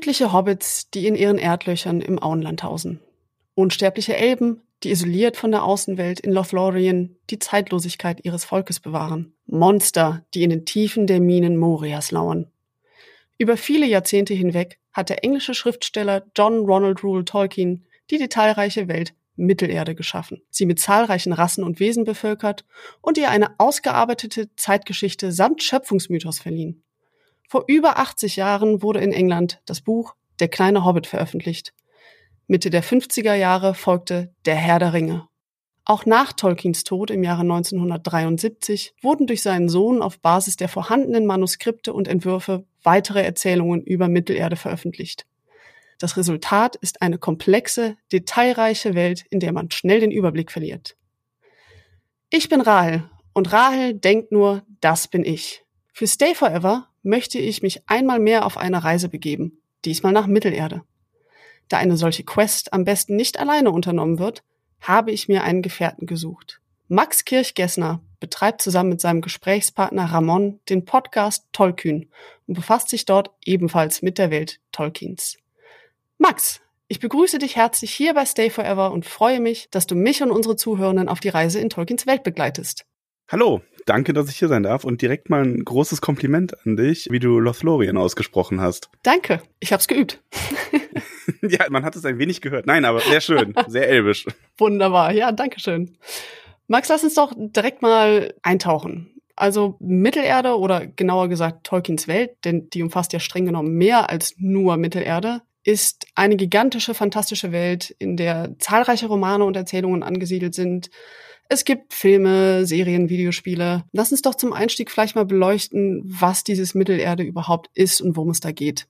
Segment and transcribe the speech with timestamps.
[0.00, 3.00] Gemütliche Hobbits, die in ihren Erdlöchern im Auenland hausen.
[3.54, 9.34] Unsterbliche Elben, die isoliert von der Außenwelt in Lothlorien die Zeitlosigkeit ihres Volkes bewahren.
[9.44, 12.46] Monster, die in den Tiefen der Minen Morias lauern.
[13.36, 19.12] Über viele Jahrzehnte hinweg hat der englische Schriftsteller John Ronald Rule Tolkien die detailreiche Welt
[19.36, 22.64] Mittelerde geschaffen, sie mit zahlreichen Rassen und Wesen bevölkert
[23.02, 26.84] und ihr eine ausgearbeitete Zeitgeschichte samt Schöpfungsmythos verliehen.
[27.50, 31.74] Vor über 80 Jahren wurde in England das Buch Der kleine Hobbit veröffentlicht.
[32.46, 35.26] Mitte der 50er Jahre folgte Der Herr der Ringe.
[35.84, 41.26] Auch nach Tolkiens Tod im Jahre 1973 wurden durch seinen Sohn auf Basis der vorhandenen
[41.26, 45.26] Manuskripte und Entwürfe weitere Erzählungen über Mittelerde veröffentlicht.
[45.98, 50.96] Das Resultat ist eine komplexe, detailreiche Welt, in der man schnell den Überblick verliert.
[52.30, 55.64] Ich bin Rahel und Rahel denkt nur, das bin ich.
[55.92, 60.82] Für Stay Forever möchte ich mich einmal mehr auf eine Reise begeben, diesmal nach Mittelerde.
[61.68, 64.42] Da eine solche Quest am besten nicht alleine unternommen wird,
[64.80, 66.60] habe ich mir einen Gefährten gesucht.
[66.88, 72.10] Max Kirchgessner betreibt zusammen mit seinem Gesprächspartner Ramon den Podcast Tollkühn
[72.46, 75.38] und befasst sich dort ebenfalls mit der Welt Tolkiens.
[76.18, 80.22] Max, ich begrüße dich herzlich hier bei Stay Forever und freue mich, dass du mich
[80.22, 82.84] und unsere Zuhörenden auf die Reise in Tolkiens Welt begleitest.
[83.32, 87.06] Hallo, danke, dass ich hier sein darf und direkt mal ein großes Kompliment an dich,
[87.12, 88.90] wie du Lothlorien ausgesprochen hast.
[89.04, 90.20] Danke, ich hab's geübt.
[91.42, 92.66] ja, man hat es ein wenig gehört.
[92.66, 94.26] Nein, aber sehr schön, sehr elbisch.
[94.58, 95.96] Wunderbar, ja, danke schön.
[96.66, 99.14] Max, lass uns doch direkt mal eintauchen.
[99.36, 104.34] Also Mittelerde oder genauer gesagt Tolkiens Welt, denn die umfasst ja streng genommen mehr als
[104.38, 110.90] nur Mittelerde, ist eine gigantische, fantastische Welt, in der zahlreiche Romane und Erzählungen angesiedelt sind
[111.52, 113.82] es gibt Filme, Serien, Videospiele.
[113.90, 118.30] Lass uns doch zum Einstieg vielleicht mal beleuchten, was dieses Mittelerde überhaupt ist und worum
[118.30, 118.86] es da geht.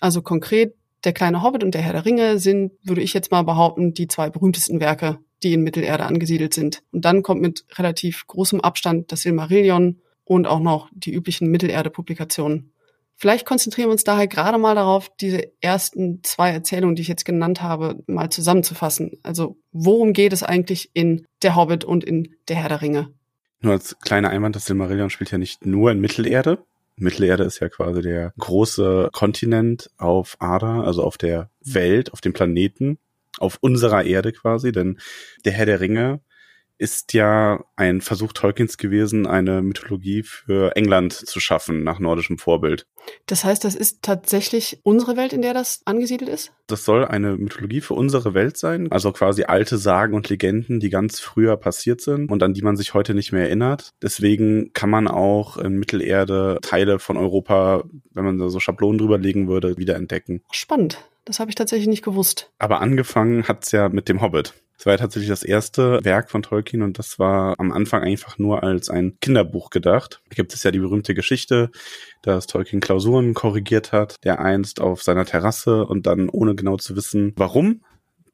[0.00, 3.42] Also konkret, der kleine Hobbit und der Herr der Ringe sind, würde ich jetzt mal
[3.42, 6.84] behaupten, die zwei berühmtesten Werke, die in Mittelerde angesiedelt sind.
[6.92, 12.72] Und dann kommt mit relativ großem Abstand das Silmarillion und auch noch die üblichen Mittelerde-Publikationen.
[13.18, 17.24] Vielleicht konzentrieren wir uns daher gerade mal darauf, diese ersten zwei Erzählungen, die ich jetzt
[17.24, 19.18] genannt habe, mal zusammenzufassen.
[19.22, 23.10] Also worum geht es eigentlich in Der Hobbit und in Der Herr der Ringe?
[23.60, 26.58] Nur als kleiner Einwand, das Silmarillion spielt ja nicht nur in Mittelerde.
[26.96, 32.34] Mittelerde ist ja quasi der große Kontinent auf Ada, also auf der Welt, auf dem
[32.34, 32.98] Planeten,
[33.38, 34.98] auf unserer Erde quasi, denn
[35.44, 36.20] der Herr der Ringe
[36.78, 42.86] ist ja ein Versuch Tolkiens gewesen, eine Mythologie für England zu schaffen, nach nordischem Vorbild.
[43.26, 46.52] Das heißt, das ist tatsächlich unsere Welt, in der das angesiedelt ist?
[46.66, 50.90] Das soll eine Mythologie für unsere Welt sein, also quasi alte Sagen und Legenden, die
[50.90, 53.94] ganz früher passiert sind und an die man sich heute nicht mehr erinnert.
[54.02, 59.18] Deswegen kann man auch in Mittelerde Teile von Europa, wenn man da so Schablonen drüber
[59.18, 60.42] legen würde, wiederentdecken.
[60.50, 61.04] Spannend.
[61.24, 62.50] Das habe ich tatsächlich nicht gewusst.
[62.58, 64.54] Aber angefangen hat's ja mit dem Hobbit.
[64.76, 68.38] Das war ja tatsächlich das erste Werk von Tolkien und das war am Anfang einfach
[68.38, 70.20] nur als ein Kinderbuch gedacht.
[70.28, 71.70] Da gibt es ja die berühmte Geschichte,
[72.22, 76.94] dass Tolkien Klausuren korrigiert hat, der einst auf seiner Terrasse und dann ohne genau zu
[76.94, 77.82] wissen, warum,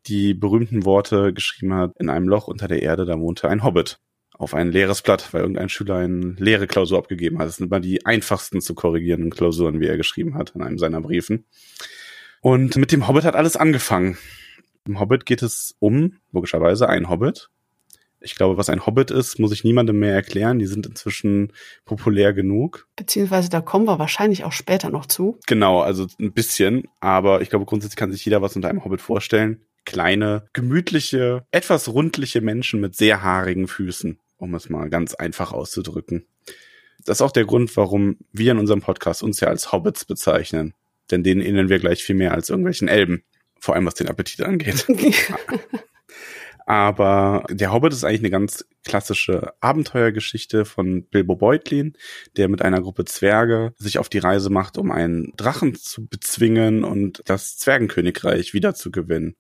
[0.06, 3.98] die berühmten Worte geschrieben hat, in einem Loch unter der Erde, da wohnte ein Hobbit
[4.42, 7.46] auf ein leeres Blatt, weil irgendein Schüler eine leere Klausur abgegeben hat.
[7.46, 11.00] Das sind immer die einfachsten zu korrigierenden Klausuren, wie er geschrieben hat in einem seiner
[11.00, 11.44] Briefen.
[12.40, 14.18] Und mit dem Hobbit hat alles angefangen.
[14.86, 17.50] Im Hobbit geht es um, logischerweise, ein Hobbit.
[18.20, 20.58] Ich glaube, was ein Hobbit ist, muss ich niemandem mehr erklären.
[20.58, 21.52] Die sind inzwischen
[21.84, 22.88] populär genug.
[22.96, 25.38] Beziehungsweise da kommen wir wahrscheinlich auch später noch zu.
[25.46, 26.84] Genau, also ein bisschen.
[27.00, 29.62] Aber ich glaube, grundsätzlich kann sich jeder was unter einem Hobbit vorstellen.
[29.84, 36.26] Kleine, gemütliche, etwas rundliche Menschen mit sehr haarigen Füßen, um es mal ganz einfach auszudrücken.
[37.04, 40.74] Das ist auch der Grund, warum wir in unserem Podcast uns ja als Hobbits bezeichnen.
[41.10, 43.24] Denn denen ähneln wir gleich viel mehr als irgendwelchen Elben
[43.62, 44.86] vor allem was den Appetit angeht.
[46.66, 51.96] Aber der Hobbit ist eigentlich eine ganz klassische Abenteuergeschichte von Bilbo Beutlin,
[52.36, 56.84] der mit einer Gruppe Zwerge sich auf die Reise macht, um einen Drachen zu bezwingen
[56.84, 59.36] und das Zwergenkönigreich wiederzugewinnen.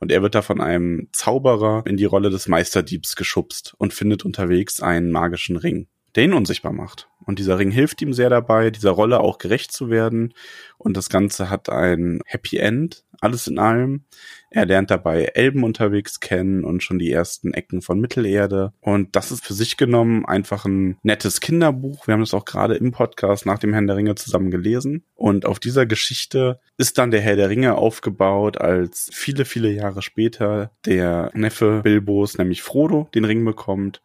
[0.00, 4.24] Und er wird da von einem Zauberer in die Rolle des Meisterdiebs geschubst und findet
[4.24, 7.08] unterwegs einen magischen Ring der ihn unsichtbar macht.
[7.24, 10.32] Und dieser Ring hilft ihm sehr dabei, dieser Rolle auch gerecht zu werden.
[10.78, 14.04] Und das Ganze hat ein Happy End, alles in allem.
[14.50, 18.72] Er lernt dabei Elben unterwegs kennen und schon die ersten Ecken von Mittelerde.
[18.80, 22.06] Und das ist für sich genommen einfach ein nettes Kinderbuch.
[22.06, 25.04] Wir haben das auch gerade im Podcast nach dem Herrn der Ringe zusammen gelesen.
[25.14, 30.02] Und auf dieser Geschichte ist dann der Herr der Ringe aufgebaut, als viele, viele Jahre
[30.02, 34.02] später der Neffe Bilbos, nämlich Frodo, den Ring bekommt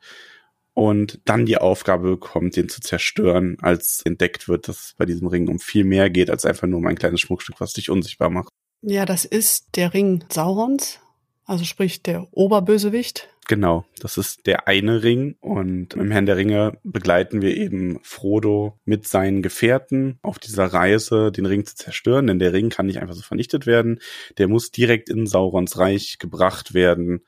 [0.74, 5.28] und dann die Aufgabe bekommt, den zu zerstören, als entdeckt wird, dass es bei diesem
[5.28, 8.30] Ring um viel mehr geht, als einfach nur um ein kleines Schmuckstück, was dich unsichtbar
[8.30, 8.50] macht.
[8.81, 11.00] Ja, das ist der Ring Saurons,
[11.45, 13.30] also sprich der Oberbösewicht.
[13.48, 18.80] Genau, das ist der eine Ring und im Herrn der Ringe begleiten wir eben Frodo
[18.86, 23.00] mit seinen Gefährten auf dieser Reise, den Ring zu zerstören, denn der Ring kann nicht
[23.00, 24.00] einfach so vernichtet werden,
[24.38, 27.25] der muss direkt in Saurons Reich gebracht werden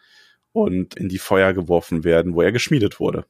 [0.53, 3.25] und in die Feuer geworfen werden, wo er geschmiedet wurde.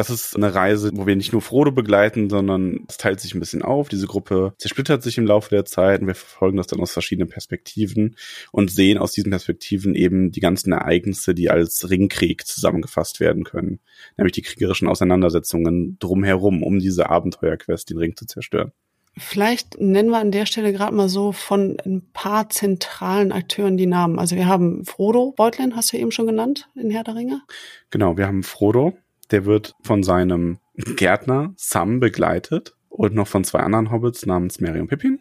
[0.00, 3.38] Das ist eine Reise, wo wir nicht nur Frodo begleiten, sondern es teilt sich ein
[3.38, 3.90] bisschen auf.
[3.90, 7.28] Diese Gruppe zersplittert sich im Laufe der Zeit und wir verfolgen das dann aus verschiedenen
[7.28, 8.16] Perspektiven
[8.50, 13.80] und sehen aus diesen Perspektiven eben die ganzen Ereignisse, die als Ringkrieg zusammengefasst werden können.
[14.16, 18.72] Nämlich die kriegerischen Auseinandersetzungen drumherum, um diese Abenteuerquest, den Ring zu zerstören.
[19.18, 23.84] Vielleicht nennen wir an der Stelle gerade mal so von ein paar zentralen Akteuren die
[23.84, 24.18] Namen.
[24.18, 27.42] Also wir haben Frodo Beutlin, hast du eben schon genannt, in Herr der Ringe.
[27.90, 28.96] Genau, wir haben Frodo,
[29.30, 34.80] der wird von seinem Gärtner Sam begleitet und noch von zwei anderen Hobbits namens Merry
[34.80, 35.20] und Pippin.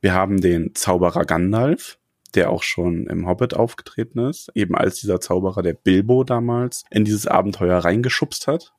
[0.00, 1.98] Wir haben den Zauberer Gandalf,
[2.34, 7.04] der auch schon im Hobbit aufgetreten ist, eben als dieser Zauberer, der Bilbo damals in
[7.04, 8.72] dieses Abenteuer reingeschubst hat.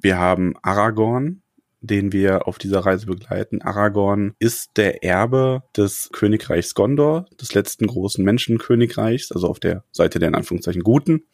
[0.00, 1.42] Wir haben Aragorn,
[1.80, 3.60] den wir auf dieser Reise begleiten.
[3.60, 10.18] Aragorn ist der Erbe des Königreichs Gondor, des letzten großen Menschenkönigreichs, also auf der Seite
[10.18, 11.24] der in Anführungszeichen Guten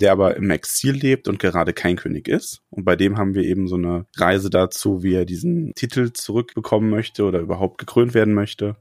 [0.00, 2.62] der aber im Exil lebt und gerade kein König ist.
[2.70, 6.90] Und bei dem haben wir eben so eine Reise dazu, wie er diesen Titel zurückbekommen
[6.90, 8.76] möchte oder überhaupt gekrönt werden möchte.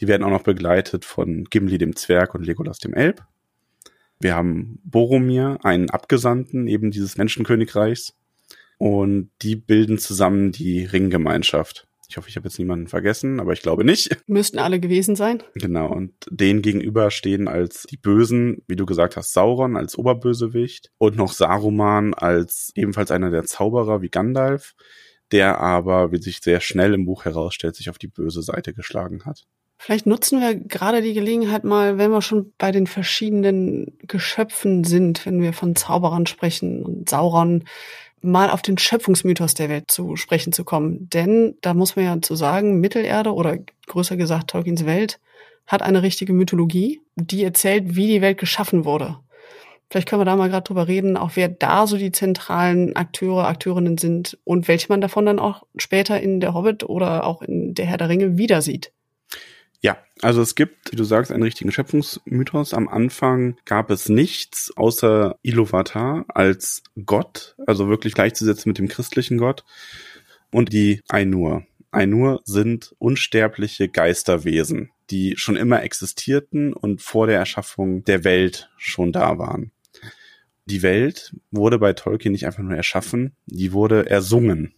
[0.00, 3.22] Die werden auch noch begleitet von Gimli dem Zwerg und Legolas dem Elb.
[4.18, 8.14] Wir haben Boromir, einen Abgesandten eben dieses Menschenkönigreichs.
[8.78, 11.86] Und die bilden zusammen die Ringgemeinschaft.
[12.10, 14.10] Ich hoffe, ich habe jetzt niemanden vergessen, aber ich glaube nicht.
[14.26, 15.44] Müssten alle gewesen sein.
[15.54, 20.90] Genau, und denen gegenüber stehen als die Bösen, wie du gesagt hast, Sauron als Oberbösewicht
[20.98, 24.74] und noch Saruman als ebenfalls einer der Zauberer wie Gandalf,
[25.30, 29.24] der aber, wie sich sehr schnell im Buch herausstellt, sich auf die böse Seite geschlagen
[29.24, 29.44] hat.
[29.78, 35.24] Vielleicht nutzen wir gerade die Gelegenheit mal, wenn wir schon bei den verschiedenen Geschöpfen sind,
[35.24, 37.64] wenn wir von Zauberern sprechen und Sauron,
[38.22, 41.08] mal auf den Schöpfungsmythos der Welt zu sprechen zu kommen.
[41.10, 45.20] Denn da muss man ja zu sagen, Mittelerde oder größer gesagt Tolkiens Welt
[45.66, 49.18] hat eine richtige Mythologie, die erzählt, wie die Welt geschaffen wurde.
[49.90, 53.48] Vielleicht können wir da mal gerade drüber reden, auch wer da so die zentralen Akteure,
[53.48, 57.74] Akteurinnen sind und welche man davon dann auch später in der Hobbit oder auch in
[57.74, 58.92] der Herr der Ringe wieder sieht.
[59.82, 62.74] Ja, also es gibt, wie du sagst, einen richtigen Schöpfungsmythos.
[62.74, 69.38] Am Anfang gab es nichts außer Iluvatar als Gott, also wirklich gleichzusetzen mit dem christlichen
[69.38, 69.64] Gott
[70.50, 71.64] und die Ainur.
[71.92, 79.12] Ainur sind unsterbliche Geisterwesen, die schon immer existierten und vor der Erschaffung der Welt schon
[79.12, 79.72] da waren.
[80.66, 84.74] Die Welt wurde bei Tolkien nicht einfach nur erschaffen, die wurde ersungen.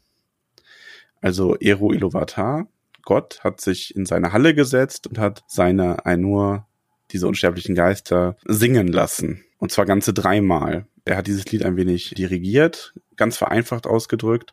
[1.20, 2.69] Also Eru Iluvatar
[3.02, 6.66] Gott hat sich in seine Halle gesetzt und hat seine Ainur,
[7.10, 9.44] diese unsterblichen Geister, singen lassen.
[9.58, 10.87] Und zwar ganze dreimal.
[11.04, 14.52] Er hat dieses Lied ein wenig dirigiert, ganz vereinfacht ausgedrückt.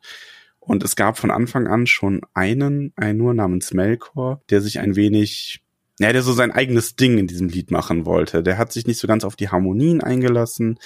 [0.59, 5.61] Und es gab von Anfang an schon einen Ainur namens Melkor, der sich ein wenig
[5.99, 8.41] ja, der so sein eigenes Ding in diesem Lied machen wollte.
[8.41, 10.79] Der hat sich nicht so ganz auf die Harmonien eingelassen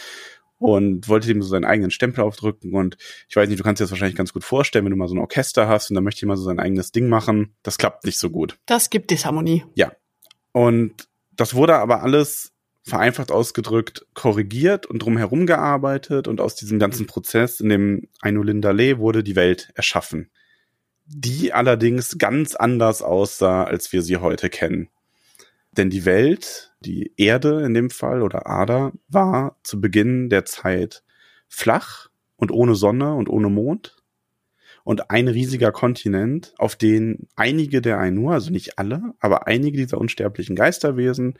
[0.63, 2.74] und wollte ihm so seinen eigenen Stempel aufdrücken.
[2.74, 2.95] Und
[3.27, 5.15] ich weiß nicht, du kannst dir das wahrscheinlich ganz gut vorstellen, wenn du mal so
[5.15, 7.54] ein Orchester hast und dann möchte jemand so sein eigenes Ding machen.
[7.63, 8.57] Das klappt nicht so gut.
[8.65, 9.65] Das gibt Disharmonie.
[9.75, 9.92] Ja.
[10.54, 17.08] Und das wurde aber alles vereinfacht ausgedrückt korrigiert und drumherum gearbeitet und aus diesem ganzen
[17.08, 20.29] Prozess in dem Ainulindale wurde die Welt erschaffen.
[21.05, 24.88] Die allerdings ganz anders aussah, als wir sie heute kennen.
[25.75, 31.04] Denn die Welt, die Erde in dem Fall oder Ada, war zu Beginn der Zeit
[31.48, 33.96] flach und ohne Sonne und ohne Mond.
[34.84, 39.98] Und ein riesiger Kontinent, auf den einige der Ainur, also nicht alle, aber einige dieser
[39.98, 41.40] unsterblichen Geisterwesen,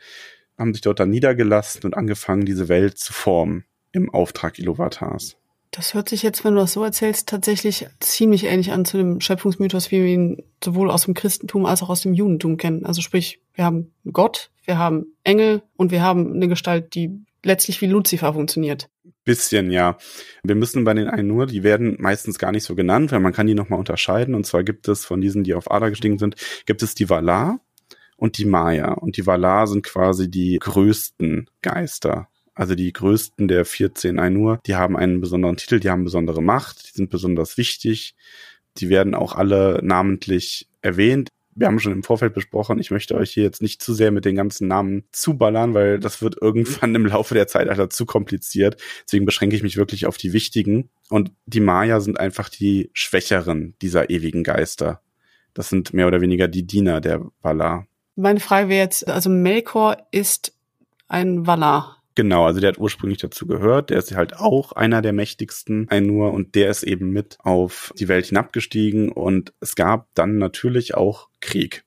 [0.56, 5.36] haben sich dort dann niedergelassen und angefangen, diese Welt zu formen im Auftrag Iluvatars.
[5.74, 9.20] Das hört sich jetzt, wenn du das so erzählst, tatsächlich ziemlich ähnlich an zu dem
[9.20, 12.86] Schöpfungsmythos, wie wir ihn sowohl aus dem Christentum als auch aus dem Judentum kennen.
[12.86, 17.10] Also sprich, wir haben Gott, wir haben Engel und wir haben eine Gestalt, die
[17.42, 18.88] letztlich wie Luzifer funktioniert.
[19.24, 19.98] Bisschen, ja.
[20.44, 23.32] Wir müssen bei den einen nur, die werden meistens gar nicht so genannt, weil man
[23.32, 24.36] kann die nochmal unterscheiden.
[24.36, 27.58] Und zwar gibt es von diesen, die auf Ada gestiegen sind, gibt es die Valar
[28.16, 28.92] und die Maya.
[28.92, 34.76] Und die Valar sind quasi die größten Geister also die größten der 14 Ainur, die
[34.76, 38.14] haben einen besonderen Titel, die haben besondere Macht, die sind besonders wichtig,
[38.78, 41.30] die werden auch alle namentlich erwähnt.
[41.56, 44.24] wir haben schon im Vorfeld besprochen, ich möchte euch hier jetzt nicht zu sehr mit
[44.24, 48.80] den ganzen Namen zuballern, weil das wird irgendwann im Laufe der Zeitalter zu kompliziert.
[49.06, 50.90] Deswegen beschränke ich mich wirklich auf die wichtigen.
[51.10, 55.00] Und die Maya sind einfach die Schwächeren dieser ewigen Geister.
[55.54, 57.86] Das sind mehr oder weniger die Diener der Valar.
[58.16, 60.52] Meine Frage wäre jetzt, also Melkor ist
[61.06, 62.02] ein Valar.
[62.16, 63.90] Genau, also der hat ursprünglich dazu gehört.
[63.90, 68.06] Der ist halt auch einer der mächtigsten Ainur und der ist eben mit auf die
[68.06, 71.84] Welt hinabgestiegen und es gab dann natürlich auch Krieg.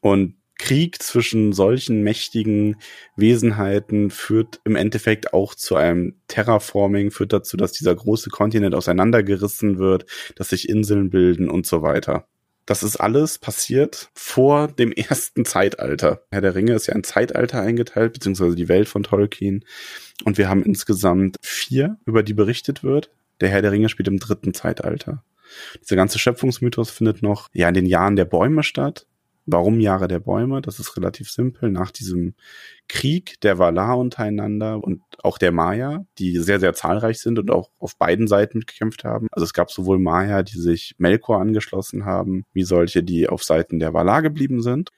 [0.00, 2.76] Und Krieg zwischen solchen mächtigen
[3.16, 9.78] Wesenheiten führt im Endeffekt auch zu einem Terraforming, führt dazu, dass dieser große Kontinent auseinandergerissen
[9.78, 12.28] wird, dass sich Inseln bilden und so weiter.
[12.66, 16.22] Das ist alles passiert vor dem ersten Zeitalter.
[16.30, 19.64] Herr der Ringe ist ja ein Zeitalter eingeteilt, beziehungsweise die Welt von Tolkien.
[20.24, 23.10] Und wir haben insgesamt vier, über die berichtet wird.
[23.40, 25.24] Der Herr der Ringe spielt im dritten Zeitalter.
[25.82, 29.06] Dieser ganze Schöpfungsmythos findet noch ja in den Jahren der Bäume statt.
[29.46, 30.62] Warum Jahre der Bäume?
[30.62, 31.70] Das ist relativ simpel.
[31.70, 32.34] Nach diesem
[32.88, 37.70] Krieg der Valar untereinander und auch der Maya, die sehr, sehr zahlreich sind und auch
[37.78, 39.28] auf beiden Seiten mitgekämpft haben.
[39.32, 43.78] Also es gab sowohl Maya, die sich Melkor angeschlossen haben, wie solche, die auf Seiten
[43.78, 44.90] der Valar geblieben sind.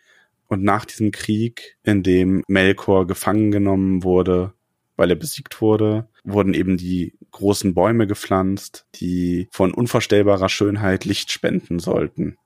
[0.48, 4.52] Und nach diesem Krieg, in dem Melkor gefangen genommen wurde,
[4.96, 11.30] weil er besiegt wurde, wurden eben die großen Bäume gepflanzt, die von unvorstellbarer Schönheit Licht
[11.30, 12.36] spenden sollten.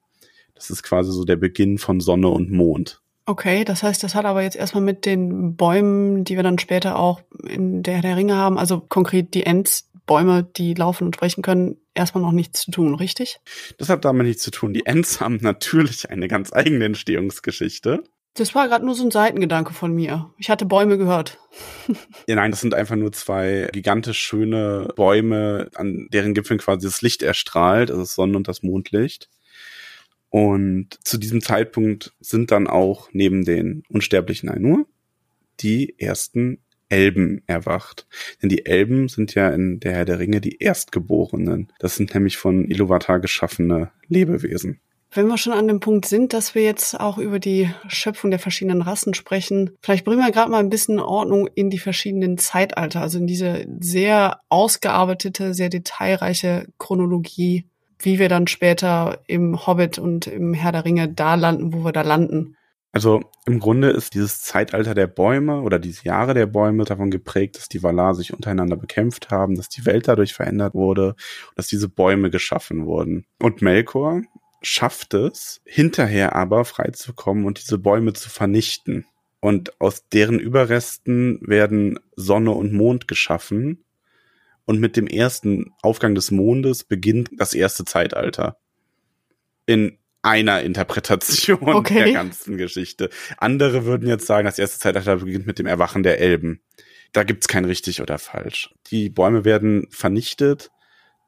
[0.60, 3.00] Das ist quasi so der Beginn von Sonne und Mond.
[3.24, 6.98] Okay, das heißt, das hat aber jetzt erstmal mit den Bäumen, die wir dann später
[6.98, 11.40] auch in der, der Ringe haben, also konkret die Ents, Bäume, die laufen und sprechen
[11.42, 13.38] können, erstmal noch nichts zu tun, richtig?
[13.78, 14.74] Das hat damit nichts zu tun.
[14.74, 18.02] Die Ents haben natürlich eine ganz eigene Entstehungsgeschichte.
[18.34, 20.30] Das war gerade nur so ein Seitengedanke von mir.
[20.36, 21.38] Ich hatte Bäume gehört.
[22.26, 27.02] ja, nein, das sind einfach nur zwei gigantisch schöne Bäume, an deren Gipfeln quasi das
[27.02, 29.28] Licht erstrahlt, also das Sonnen- und das Mondlicht.
[30.30, 34.86] Und zu diesem Zeitpunkt sind dann auch neben den unsterblichen Ainur
[35.60, 36.58] die ersten
[36.88, 38.06] Elben erwacht.
[38.42, 41.72] Denn die Elben sind ja in der Herr der Ringe die Erstgeborenen.
[41.78, 44.80] Das sind nämlich von Iluvatar geschaffene Lebewesen.
[45.12, 48.38] Wenn wir schon an dem Punkt sind, dass wir jetzt auch über die Schöpfung der
[48.38, 53.00] verschiedenen Rassen sprechen, vielleicht bringen wir gerade mal ein bisschen Ordnung in die verschiedenen Zeitalter,
[53.00, 57.64] also in diese sehr ausgearbeitete, sehr detailreiche Chronologie
[58.00, 61.92] wie wir dann später im Hobbit und im Herr der Ringe da landen, wo wir
[61.92, 62.56] da landen.
[62.92, 67.56] Also im Grunde ist dieses Zeitalter der Bäume oder diese Jahre der Bäume davon geprägt,
[67.56, 71.14] dass die Valar sich untereinander bekämpft haben, dass die Welt dadurch verändert wurde,
[71.54, 73.26] dass diese Bäume geschaffen wurden.
[73.38, 74.22] Und Melkor
[74.60, 79.06] schafft es, hinterher aber freizukommen und diese Bäume zu vernichten.
[79.40, 83.84] Und aus deren Überresten werden Sonne und Mond geschaffen,
[84.64, 88.58] und mit dem ersten Aufgang des Mondes beginnt das erste Zeitalter.
[89.66, 92.04] In einer Interpretation okay.
[92.04, 93.10] der ganzen Geschichte.
[93.38, 96.62] Andere würden jetzt sagen, das erste Zeitalter beginnt mit dem Erwachen der Elben.
[97.12, 98.74] Da gibt's kein richtig oder falsch.
[98.88, 100.70] Die Bäume werden vernichtet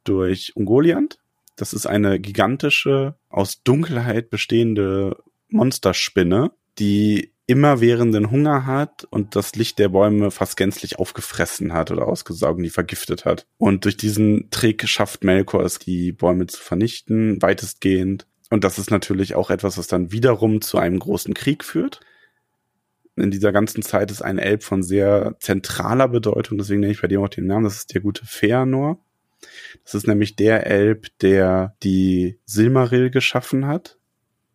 [0.04, 1.18] durch Ungoliant.
[1.56, 5.16] Das ist eine gigantische, aus Dunkelheit bestehende
[5.48, 12.06] Monsterspinne, die immerwährenden Hunger hat und das Licht der Bäume fast gänzlich aufgefressen hat oder
[12.06, 13.46] ausgesaugt die vergiftet hat.
[13.58, 18.26] Und durch diesen Trick schafft Melkor es, die Bäume zu vernichten, weitestgehend.
[18.50, 22.00] Und das ist natürlich auch etwas, was dann wiederum zu einem großen Krieg führt.
[23.16, 27.08] In dieser ganzen Zeit ist ein Elb von sehr zentraler Bedeutung, deswegen nenne ich bei
[27.08, 28.98] dem auch den Namen, das ist der gute Feanor.
[29.84, 33.98] Das ist nämlich der Elb, der die Silmaril geschaffen hat,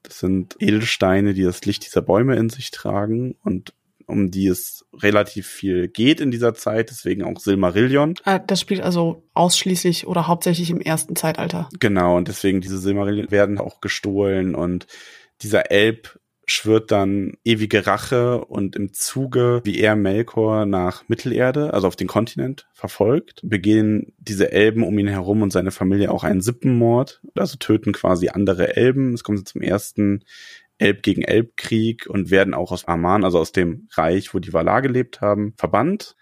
[0.08, 3.74] das sind Edelsteine, die das Licht dieser Bäume in sich tragen und
[4.08, 8.16] um die es relativ viel geht in dieser Zeit, deswegen auch Silmarillion.
[8.24, 11.70] Ah, das spielt also ausschließlich oder hauptsächlich im ersten Zeitalter.
[11.80, 14.88] Genau, und deswegen diese Silmarillion werden auch gestohlen und
[15.42, 21.88] dieser Elb schwört dann ewige Rache und im Zuge, wie er Melkor nach Mittelerde, also
[21.88, 26.42] auf den Kontinent, verfolgt, begehen diese Elben um ihn herum und seine Familie auch einen
[26.42, 29.14] Sippenmord, also töten quasi andere Elben.
[29.14, 30.24] Es kommt zum ersten
[30.78, 34.82] Elb gegen Elbkrieg und werden auch aus Aman, also aus dem Reich, wo die Valar
[34.82, 36.16] gelebt haben, verbannt.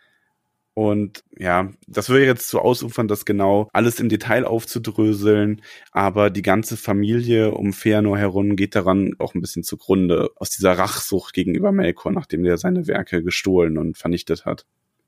[0.76, 6.42] Und ja, das würde jetzt zu ausufern, das genau alles im Detail aufzudröseln, aber die
[6.42, 11.72] ganze Familie um Feanor herum geht daran auch ein bisschen zugrunde aus dieser Rachsucht gegenüber
[11.72, 14.66] Melkor, nachdem der seine Werke gestohlen und vernichtet hat.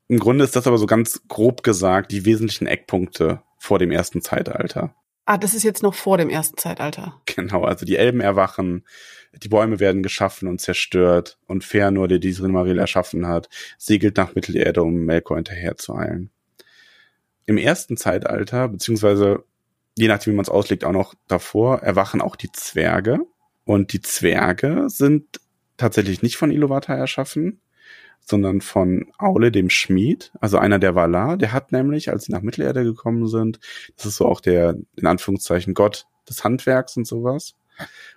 [0.08, 4.22] Im Grunde ist das aber so ganz grob gesagt die wesentlichen Eckpunkte vor dem ersten
[4.22, 4.94] Zeitalter.
[5.26, 7.20] Ah, das ist jetzt noch vor dem ersten Zeitalter.
[7.26, 8.86] Genau, also die Elben erwachen,
[9.42, 14.34] die Bäume werden geschaffen und zerstört und Fëanor, der die Silmaril erschaffen hat, segelt nach
[14.34, 16.30] Mittelerde, um Melkor hinterher zu eilen.
[17.46, 19.44] Im ersten Zeitalter, beziehungsweise
[19.96, 23.18] je nachdem, wie man es auslegt, auch noch davor, erwachen auch die Zwerge
[23.64, 25.40] Und die Zwerge sind
[25.76, 27.60] tatsächlich nicht von Iluvatar erschaffen,
[28.20, 31.36] sondern von Aule, dem Schmied, also einer der Valar.
[31.36, 33.58] Der hat nämlich, als sie nach Mittelerde gekommen sind,
[33.96, 37.56] das ist so auch der, in Anführungszeichen, Gott des Handwerks und sowas.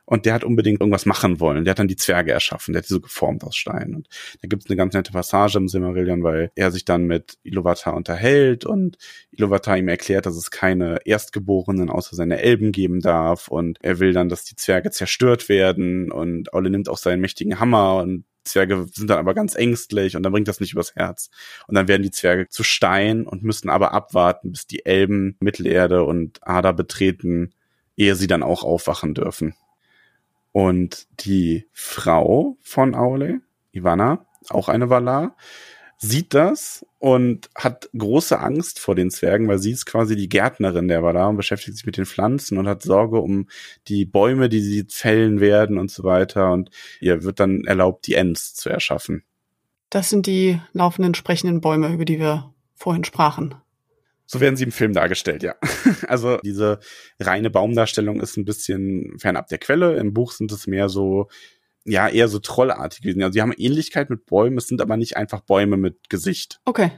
[0.05, 1.63] Und der hat unbedingt irgendwas machen wollen.
[1.63, 2.73] Der hat dann die Zwerge erschaffen.
[2.73, 3.95] Der hat die so geformt aus Stein.
[3.95, 4.07] Und
[4.41, 7.95] da gibt es eine ganz nette Passage im Silmarillion, weil er sich dann mit Iluvatar
[7.95, 8.97] unterhält und
[9.31, 13.47] Iluvatar ihm erklärt, dass es keine Erstgeborenen außer seine Elben geben darf.
[13.47, 16.11] Und er will dann, dass die Zwerge zerstört werden.
[16.11, 20.23] Und Aule nimmt auch seinen mächtigen Hammer und Zwerge sind dann aber ganz ängstlich und
[20.23, 21.29] dann bringt das nicht übers Herz.
[21.67, 26.03] Und dann werden die Zwerge zu Stein und müssen aber abwarten, bis die Elben Mittelerde
[26.03, 27.53] und Ada betreten,
[27.97, 29.55] ehe sie dann auch aufwachen dürfen.
[30.51, 35.35] Und die Frau von Aule, Ivana, auch eine Valar,
[35.97, 40.87] sieht das und hat große Angst vor den Zwergen, weil sie ist quasi die Gärtnerin
[40.87, 43.47] der Valar und beschäftigt sich mit den Pflanzen und hat Sorge um
[43.87, 46.51] die Bäume, die sie fällen werden und so weiter.
[46.51, 49.23] Und ihr wird dann erlaubt, die Ents zu erschaffen.
[49.91, 53.55] Das sind die laufenden sprechenden Bäume, über die wir vorhin sprachen.
[54.31, 55.55] So werden sie im Film dargestellt, ja.
[56.07, 56.79] Also diese
[57.19, 59.97] reine Baumdarstellung ist ein bisschen fernab der Quelle.
[59.97, 61.27] Im Buch sind es mehr so,
[61.83, 63.21] ja, eher so trollartig gewesen.
[63.23, 66.61] Also sie haben Ähnlichkeit mit Bäumen, es sind aber nicht einfach Bäume mit Gesicht.
[66.63, 66.91] Okay.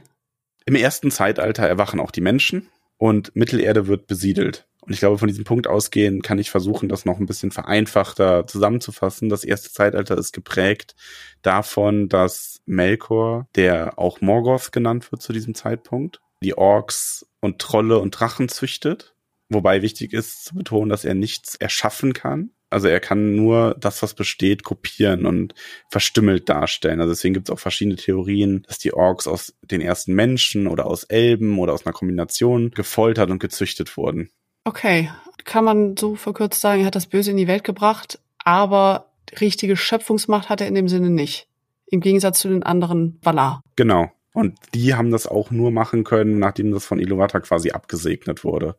[0.64, 4.68] Im ersten Zeitalter erwachen auch die Menschen und Mittelerde wird besiedelt.
[4.82, 8.46] Und ich glaube, von diesem Punkt ausgehend kann ich versuchen, das noch ein bisschen vereinfachter
[8.46, 9.28] zusammenzufassen.
[9.28, 10.94] Das erste Zeitalter ist geprägt
[11.42, 17.98] davon, dass Melkor, der auch Morgoth genannt wird zu diesem Zeitpunkt, die Orks und Trolle
[17.98, 19.14] und Drachen züchtet.
[19.48, 22.50] Wobei wichtig ist zu betonen, dass er nichts erschaffen kann.
[22.70, 25.54] Also er kann nur das, was besteht, kopieren und
[25.90, 27.00] verstümmelt darstellen.
[27.00, 30.86] Also deswegen gibt es auch verschiedene Theorien, dass die Orks aus den ersten Menschen oder
[30.86, 34.30] aus Elben oder aus einer Kombination gefoltert und gezüchtet wurden.
[34.64, 35.10] Okay,
[35.44, 39.76] kann man so verkürzt sagen, er hat das Böse in die Welt gebracht, aber richtige
[39.76, 41.46] Schöpfungsmacht hat er in dem Sinne nicht.
[41.86, 43.60] Im Gegensatz zu den anderen Valar.
[43.76, 44.10] Genau.
[44.34, 48.74] Und die haben das auch nur machen können, nachdem das von Iluvatar quasi abgesegnet wurde.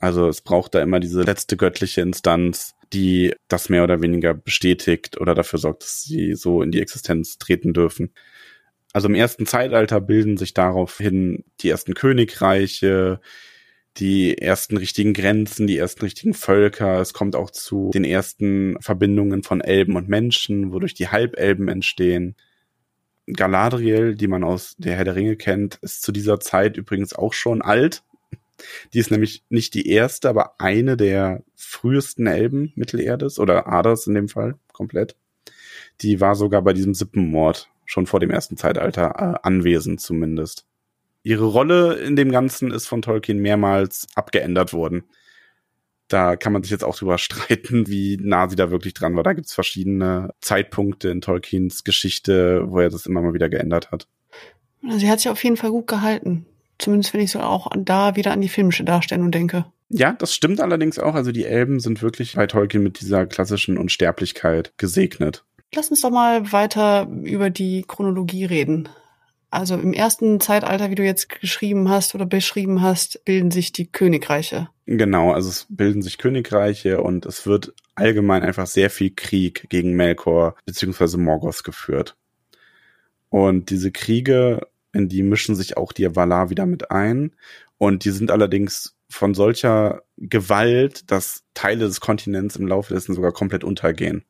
[0.00, 5.20] Also es braucht da immer diese letzte göttliche Instanz, die das mehr oder weniger bestätigt
[5.20, 8.14] oder dafür sorgt, dass sie so in die Existenz treten dürfen.
[8.92, 13.20] Also im ersten Zeitalter bilden sich daraufhin die ersten Königreiche,
[13.96, 17.00] die ersten richtigen Grenzen, die ersten richtigen Völker.
[17.00, 22.36] Es kommt auch zu den ersten Verbindungen von Elben und Menschen, wodurch die Halbelben entstehen.
[23.32, 27.32] Galadriel, die man aus der Herr der Ringe kennt, ist zu dieser Zeit übrigens auch
[27.32, 28.02] schon alt.
[28.92, 34.14] Die ist nämlich nicht die erste, aber eine der frühesten Elben Mittelerdes oder Aders in
[34.14, 35.16] dem Fall komplett.
[36.00, 40.66] Die war sogar bei diesem Sippenmord schon vor dem ersten Zeitalter äh, anwesend zumindest.
[41.22, 45.04] Ihre Rolle in dem Ganzen ist von Tolkien mehrmals abgeändert worden
[46.08, 49.22] da kann man sich jetzt auch drüber streiten, wie nah sie da wirklich dran war.
[49.22, 54.08] Da gibt's verschiedene Zeitpunkte in Tolkiens Geschichte, wo er das immer mal wieder geändert hat.
[54.82, 56.46] Sie hat sich auf jeden Fall gut gehalten.
[56.78, 59.66] Zumindest wenn ich so auch da wieder an die filmische Darstellung denke.
[59.90, 61.14] Ja, das stimmt allerdings auch.
[61.14, 65.44] Also die Elben sind wirklich bei Tolkien mit dieser klassischen Unsterblichkeit gesegnet.
[65.74, 68.88] Lass uns doch mal weiter über die Chronologie reden.
[69.50, 73.90] Also im ersten Zeitalter, wie du jetzt geschrieben hast oder beschrieben hast, bilden sich die
[73.90, 74.68] Königreiche.
[74.84, 79.94] Genau, also es bilden sich Königreiche und es wird allgemein einfach sehr viel Krieg gegen
[79.94, 81.16] Melkor bzw.
[81.16, 82.16] Morgoth geführt.
[83.30, 87.32] Und diese Kriege, in die mischen sich auch die Valar wieder mit ein.
[87.78, 93.32] Und die sind allerdings von solcher Gewalt, dass Teile des Kontinents im Laufe dessen sogar
[93.32, 94.24] komplett untergehen.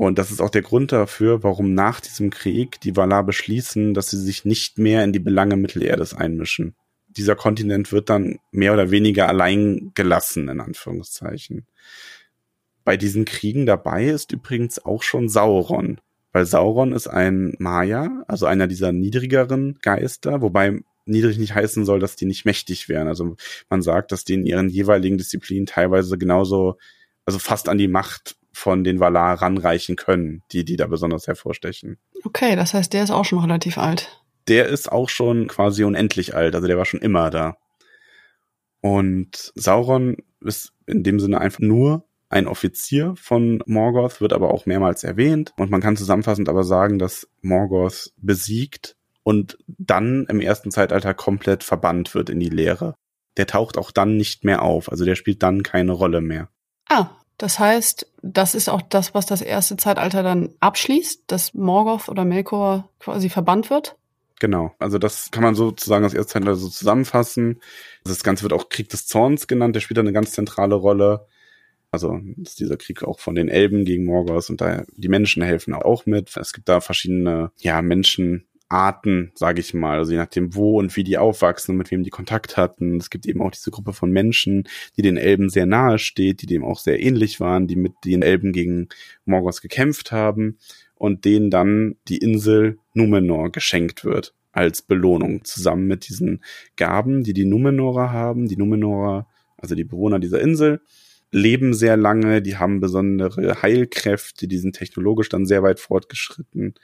[0.00, 4.08] Und das ist auch der Grund dafür, warum nach diesem Krieg die Valar beschließen, dass
[4.08, 6.74] sie sich nicht mehr in die Belange Mittelerdes einmischen.
[7.08, 11.66] Dieser Kontinent wird dann mehr oder weniger allein gelassen, in Anführungszeichen.
[12.82, 16.00] Bei diesen Kriegen dabei ist übrigens auch schon Sauron,
[16.32, 22.00] weil Sauron ist ein Maya, also einer dieser niedrigeren Geister, wobei niedrig nicht heißen soll,
[22.00, 23.06] dass die nicht mächtig wären.
[23.06, 23.36] Also
[23.68, 26.78] man sagt, dass die in ihren jeweiligen Disziplinen teilweise genauso,
[27.26, 31.98] also fast an die Macht von den Valar ranreichen können, die, die da besonders hervorstechen.
[32.24, 34.22] Okay, das heißt, der ist auch schon relativ alt.
[34.48, 37.56] Der ist auch schon quasi unendlich alt, also der war schon immer da.
[38.80, 44.64] Und Sauron ist in dem Sinne einfach nur ein Offizier von Morgoth, wird aber auch
[44.64, 45.52] mehrmals erwähnt.
[45.56, 51.64] Und man kann zusammenfassend aber sagen, dass Morgoth besiegt und dann im ersten Zeitalter komplett
[51.64, 52.94] verbannt wird in die Leere.
[53.36, 56.48] Der taucht auch dann nicht mehr auf, also der spielt dann keine Rolle mehr.
[56.88, 57.10] Ah,
[57.40, 62.26] das heißt, das ist auch das, was das erste Zeitalter dann abschließt, dass Morgoth oder
[62.26, 63.96] Melkor quasi verbannt wird.
[64.40, 67.62] Genau, also das kann man sozusagen das erste Zeitalter so zusammenfassen.
[68.04, 71.28] Das Ganze wird auch Krieg des Zorns genannt, der spielt da eine ganz zentrale Rolle.
[71.90, 75.72] Also ist dieser Krieg auch von den Elben gegen Morgoth und da die Menschen helfen
[75.72, 76.36] auch mit.
[76.36, 80.94] Es gibt da verschiedene ja Menschen Arten, sage ich mal, also je nachdem wo und
[80.96, 82.96] wie die aufwachsen und mit wem die Kontakt hatten.
[82.96, 86.46] Es gibt eben auch diese Gruppe von Menschen, die den Elben sehr nahe steht, die
[86.46, 88.88] dem auch sehr ähnlich waren, die mit den Elben gegen
[89.24, 90.58] Morgoth gekämpft haben
[90.94, 95.44] und denen dann die Insel Numenor geschenkt wird als Belohnung.
[95.44, 96.44] Zusammen mit diesen
[96.76, 98.46] Gaben, die die Numenorer haben.
[98.46, 100.80] Die Numenorer, also die Bewohner dieser Insel,
[101.32, 106.74] leben sehr lange, die haben besondere Heilkräfte, die sind technologisch dann sehr weit fortgeschritten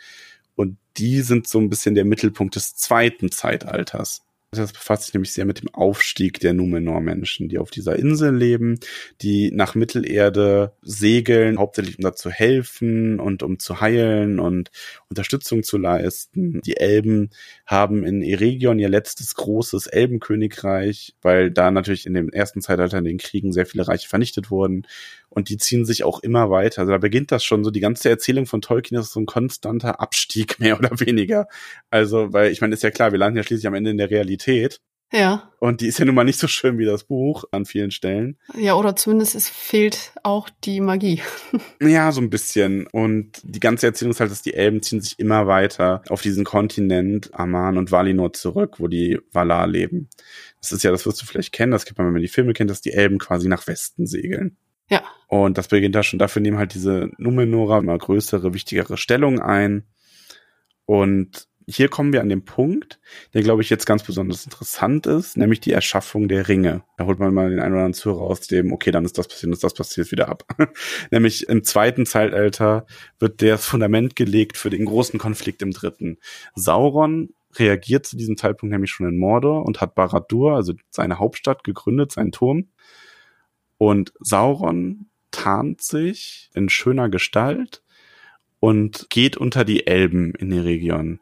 [0.57, 4.26] und die sind so ein bisschen der Mittelpunkt des zweiten Zeitalters.
[4.63, 8.79] Das befasst sich nämlich sehr mit dem Aufstieg der Numenor-Menschen, die auf dieser Insel leben,
[9.23, 14.71] die nach Mittelerde segeln, hauptsächlich um da zu helfen und um zu heilen und
[15.09, 16.61] Unterstützung zu leisten.
[16.63, 17.31] Die Elben
[17.67, 23.05] haben in Eregion ihr letztes großes Elbenkönigreich, weil da natürlich in dem ersten Zeitalter in
[23.05, 24.87] den Kriegen sehr viele Reiche vernichtet wurden
[25.37, 26.81] und die ziehen sich auch immer weiter.
[26.81, 30.01] Also da beginnt das schon so, die ganze Erzählung von Tolkien ist so ein konstanter
[30.01, 31.47] Abstieg, mehr oder weniger.
[31.91, 34.11] Also, weil ich meine, ist ja klar, wir landen ja schließlich am Ende in der
[34.11, 34.46] Realität.
[35.13, 35.53] Ja.
[35.61, 38.39] Und die ist ja nun mal nicht so schön wie das Buch an vielen Stellen.
[38.57, 41.23] Ja, oder zumindest es fehlt auch die Magie.
[41.81, 42.87] ja, so ein bisschen.
[42.89, 46.45] Und die ganze Erzählung ist halt, dass die Elben ziehen sich immer weiter auf diesen
[46.45, 50.09] Kontinent Aman und Valinor zurück, wo die Valar leben.
[50.61, 52.53] Das ist ja, das wirst du vielleicht kennen, das gibt man, wenn man die Filme
[52.53, 54.57] kennt, dass die Elben quasi nach Westen segeln.
[54.91, 55.03] Ja.
[55.29, 59.85] Und das beginnt da schon, dafür nehmen halt diese Numenora immer größere, wichtigere Stellung ein.
[60.85, 63.01] Und hier kommen wir an den Punkt,
[63.35, 66.85] der, glaube ich, jetzt ganz besonders interessant ist, nämlich die Erschaffung der Ringe.
[66.97, 69.27] Da holt man mal den einen oder anderen Zuhörer aus dem, okay, dann ist das
[69.27, 70.45] passiert, ist das passiert wieder ab.
[71.11, 72.87] nämlich im zweiten Zeitalter
[73.19, 76.19] wird das Fundament gelegt für den großen Konflikt im dritten.
[76.55, 81.65] Sauron reagiert zu diesem Zeitpunkt nämlich schon in Mordor und hat Barad-dûr, also seine Hauptstadt,
[81.65, 82.69] gegründet, seinen Turm.
[83.77, 87.83] Und Sauron tarnt sich in schöner Gestalt
[88.61, 91.19] und geht unter die Elben in die Region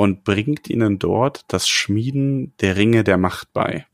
[0.00, 3.84] und bringt ihnen dort das Schmieden der Ringe der Macht bei.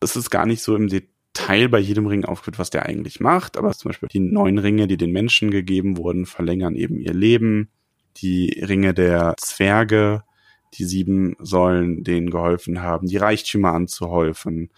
[0.00, 3.58] Es ist gar nicht so im Detail bei jedem Ring aufgeführt, was der eigentlich macht,
[3.58, 7.68] aber zum Beispiel die neun Ringe, die den Menschen gegeben wurden, verlängern eben ihr Leben.
[8.16, 10.22] Die Ringe der Zwerge,
[10.72, 14.70] die sieben sollen denen geholfen haben, die Reichtümer anzuhäufen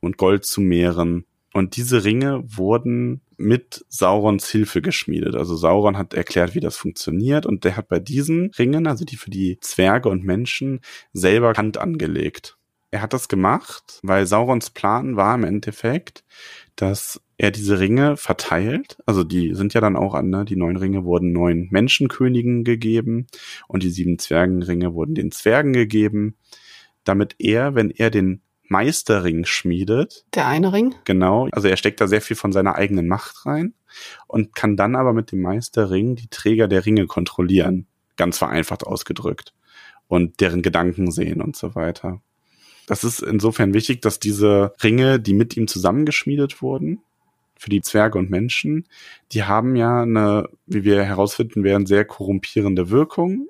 [0.00, 1.24] und Gold zu mehren.
[1.52, 5.34] Und diese Ringe wurden mit Saurons Hilfe geschmiedet.
[5.34, 9.16] Also Sauron hat erklärt, wie das funktioniert und der hat bei diesen Ringen, also die
[9.16, 10.80] für die Zwerge und Menschen,
[11.12, 12.56] selber Hand angelegt.
[12.92, 16.24] Er hat das gemacht, weil Saurons Plan war im Endeffekt,
[16.76, 18.98] dass er diese Ringe verteilt.
[19.06, 20.44] Also die sind ja dann auch an, ne?
[20.44, 23.26] die neun Ringe wurden neun Menschenkönigen gegeben
[23.68, 26.36] und die sieben Zwergenringe wurden den Zwergen gegeben,
[27.04, 30.24] damit er, wenn er den Meisterring schmiedet.
[30.34, 30.94] Der eine Ring?
[31.04, 31.48] Genau.
[31.50, 33.74] Also er steckt da sehr viel von seiner eigenen Macht rein
[34.28, 37.86] und kann dann aber mit dem Meisterring die Träger der Ringe kontrollieren.
[38.16, 39.52] Ganz vereinfacht ausgedrückt.
[40.06, 42.20] Und deren Gedanken sehen und so weiter.
[42.86, 47.00] Das ist insofern wichtig, dass diese Ringe, die mit ihm zusammengeschmiedet wurden,
[47.56, 48.86] für die Zwerge und Menschen,
[49.32, 53.48] die haben ja eine, wie wir herausfinden werden, sehr korrumpierende Wirkung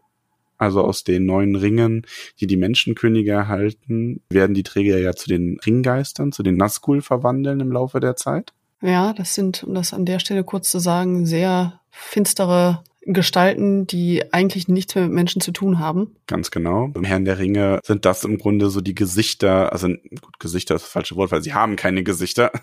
[0.60, 2.06] also aus den neuen Ringen,
[2.38, 7.60] die die Menschenkönige erhalten, werden die Träger ja zu den Ringgeistern, zu den Nazgul verwandeln
[7.60, 8.52] im Laufe der Zeit.
[8.82, 14.32] Ja, das sind, um das an der Stelle kurz zu sagen, sehr finstere Gestalten, die
[14.32, 16.16] eigentlich nichts mehr mit Menschen zu tun haben.
[16.26, 16.90] Ganz genau.
[16.94, 20.82] Im Herrn der Ringe sind das im Grunde so die Gesichter, also gut, Gesichter ist
[20.82, 22.50] das falsche Wort, weil sie haben keine Gesichter.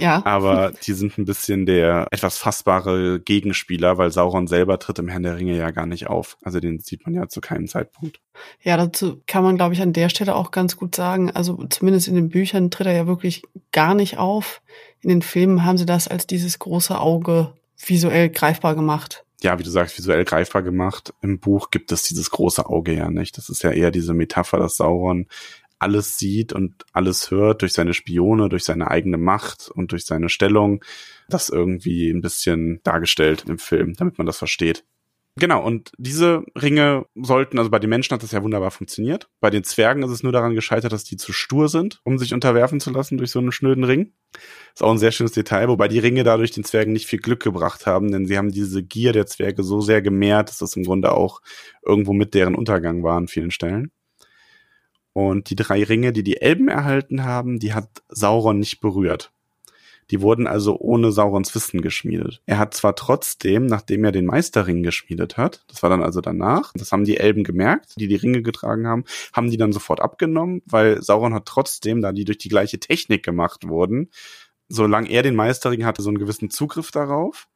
[0.00, 0.24] Ja.
[0.24, 5.22] Aber die sind ein bisschen der etwas fassbare Gegenspieler, weil Sauron selber tritt im Herrn
[5.22, 6.36] der Ringe ja gar nicht auf.
[6.42, 8.20] Also den sieht man ja zu keinem Zeitpunkt.
[8.62, 12.08] Ja, dazu kann man, glaube ich, an der Stelle auch ganz gut sagen, also zumindest
[12.08, 14.62] in den Büchern tritt er ja wirklich gar nicht auf.
[15.00, 19.62] In den Filmen haben sie das als dieses große Auge visuell greifbar gemacht ja, wie
[19.62, 21.14] du sagst, visuell greifbar gemacht.
[21.22, 23.36] Im Buch gibt es dieses große Auge ja nicht.
[23.38, 25.26] Das ist ja eher diese Metapher, dass Sauron
[25.78, 30.28] alles sieht und alles hört durch seine Spione, durch seine eigene Macht und durch seine
[30.28, 30.84] Stellung.
[31.28, 34.84] Das irgendwie ein bisschen dargestellt im Film, damit man das versteht.
[35.36, 39.28] Genau, und diese Ringe sollten, also bei den Menschen hat das ja wunderbar funktioniert.
[39.40, 42.34] Bei den Zwergen ist es nur daran gescheitert, dass die zu stur sind, um sich
[42.34, 44.12] unterwerfen zu lassen durch so einen schnöden Ring.
[44.74, 47.42] Ist auch ein sehr schönes Detail, wobei die Ringe dadurch den Zwergen nicht viel Glück
[47.42, 50.82] gebracht haben, denn sie haben diese Gier der Zwerge so sehr gemehrt, dass das im
[50.82, 51.40] Grunde auch
[51.86, 53.92] irgendwo mit deren Untergang war an vielen Stellen.
[55.12, 59.32] Und die drei Ringe, die die Elben erhalten haben, die hat Sauron nicht berührt.
[60.10, 62.42] Die wurden also ohne Saurons Wissen geschmiedet.
[62.46, 66.72] Er hat zwar trotzdem, nachdem er den Meisterring geschmiedet hat, das war dann also danach,
[66.74, 70.62] das haben die Elben gemerkt, die die Ringe getragen haben, haben die dann sofort abgenommen,
[70.66, 74.10] weil Sauron hat trotzdem, da die durch die gleiche Technik gemacht wurden,
[74.68, 77.48] solange er den Meisterring hatte, so einen gewissen Zugriff darauf.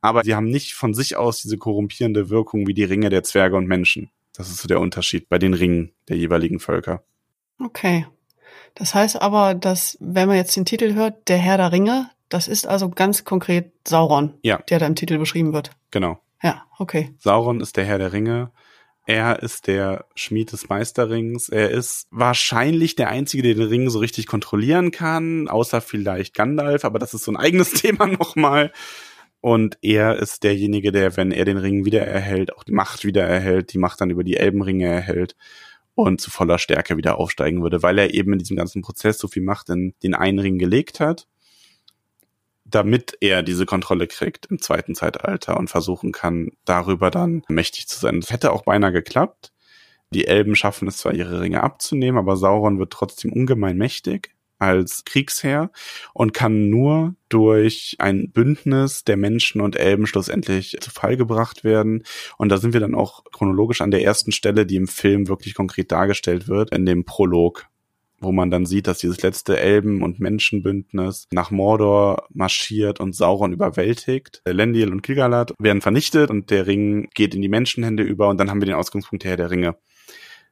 [0.00, 3.56] Aber sie haben nicht von sich aus diese korrumpierende Wirkung wie die Ringe der Zwerge
[3.56, 4.10] und Menschen.
[4.34, 7.02] Das ist so der Unterschied bei den Ringen der jeweiligen Völker.
[7.58, 8.06] Okay.
[8.76, 12.46] Das heißt aber, dass, wenn man jetzt den Titel hört, der Herr der Ringe, das
[12.46, 14.58] ist also ganz konkret Sauron, ja.
[14.68, 15.70] der da im Titel beschrieben wird.
[15.90, 16.20] Genau.
[16.42, 17.14] Ja, okay.
[17.18, 18.52] Sauron ist der Herr der Ringe.
[19.06, 21.48] Er ist der Schmied des Meisterrings.
[21.48, 26.84] Er ist wahrscheinlich der Einzige, der den Ring so richtig kontrollieren kann, außer vielleicht Gandalf,
[26.84, 28.72] aber das ist so ein eigenes Thema nochmal.
[29.40, 33.78] Und er ist derjenige, der, wenn er den Ring wiedererhält, auch die Macht wiedererhält, die
[33.78, 35.34] Macht dann über die Elbenringe erhält
[35.96, 39.26] und zu voller Stärke wieder aufsteigen würde, weil er eben in diesem ganzen Prozess so
[39.26, 41.26] viel Macht in den einen Ring gelegt hat
[42.68, 47.98] damit er diese Kontrolle kriegt im zweiten Zeitalter und versuchen kann, darüber dann mächtig zu
[47.98, 48.20] sein.
[48.20, 49.52] Das hätte auch beinahe geklappt.
[50.10, 55.04] Die Elben schaffen es zwar, ihre Ringe abzunehmen, aber Sauron wird trotzdem ungemein mächtig als
[55.04, 55.70] Kriegsherr
[56.14, 62.04] und kann nur durch ein Bündnis der Menschen und Elben schlussendlich zu Fall gebracht werden.
[62.38, 65.54] Und da sind wir dann auch chronologisch an der ersten Stelle, die im Film wirklich
[65.54, 67.68] konkret dargestellt wird, in dem Prolog
[68.18, 73.52] wo man dann sieht, dass dieses letzte Elben- und Menschenbündnis nach Mordor marschiert und Sauron
[73.52, 74.40] überwältigt.
[74.44, 78.50] Elendil und Gilgalad werden vernichtet und der Ring geht in die Menschenhände über und dann
[78.50, 79.76] haben wir den Ausgangspunkt her der Ringe.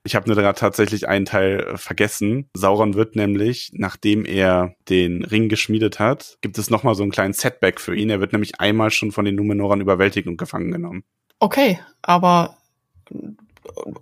[0.06, 2.50] Ich habe nur gerade tatsächlich einen Teil vergessen.
[2.54, 7.32] Sauron wird nämlich, nachdem er den Ring geschmiedet hat, gibt es nochmal so einen kleinen
[7.32, 8.10] Setback für ihn.
[8.10, 11.04] Er wird nämlich einmal schon von den Numenorern überwältigt und gefangen genommen.
[11.40, 12.58] Okay, aber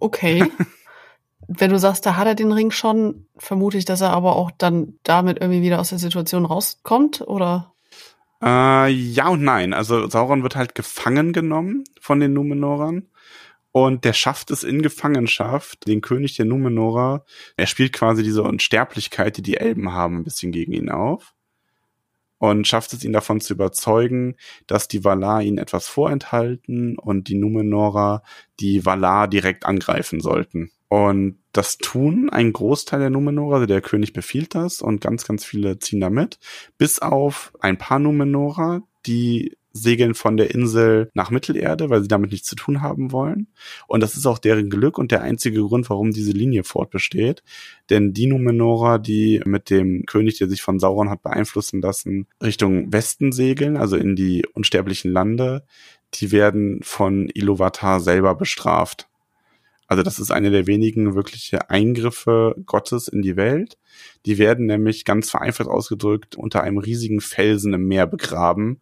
[0.01, 0.45] okay.
[1.47, 4.51] wenn du sagst, da hat er den Ring schon, vermute ich, dass er aber auch
[4.51, 7.73] dann damit irgendwie wieder aus der Situation rauskommt, oder?
[8.43, 9.73] Äh, ja und nein.
[9.73, 13.09] Also Sauron wird halt gefangen genommen von den Numenorern.
[13.73, 17.25] Und der schafft es in Gefangenschaft, den König der Numenora.
[17.57, 21.35] Er spielt quasi diese Unsterblichkeit, die die Elben haben, ein bisschen gegen ihn auf.
[22.37, 27.37] Und schafft es ihn davon zu überzeugen, dass die Valar ihn etwas vorenthalten und die
[27.37, 28.23] Numenora
[28.61, 30.71] die Valar direkt angreifen sollten.
[30.89, 35.43] Und das tun ein Großteil der Numenora, also der König befiehlt das und ganz, ganz
[35.45, 36.39] viele ziehen da mit.
[36.77, 42.33] Bis auf ein paar Numenora, die segeln von der Insel nach Mittelerde, weil sie damit
[42.33, 43.49] nichts zu tun haben wollen.
[43.87, 47.43] Und das ist auch deren Glück und der einzige Grund, warum diese Linie fortbesteht.
[47.91, 52.93] Denn die Numenora, die mit dem König, der sich von Sauron hat beeinflussen lassen, Richtung
[52.93, 55.65] Westen segeln, also in die unsterblichen Lande,
[56.15, 59.09] die werden von Iluvatar selber bestraft.
[59.87, 63.77] Also das ist eine der wenigen wirkliche Eingriffe Gottes in die Welt.
[64.25, 68.81] Die werden nämlich ganz vereinfacht ausgedrückt unter einem riesigen Felsen im Meer begraben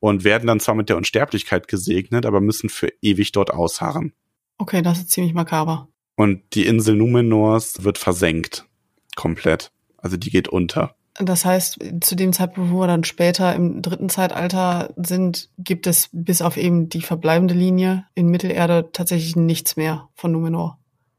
[0.00, 4.12] und werden dann zwar mit der Unsterblichkeit gesegnet, aber müssen für ewig dort ausharren.
[4.58, 5.88] Okay, das ist ziemlich makaber.
[6.16, 8.66] Und die Insel Numenors wird versenkt.
[9.14, 9.70] Komplett.
[9.96, 10.94] Also die geht unter.
[11.20, 16.08] Das heißt, zu dem Zeitpunkt, wo wir dann später im dritten Zeitalter sind, gibt es
[16.12, 20.78] bis auf eben die verbleibende Linie in Mittelerde tatsächlich nichts mehr von Numenor.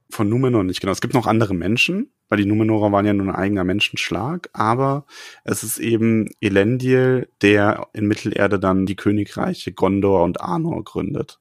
[0.10, 0.94] Von Numenor nicht, genau.
[0.94, 5.06] Es gibt noch andere Menschen, weil die Numenorer waren ja nur ein eigener Menschenschlag, aber
[5.44, 11.40] es ist eben Elendil, der in Mittelerde dann die Königreiche Gondor und Arnor gründet.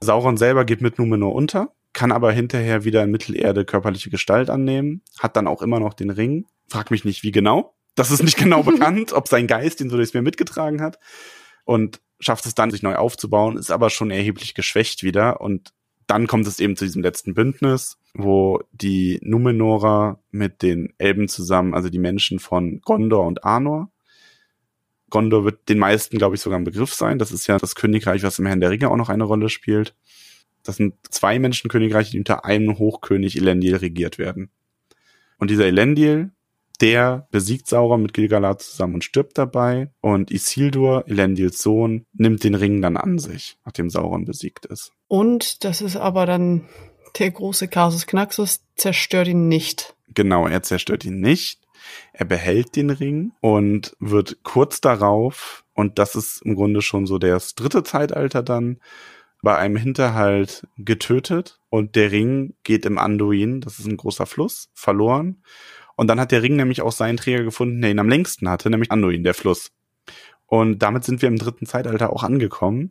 [0.00, 5.02] Sauron selber geht mit Numenor unter, kann aber hinterher wieder in Mittelerde körperliche Gestalt annehmen,
[5.18, 6.46] hat dann auch immer noch den Ring.
[6.68, 7.74] Frag mich nicht, wie genau.
[7.96, 10.98] Das ist nicht genau bekannt, ob sein Geist ihn so durchs Meer mitgetragen hat.
[11.64, 15.40] Und schafft es dann, sich neu aufzubauen, ist aber schon erheblich geschwächt wieder.
[15.40, 15.72] Und
[16.06, 21.74] dann kommt es eben zu diesem letzten Bündnis, wo die Numenora mit den Elben zusammen,
[21.74, 23.90] also die Menschen von Gondor und Arnor,
[25.10, 27.18] Gondor wird den meisten, glaube ich, sogar ein Begriff sein.
[27.18, 29.94] Das ist ja das Königreich, was im Herrn der Ringe auch noch eine Rolle spielt.
[30.62, 34.50] Das sind zwei Menschenkönigreiche, die unter einem Hochkönig Elendil regiert werden.
[35.38, 36.30] Und dieser Elendil
[36.80, 39.90] der besiegt Sauron mit Gilgalad zusammen und stirbt dabei.
[40.00, 44.92] Und Isildur, Elendils Sohn, nimmt den Ring dann an sich, nachdem Sauron besiegt ist.
[45.06, 46.66] Und das ist aber dann
[47.18, 49.94] der große Kasus Knaxus, zerstört ihn nicht.
[50.14, 51.60] Genau, er zerstört ihn nicht.
[52.12, 57.18] Er behält den Ring und wird kurz darauf, und das ist im Grunde schon so
[57.18, 58.80] das dritte Zeitalter dann,
[59.42, 64.68] bei einem Hinterhalt getötet und der Ring geht im Anduin, das ist ein großer Fluss,
[64.74, 65.42] verloren
[66.00, 68.70] und dann hat der Ring nämlich auch seinen Träger gefunden, der ihn am längsten hatte,
[68.70, 69.70] nämlich Anduin, der Fluss.
[70.46, 72.88] Und damit sind wir im dritten Zeitalter auch angekommen.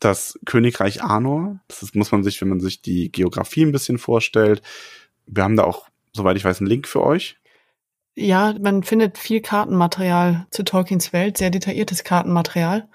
[0.00, 4.62] Das Königreich Arnor, das muss man sich, wenn man sich die Geografie ein bisschen vorstellt,
[5.26, 7.36] wir haben da auch, soweit ich weiß, einen Link für euch.
[8.16, 12.88] Ja, man findet viel Kartenmaterial zu Tolkiens Welt, sehr detailliertes Kartenmaterial.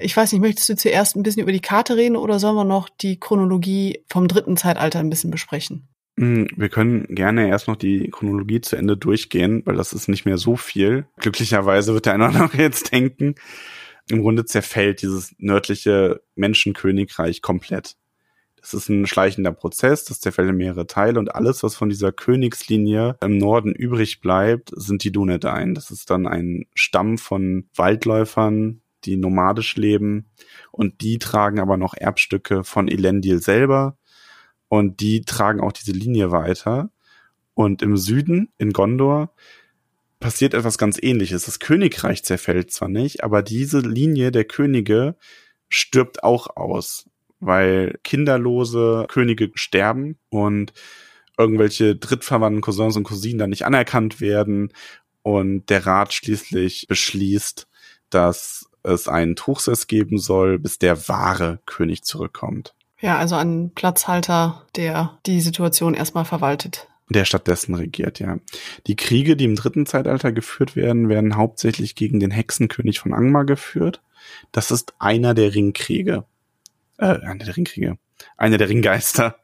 [0.00, 2.64] Ich weiß nicht, möchtest du zuerst ein bisschen über die Karte reden oder sollen wir
[2.64, 5.88] noch die Chronologie vom dritten Zeitalter ein bisschen besprechen?
[6.18, 10.24] Hm, wir können gerne erst noch die Chronologie zu Ende durchgehen, weil das ist nicht
[10.24, 11.06] mehr so viel.
[11.18, 13.36] Glücklicherweise wird der eine noch jetzt denken.
[14.12, 17.96] Im Grunde zerfällt dieses nördliche Menschenkönigreich komplett.
[18.60, 22.12] Das ist ein schleichender Prozess, das zerfällt in mehrere Teile und alles, was von dieser
[22.12, 25.74] Königslinie im Norden übrig bleibt, sind die Dunedain.
[25.74, 30.26] Das ist dann ein Stamm von Waldläufern, die nomadisch leben
[30.72, 33.96] und die tragen aber noch Erbstücke von Elendil selber
[34.68, 36.90] und die tragen auch diese Linie weiter.
[37.54, 39.32] Und im Süden, in Gondor,
[40.22, 41.44] passiert etwas ganz ähnliches.
[41.44, 45.16] Das Königreich zerfällt zwar nicht, aber diese Linie der Könige
[45.68, 50.72] stirbt auch aus, weil kinderlose Könige sterben und
[51.36, 54.72] irgendwelche drittverwandten Cousins und Cousinen dann nicht anerkannt werden
[55.22, 57.68] und der Rat schließlich beschließt,
[58.10, 62.74] dass es einen Tuchsess geben soll, bis der wahre König zurückkommt.
[63.00, 66.88] Ja, also ein Platzhalter, der die Situation erstmal verwaltet.
[67.08, 68.38] Der stattdessen regiert, ja.
[68.86, 73.44] Die Kriege, die im dritten Zeitalter geführt werden, werden hauptsächlich gegen den Hexenkönig von Angmar
[73.44, 74.02] geführt.
[74.52, 76.24] Das ist einer der Ringkriege.
[76.98, 77.98] Äh, einer der Ringkriege.
[78.36, 79.36] Einer der Ringgeister,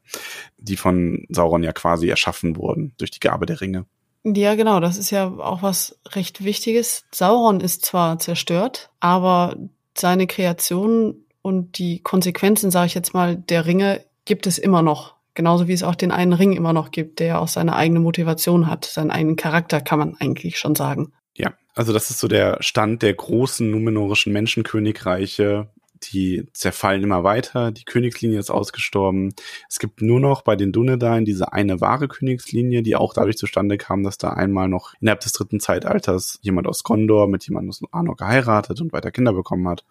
[0.57, 3.87] die von Sauron ja quasi erschaffen wurden durch die Gabe der Ringe.
[4.25, 7.05] Ja, genau, das ist ja auch was recht Wichtiges.
[7.13, 9.57] Sauron ist zwar zerstört, aber
[9.97, 15.15] seine Kreation und die Konsequenzen, sage ich jetzt mal, der Ringe gibt es immer noch.
[15.39, 18.67] Genauso wie es auch den einen Ring immer noch gibt, der auch seine eigene Motivation
[18.67, 21.13] hat, seinen eigenen Charakter, kann man eigentlich schon sagen.
[21.37, 25.69] Ja, also das ist so der Stand der großen numenorischen Menschenkönigreiche,
[26.03, 29.33] die zerfallen immer weiter, die Königslinie ist ausgestorben.
[29.69, 33.79] Es gibt nur noch bei den Dunedain diese eine wahre Königslinie, die auch dadurch zustande
[33.79, 37.81] kam, dass da einmal noch innerhalb des dritten Zeitalters jemand aus Gondor mit jemandem aus
[37.93, 39.85] Arnor geheiratet und weiter Kinder bekommen hat.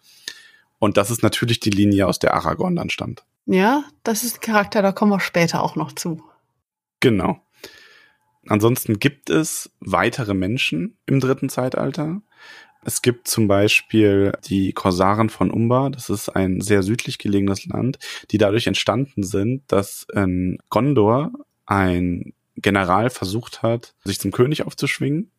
[0.78, 3.24] Und das ist natürlich die Linie, aus der Aragorn dann stammt.
[3.50, 6.22] Ja, das ist ein Charakter, da kommen wir später auch noch zu.
[7.00, 7.40] Genau.
[8.46, 12.20] Ansonsten gibt es weitere Menschen im dritten Zeitalter.
[12.84, 17.98] Es gibt zum Beispiel die Korsaren von Umbar, das ist ein sehr südlich gelegenes Land,
[18.30, 21.32] die dadurch entstanden sind, dass in Gondor
[21.64, 25.30] ein General versucht hat, sich zum König aufzuschwingen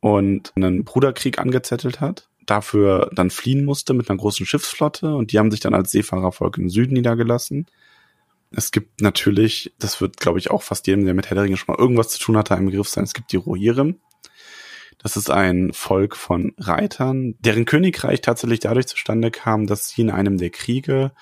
[0.00, 5.38] und einen Bruderkrieg angezettelt hat, dafür dann fliehen musste mit einer großen Schiffsflotte und die
[5.38, 7.66] haben sich dann als Seefahrervolk im Süden niedergelassen.
[8.50, 11.78] Es gibt natürlich, das wird glaube ich auch fast jedem, der mit Herr schon mal
[11.78, 14.00] irgendwas zu tun hatte, ein Begriff sein, es gibt die Rohirrim.
[14.98, 20.10] Das ist ein Volk von Reitern, deren Königreich tatsächlich dadurch zustande kam, dass sie in
[20.10, 21.12] einem der Kriege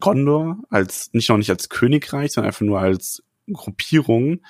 [0.00, 4.40] Gondor als, nicht noch nicht als Königreich, sondern einfach nur als Gruppierung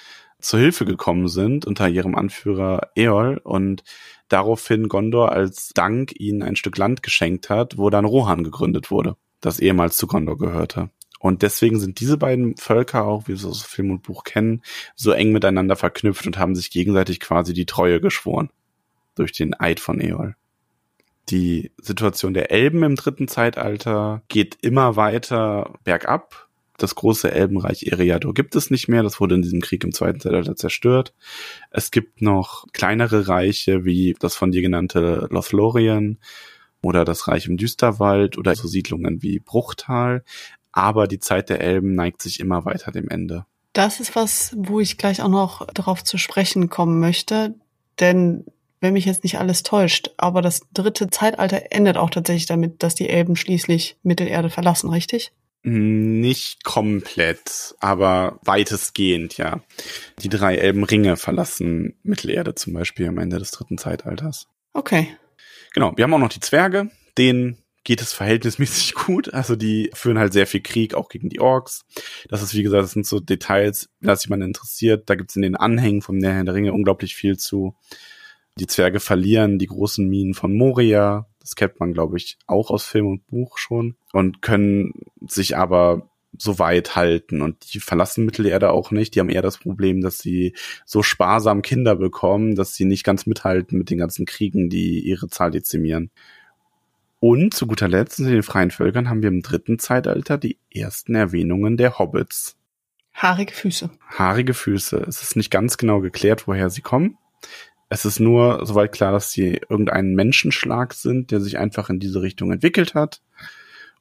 [0.40, 3.84] zur Hilfe gekommen sind unter ihrem Anführer Eol und
[4.28, 9.16] daraufhin Gondor als Dank ihnen ein Stück Land geschenkt hat, wo dann Rohan gegründet wurde,
[9.40, 10.90] das ehemals zu Gondor gehörte.
[11.24, 14.62] Und deswegen sind diese beiden Völker auch, wie wir es aus Film und Buch kennen,
[14.94, 18.50] so eng miteinander verknüpft und haben sich gegenseitig quasi die Treue geschworen
[19.14, 20.36] durch den Eid von Eol.
[21.30, 26.43] Die Situation der Elben im dritten Zeitalter geht immer weiter bergab.
[26.76, 29.02] Das große Elbenreich Eriador gibt es nicht mehr.
[29.02, 31.14] Das wurde in diesem Krieg im zweiten Zeitalter zerstört.
[31.70, 36.18] Es gibt noch kleinere Reiche wie das von dir genannte Lothlorien
[36.82, 40.24] oder das Reich im Düsterwald oder so Siedlungen wie Bruchtal.
[40.72, 43.46] Aber die Zeit der Elben neigt sich immer weiter dem Ende.
[43.72, 47.54] Das ist was, wo ich gleich auch noch darauf zu sprechen kommen möchte.
[48.00, 48.44] Denn
[48.84, 50.10] wenn mich jetzt nicht alles täuscht.
[50.18, 55.32] Aber das dritte Zeitalter endet auch tatsächlich damit, dass die Elben schließlich Mittelerde verlassen, richtig?
[55.66, 59.62] Nicht komplett, aber weitestgehend, ja.
[60.20, 64.46] Die drei Elbenringe verlassen Mittelerde zum Beispiel am Ende des dritten Zeitalters.
[64.74, 65.16] Okay.
[65.72, 69.32] Genau, wir haben auch noch die Zwerge, denen geht es verhältnismäßig gut.
[69.32, 71.86] Also die führen halt sehr viel Krieg, auch gegen die Orks.
[72.28, 75.08] Das ist, wie gesagt, das sind so Details, wenn das jemand interessiert.
[75.08, 77.74] Da gibt's in den Anhängen vom Näher der Ringe unglaublich viel zu.
[78.58, 81.26] Die Zwerge verlieren die großen Minen von Moria.
[81.44, 83.96] Das kennt man, glaube ich, auch aus Film und Buch schon.
[84.12, 87.42] Und können sich aber so weit halten.
[87.42, 89.14] Und die verlassen Mittelerde auch nicht.
[89.14, 90.54] Die haben eher das Problem, dass sie
[90.86, 95.28] so sparsam Kinder bekommen, dass sie nicht ganz mithalten mit den ganzen Kriegen, die ihre
[95.28, 96.10] Zahl dezimieren.
[97.20, 101.14] Und zu guter Letzt in den freien Völkern haben wir im dritten Zeitalter die ersten
[101.14, 102.56] Erwähnungen der Hobbits.
[103.12, 103.90] Haarige Füße.
[104.08, 104.96] Haarige Füße.
[105.06, 107.18] Es ist nicht ganz genau geklärt, woher sie kommen.
[107.94, 112.22] Es ist nur soweit klar, dass sie irgendein Menschenschlag sind, der sich einfach in diese
[112.22, 113.20] Richtung entwickelt hat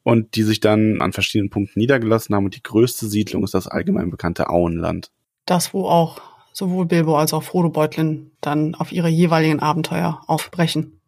[0.01, 2.45] und die sich dann an verschiedenen Punkten niedergelassen haben.
[2.45, 5.11] Und die größte Siedlung ist das allgemein bekannte Auenland.
[5.45, 6.21] Das, wo auch
[6.53, 10.99] sowohl Bilbo als auch Frodo Beutlin dann auf ihre jeweiligen Abenteuer aufbrechen.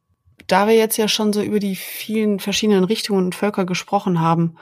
[0.45, 4.57] Da wir jetzt ja schon so über die vielen verschiedenen Richtungen und Völker gesprochen haben,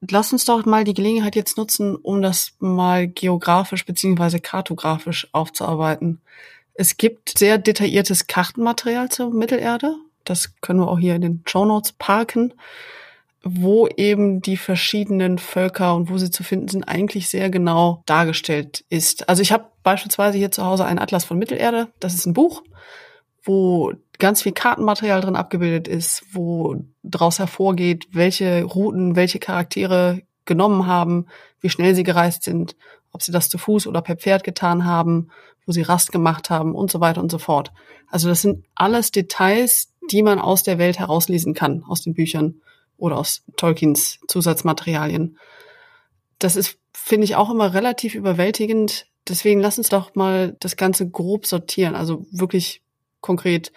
[0.00, 6.20] lass uns doch mal die Gelegenheit jetzt nutzen, um das mal geografisch beziehungsweise kartografisch aufzuarbeiten.
[6.80, 9.96] Es gibt sehr detailliertes Kartenmaterial zur Mittelerde.
[10.24, 12.54] Das können wir auch hier in den Show Notes parken,
[13.44, 18.82] wo eben die verschiedenen Völker und wo sie zu finden sind, eigentlich sehr genau dargestellt
[18.88, 19.28] ist.
[19.28, 21.88] Also ich habe beispielsweise hier zu Hause einen Atlas von Mittelerde.
[22.00, 22.62] Das ist ein Buch,
[23.42, 30.86] wo ganz viel Kartenmaterial drin abgebildet ist, wo daraus hervorgeht, welche Routen, welche Charaktere genommen
[30.86, 31.26] haben,
[31.60, 32.74] wie schnell sie gereist sind,
[33.12, 35.28] ob sie das zu Fuß oder per Pferd getan haben,
[35.70, 37.70] wo sie Rast gemacht haben und so weiter und so fort.
[38.08, 42.60] Also das sind alles Details, die man aus der Welt herauslesen kann, aus den Büchern
[42.96, 45.38] oder aus Tolkiens Zusatzmaterialien.
[46.40, 49.06] Das ist, finde ich, auch immer relativ überwältigend.
[49.28, 51.94] Deswegen lass uns doch mal das Ganze grob sortieren.
[51.94, 52.82] Also wirklich
[53.20, 53.70] konkret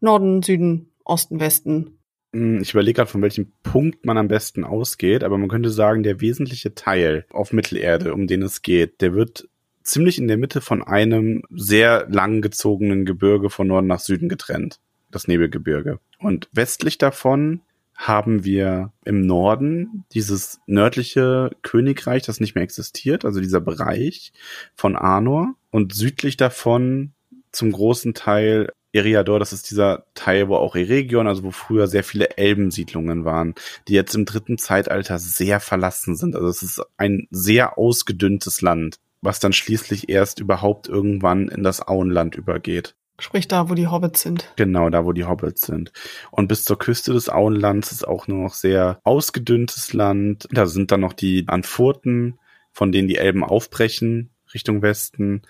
[0.00, 2.00] Norden, Süden, Osten, Westen.
[2.32, 6.02] Hm, ich überlege gerade, von welchem Punkt man am besten ausgeht, aber man könnte sagen,
[6.02, 9.48] der wesentliche Teil auf Mittelerde, um den es geht, der wird
[9.86, 14.80] ziemlich in der Mitte von einem sehr lang gezogenen Gebirge von Norden nach Süden getrennt.
[15.10, 16.00] Das Nebelgebirge.
[16.18, 17.60] Und westlich davon
[17.94, 24.32] haben wir im Norden dieses nördliche Königreich, das nicht mehr existiert, also dieser Bereich
[24.74, 25.54] von Arnor.
[25.70, 27.12] Und südlich davon
[27.52, 32.02] zum großen Teil Eriador, das ist dieser Teil, wo auch Eregion, also wo früher sehr
[32.02, 33.54] viele Elbensiedlungen waren,
[33.88, 36.34] die jetzt im dritten Zeitalter sehr verlassen sind.
[36.34, 41.86] Also es ist ein sehr ausgedünntes Land, was dann schließlich erst überhaupt irgendwann in das
[41.86, 42.94] Auenland übergeht.
[43.18, 44.52] Sprich da, wo die Hobbits sind.
[44.56, 45.90] Genau, da, wo die Hobbits sind.
[46.30, 50.46] Und bis zur Küste des Auenlands ist auch nur noch sehr ausgedünntes Land.
[50.50, 52.38] Da sind dann noch die Anfurten,
[52.72, 55.42] von denen die Elben aufbrechen Richtung Westen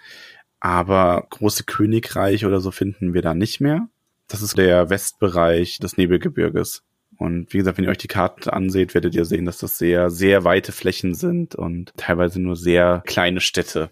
[0.61, 3.89] aber große Königreich oder so finden wir da nicht mehr.
[4.29, 6.83] Das ist der Westbereich des Nebelgebirges.
[7.19, 10.11] Und wie gesagt, wenn ihr euch die Karte anseht, werdet ihr sehen, dass das sehr,
[10.11, 13.91] sehr weite Flächen sind und teilweise nur sehr kleine Städte.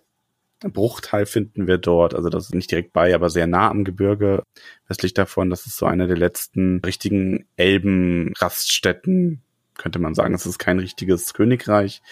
[0.62, 3.84] Ein Bruchteil finden wir dort, also das ist nicht direkt bei, aber sehr nah am
[3.84, 4.44] Gebirge.
[4.88, 9.42] Westlich davon, das ist so eine der letzten richtigen Elbenraststätten,
[9.76, 10.34] könnte man sagen.
[10.34, 12.02] Es ist kein richtiges Königreich.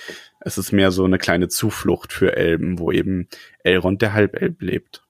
[0.40, 3.28] Es ist mehr so eine kleine Zuflucht für Elben, wo eben
[3.64, 5.02] Elrond der Halbelb lebt.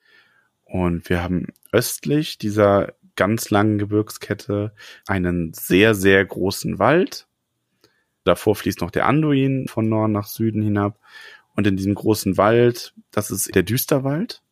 [0.64, 4.72] Und wir haben östlich dieser ganz langen Gebirgskette
[5.06, 7.26] einen sehr, sehr großen Wald.
[8.24, 10.98] Davor fließt noch der Anduin von Norden nach Süden hinab.
[11.54, 14.42] Und in diesem großen Wald, das ist der Düsterwald.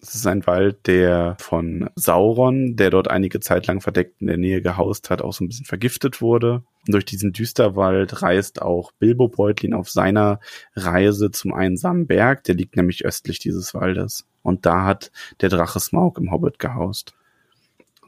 [0.00, 4.36] Es ist ein Wald, der von Sauron, der dort einige Zeit lang verdeckt in der
[4.36, 6.62] Nähe gehaust hat, auch so ein bisschen vergiftet wurde.
[6.86, 10.38] Und durch diesen Düsterwald reist auch Bilbo Beutlin auf seiner
[10.76, 12.44] Reise zum einsamen Berg.
[12.44, 14.24] Der liegt nämlich östlich dieses Waldes.
[14.42, 15.10] Und da hat
[15.40, 17.17] der Drache Smaug im Hobbit gehaust.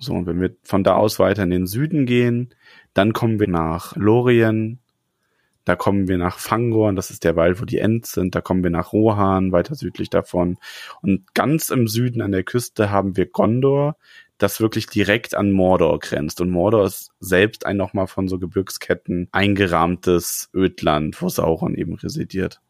[0.01, 2.55] So, und wenn wir von da aus weiter in den Süden gehen,
[2.95, 4.81] dann kommen wir nach Lorien,
[5.67, 8.35] da kommen wir nach Fangorn, das ist der Wald, wo die Ents sind.
[8.35, 10.57] Da kommen wir nach Rohan, weiter südlich davon.
[11.03, 13.97] Und ganz im Süden an der Küste haben wir Gondor,
[14.39, 16.41] das wirklich direkt an Mordor grenzt.
[16.41, 22.63] Und Mordor ist selbst ein nochmal von so Gebirgsketten eingerahmtes Ödland, wo Sauron eben residiert.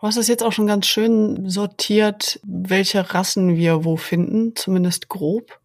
[0.00, 5.08] Du hast es jetzt auch schon ganz schön sortiert, welche Rassen wir wo finden, zumindest
[5.08, 5.60] grob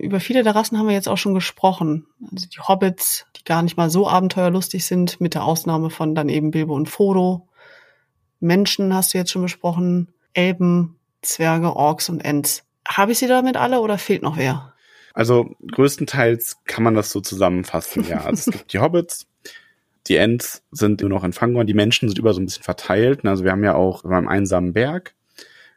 [0.00, 2.06] über viele der Rassen haben wir jetzt auch schon gesprochen.
[2.30, 6.28] Also die Hobbits, die gar nicht mal so abenteuerlustig sind, mit der Ausnahme von dann
[6.28, 7.48] eben Bilbo und Frodo.
[8.40, 12.64] Menschen hast du jetzt schon besprochen, Elben, Zwerge, Orks und Ents.
[12.88, 14.72] Habe ich sie damit alle oder fehlt noch wer?
[15.12, 18.22] Also größtenteils kann man das so zusammenfassen, ja.
[18.22, 19.26] Also es gibt die Hobbits,
[20.06, 23.24] die Ents sind nur noch in Fangorn, die Menschen sind über so ein bisschen verteilt.
[23.24, 25.14] Also wir haben ja auch beim einsamen Berg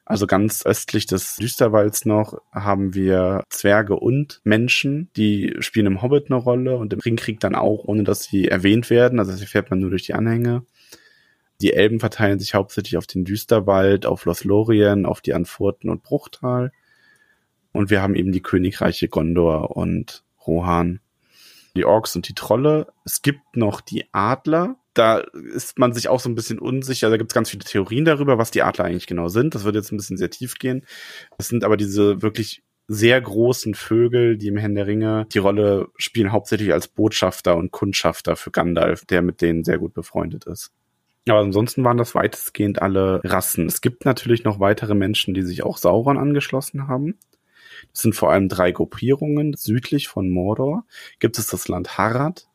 [0.06, 6.26] also ganz östlich des Düsterwalds noch haben wir Zwerge und Menschen, die spielen im Hobbit
[6.30, 9.20] eine Rolle und im Ringkrieg dann auch, ohne dass sie erwähnt werden.
[9.20, 10.66] Also das erfährt man nur durch die Anhänge.
[11.62, 16.74] Die Elben verteilen sich hauptsächlich auf den Düsterwald, auf Lothlorien, auf die Anfurten und Bruchtal.
[17.72, 21.00] Und wir haben eben die Königreiche Gondor und Rohan.
[21.78, 22.88] Die Orks und die Trolle.
[23.06, 25.20] Es gibt noch die Adler, da
[25.54, 27.10] ist man sich auch so ein bisschen unsicher.
[27.10, 29.56] Da gibt es ganz viele Theorien darüber, was die Adler eigentlich genau sind.
[29.56, 30.86] Das wird jetzt ein bisschen sehr tief gehen.
[31.38, 35.88] Das sind aber diese wirklich sehr großen Vögel, die im Herrn der Ringe die Rolle
[35.98, 40.72] spielen, hauptsächlich als Botschafter und Kundschafter für Gandalf, der mit denen sehr gut befreundet ist.
[41.28, 43.68] Aber ansonsten waren das weitestgehend alle Rassen.
[43.68, 47.18] Es gibt natürlich noch weitere Menschen, die sich auch Sauron angeschlossen haben.
[47.92, 49.54] Das sind vor allem drei Gruppierungen.
[49.54, 50.86] Südlich von Mordor
[51.20, 52.48] gibt es das Land Harad,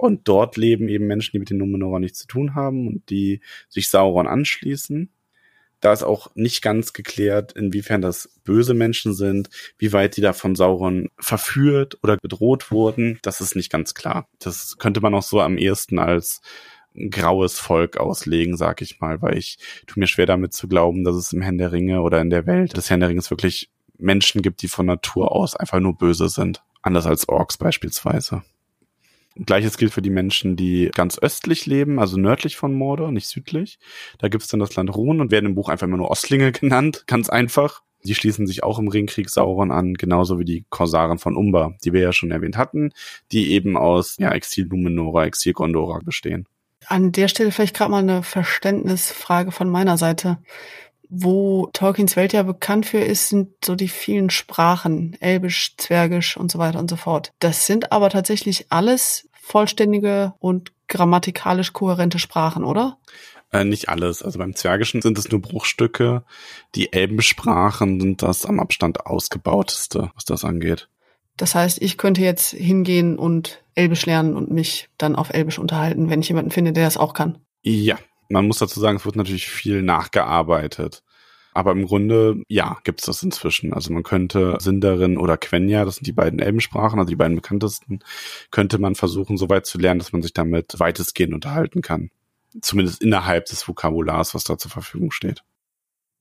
[0.00, 3.40] und dort leben eben Menschen, die mit den Numenora nichts zu tun haben und die
[3.68, 5.10] sich Sauron anschließen.
[5.80, 9.48] Da ist auch nicht ganz geklärt, inwiefern das böse Menschen sind,
[9.78, 13.18] wie weit die da von Sauron verführt oder bedroht wurden.
[13.22, 14.28] Das ist nicht ganz klar.
[14.38, 16.42] Das könnte man auch so am ehesten als
[17.10, 21.16] graues Volk auslegen, sag ich mal, weil ich tu mir schwer damit zu glauben, dass
[21.16, 24.42] es im Herrn der Ringe oder in der Welt des Herrn der Ringe wirklich Menschen
[24.42, 26.62] gibt, die von Natur aus einfach nur böse sind.
[26.82, 28.42] Anders als Orks beispielsweise.
[29.36, 33.78] Gleiches gilt für die Menschen, die ganz östlich leben, also nördlich von Mordor, nicht südlich.
[34.18, 37.04] Da gibt's dann das Land Ruhn und werden im Buch einfach immer nur Ostlinge genannt,
[37.06, 37.82] ganz einfach.
[38.02, 41.92] Die schließen sich auch im Ringkrieg Sauron an, genauso wie die Korsaren von Umbar, die
[41.92, 42.92] wir ja schon erwähnt hatten,
[43.30, 46.46] die eben aus ja, Exil Numenora, Exil Gondora bestehen.
[46.86, 50.38] An der Stelle vielleicht gerade mal eine Verständnisfrage von meiner Seite.
[51.12, 56.52] Wo Tolkiens Welt ja bekannt für ist, sind so die vielen Sprachen, Elbisch, Zwergisch und
[56.52, 57.32] so weiter und so fort.
[57.40, 62.98] Das sind aber tatsächlich alles vollständige und grammatikalisch kohärente Sprachen, oder?
[63.52, 64.22] Äh, nicht alles.
[64.22, 66.22] Also beim Zwergischen sind es nur Bruchstücke.
[66.76, 70.88] Die Elbensprachen sind das am Abstand ausgebauteste, was das angeht.
[71.36, 76.10] Das heißt, ich könnte jetzt hingehen und Elbisch lernen und mich dann auf Elbisch unterhalten,
[76.10, 77.38] wenn ich jemanden finde, der das auch kann.
[77.62, 77.98] Ja,
[78.30, 81.02] man muss dazu sagen, es wird natürlich viel nachgearbeitet.
[81.52, 83.72] Aber im Grunde, ja, gibt es das inzwischen.
[83.74, 88.00] Also man könnte Sindarin oder Quenya, das sind die beiden Elbensprachen, also die beiden bekanntesten,
[88.50, 92.10] könnte man versuchen, so weit zu lernen, dass man sich damit weitestgehend unterhalten kann.
[92.60, 95.42] Zumindest innerhalb des Vokabulars, was da zur Verfügung steht.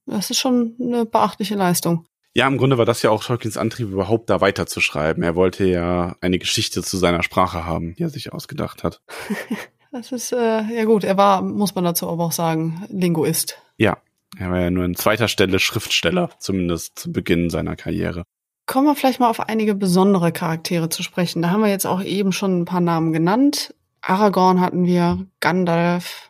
[0.06, 2.08] Das ist schon eine beachtliche Leistung.
[2.34, 5.24] Ja, im Grunde war das ja auch Tolkiens Antrieb, überhaupt da weiterzuschreiben.
[5.24, 9.02] Er wollte ja eine Geschichte zu seiner Sprache haben, die er sich ausgedacht hat.
[9.92, 13.62] das ist, äh, ja gut, er war, muss man dazu aber auch sagen, Linguist.
[13.78, 13.98] Ja,
[14.38, 18.24] er war ja nur in zweiter Stelle Schriftsteller, zumindest zu Beginn seiner Karriere.
[18.66, 21.42] Kommen wir vielleicht mal auf einige besondere Charaktere zu sprechen.
[21.42, 23.74] Da haben wir jetzt auch eben schon ein paar Namen genannt.
[24.02, 26.30] Aragorn hatten wir, Gandalf.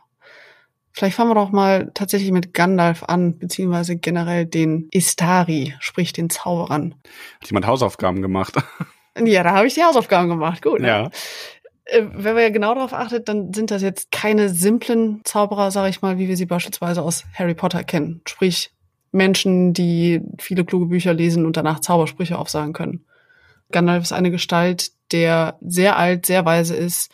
[0.91, 6.29] Vielleicht fangen wir doch mal tatsächlich mit Gandalf an, beziehungsweise generell den Istari, sprich den
[6.29, 6.95] Zauberern.
[7.41, 8.55] Hat jemand Hausaufgaben gemacht?
[9.25, 10.61] Ja, da habe ich die Hausaufgaben gemacht.
[10.61, 10.79] Gut.
[10.79, 10.87] Ne?
[10.87, 11.09] Ja.
[11.91, 15.89] Äh, wenn man ja genau darauf achtet, dann sind das jetzt keine simplen Zauberer, sage
[15.89, 18.21] ich mal, wie wir sie beispielsweise aus Harry Potter kennen.
[18.27, 18.71] Sprich,
[19.11, 23.05] Menschen, die viele kluge Bücher lesen und danach Zaubersprüche aufsagen können.
[23.71, 27.11] Gandalf ist eine Gestalt, der sehr alt, sehr weise ist,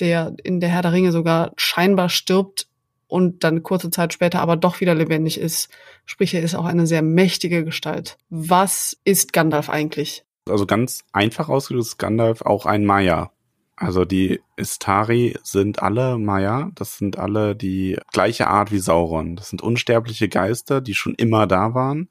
[0.00, 2.66] der in der Herr der Ringe sogar scheinbar stirbt
[3.06, 5.68] und dann kurze Zeit später aber doch wieder lebendig ist.
[6.04, 8.16] Sprich, er ist auch eine sehr mächtige Gestalt.
[8.28, 10.24] Was ist Gandalf eigentlich?
[10.48, 13.30] Also ganz einfach ausgedrückt ist Gandalf auch ein Maya.
[13.76, 19.34] Also die Istari sind alle Maya, das sind alle die gleiche Art wie Sauron.
[19.34, 22.08] Das sind unsterbliche Geister, die schon immer da waren.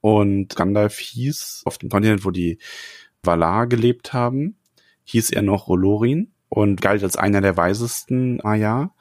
[0.00, 2.58] Und Gandalf hieß auf dem Kontinent, wo die
[3.22, 4.56] Valar gelebt haben,
[5.04, 8.92] hieß er noch Rolorin und galt als einer der weisesten Maya.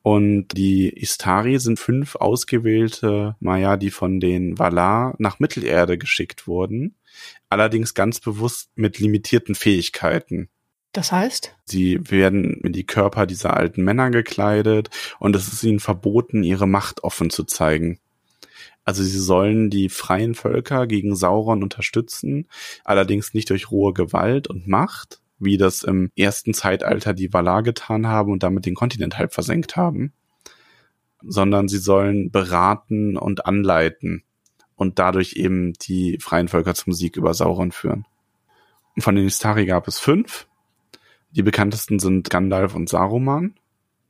[0.00, 6.96] Und die Istari sind fünf ausgewählte Maya, die von den Valar nach Mittelerde geschickt wurden.
[7.50, 10.48] Allerdings ganz bewusst mit limitierten Fähigkeiten.
[10.94, 11.56] Das heißt?
[11.64, 16.68] Sie werden in die Körper dieser alten Männer gekleidet und es ist ihnen verboten, ihre
[16.68, 17.98] Macht offen zu zeigen.
[18.84, 22.46] Also sie sollen die freien Völker gegen Sauron unterstützen,
[22.84, 28.06] allerdings nicht durch rohe Gewalt und Macht, wie das im ersten Zeitalter die Valar getan
[28.06, 30.12] haben und damit den Kontinent halb versenkt haben,
[31.26, 34.22] sondern sie sollen beraten und anleiten
[34.76, 38.06] und dadurch eben die freien Völker zum Sieg über Sauron führen.
[38.96, 40.46] Von den Istari gab es fünf.
[41.34, 43.54] Die bekanntesten sind Gandalf und Saruman.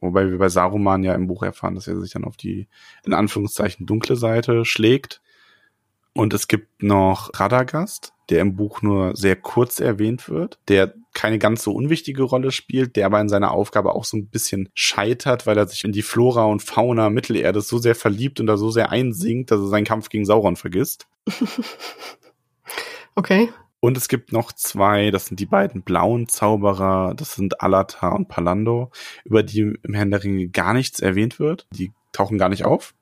[0.01, 2.69] Wobei wir bei Saruman ja im Buch erfahren, dass er sich dann auf die,
[3.05, 5.23] in Anführungszeichen, dunkle Seite schlägt.
[6.13, 11.39] Und es gibt noch Radagast, der im Buch nur sehr kurz erwähnt wird, der keine
[11.39, 15.47] ganz so unwichtige Rolle spielt, der aber in seiner Aufgabe auch so ein bisschen scheitert,
[15.47, 18.71] weil er sich in die Flora und Fauna Mittelerdes so sehr verliebt und da so
[18.71, 21.07] sehr einsinkt, dass er seinen Kampf gegen Sauron vergisst.
[23.15, 23.49] okay.
[23.85, 28.29] Und es gibt noch zwei, das sind die beiden blauen Zauberer, das sind Alatar und
[28.29, 28.91] Palando,
[29.27, 31.67] über die im Herrn der Ringe gar nichts erwähnt wird.
[31.71, 32.95] Die tauchen gar nicht auf.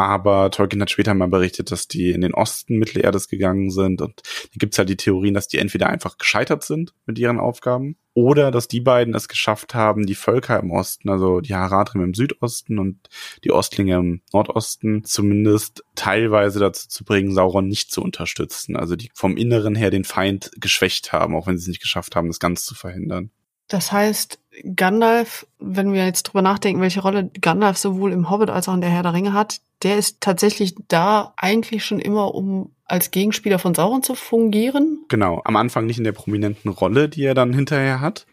[0.00, 4.00] Aber Tolkien hat später mal berichtet, dass die in den Osten Mittelerdes gegangen sind.
[4.00, 7.96] Und da gibt's halt die Theorien, dass die entweder einfach gescheitert sind mit ihren Aufgaben
[8.14, 12.14] oder dass die beiden es geschafft haben, die Völker im Osten, also die Haradrim im
[12.14, 13.08] Südosten und
[13.44, 18.76] die Ostlinge im Nordosten, zumindest teilweise dazu zu bringen, Sauron nicht zu unterstützen.
[18.76, 22.16] Also die vom Inneren her den Feind geschwächt haben, auch wenn sie es nicht geschafft
[22.16, 23.30] haben, das Ganze zu verhindern.
[23.68, 24.39] Das heißt,
[24.74, 28.80] Gandalf, wenn wir jetzt drüber nachdenken, welche Rolle Gandalf sowohl im Hobbit als auch in
[28.80, 33.58] der Herr der Ringe hat, der ist tatsächlich da eigentlich schon immer, um als Gegenspieler
[33.58, 35.04] von Sauron zu fungieren.
[35.08, 38.26] Genau, am Anfang nicht in der prominenten Rolle, die er dann hinterher hat.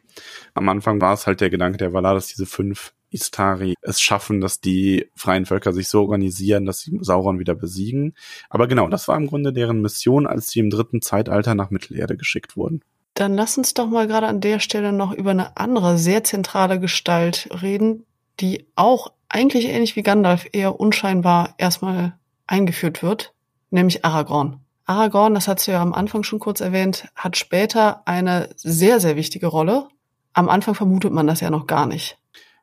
[0.56, 4.42] Am Anfang war es halt der Gedanke der Valar, dass diese fünf Istari es schaffen,
[4.42, 8.16] dass die freien Völker sich so organisieren, dass sie Sauron wieder besiegen.
[8.50, 12.18] Aber genau, das war im Grunde deren Mission, als sie im dritten Zeitalter nach Mittelerde
[12.18, 12.82] geschickt wurden.
[13.18, 16.80] Dann lass uns doch mal gerade an der Stelle noch über eine andere sehr zentrale
[16.80, 18.06] Gestalt reden,
[18.40, 22.14] die auch eigentlich ähnlich wie Gandalf eher unscheinbar erstmal
[22.46, 23.34] eingeführt wird,
[23.72, 24.60] nämlich Aragorn.
[24.86, 29.16] Aragorn, das hast du ja am Anfang schon kurz erwähnt, hat später eine sehr, sehr
[29.16, 29.88] wichtige Rolle.
[30.34, 32.20] Am Anfang vermutet man das ja noch gar nicht.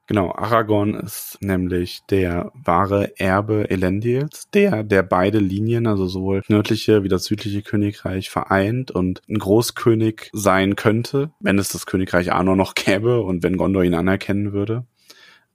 [0.07, 7.05] Genau, Aragorn ist nämlich der wahre Erbe Elendils, der, der beide Linien, also sowohl nördliche
[7.05, 12.55] wie das südliche Königreich vereint und ein Großkönig sein könnte, wenn es das Königreich Arnor
[12.55, 14.85] noch gäbe und wenn Gondor ihn anerkennen würde.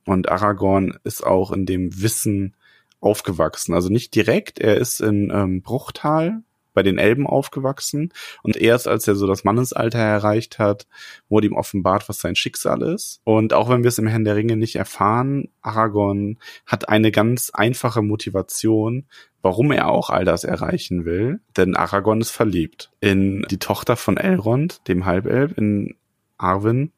[0.06, 2.56] Und Aragorn ist auch in dem Wissen
[3.02, 3.76] aufgewachsen.
[3.76, 6.42] Also nicht direkt, er ist in ähm, Bruchtal
[6.74, 8.14] bei den Elben aufgewachsen
[8.44, 10.88] und erst als er so das Mannesalter erreicht hat,
[11.28, 13.22] wurde ihm offenbart, was sein Schicksal ist.
[13.24, 17.52] Und auch wenn wir es im Herrn der Ringe nicht erfahren, Aragorn hat eine ganz
[17.54, 19.06] einfache Motivation,
[19.42, 21.40] warum er auch all das erreichen will.
[21.58, 25.96] Denn Aragorn ist verliebt in die Tochter von Elrond, dem Halbelb, in
[26.38, 26.92] Arwen.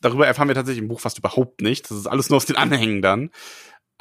[0.00, 1.90] Darüber erfahren wir tatsächlich im Buch fast überhaupt nicht.
[1.90, 3.30] Das ist alles nur aus den Anhängen dann.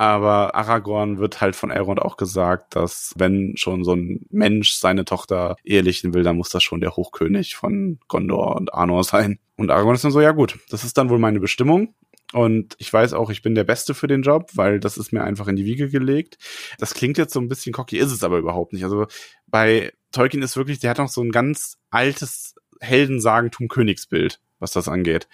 [0.02, 5.06] Aber Aragorn wird halt von Elrond auch gesagt, dass wenn schon so ein Mensch seine
[5.06, 9.38] Tochter ehelichen will, dann muss das schon der Hochkönig von Gondor und Arnor sein.
[9.58, 11.94] Und Aragorn ist dann so, ja gut, das ist dann wohl meine Bestimmung.
[12.34, 15.24] Und ich weiß auch, ich bin der Beste für den Job, weil das ist mir
[15.24, 16.40] einfach in die Wiege gelegt.
[16.80, 18.86] Das klingt jetzt so ein bisschen cocky, ist es aber überhaupt nicht.
[18.86, 19.06] Also
[19.46, 25.28] bei Tolkien ist wirklich, der hat noch so ein ganz altes Heldensagentum-Königsbild was das angeht.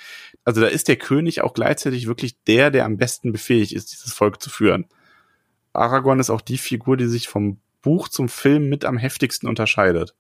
[0.44, 4.14] Also da ist der König auch gleichzeitig wirklich der, der am besten befähigt ist, dieses
[4.14, 4.86] Volk zu führen.
[5.74, 10.16] Aragorn ist auch die Figur, die sich vom Buch zum Film mit am heftigsten unterscheidet.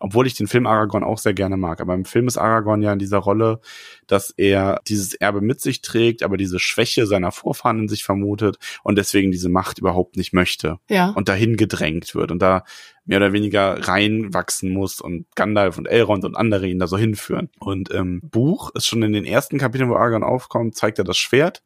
[0.00, 1.80] Obwohl ich den Film Aragorn auch sehr gerne mag.
[1.80, 3.60] Aber im Film ist Aragorn ja in dieser Rolle,
[4.06, 8.58] dass er dieses Erbe mit sich trägt, aber diese Schwäche seiner Vorfahren in sich vermutet
[8.82, 10.78] und deswegen diese Macht überhaupt nicht möchte.
[10.88, 11.10] Ja.
[11.10, 12.64] Und dahin gedrängt wird und da
[13.04, 17.48] mehr oder weniger reinwachsen muss und Gandalf und Elrond und andere ihn da so hinführen.
[17.58, 21.16] Und im Buch ist schon in den ersten Kapiteln, wo Aragorn aufkommt, zeigt er das
[21.16, 21.62] Schwert,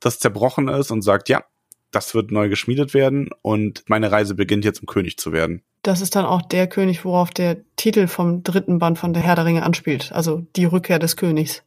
[0.00, 1.44] das zerbrochen ist und sagt, ja,
[1.90, 5.62] das wird neu geschmiedet werden und meine Reise beginnt jetzt, um König zu werden.
[5.82, 9.34] Das ist dann auch der König, worauf der Titel vom dritten Band von der Herr
[9.34, 11.62] der Ringe anspielt, also die Rückkehr des Königs.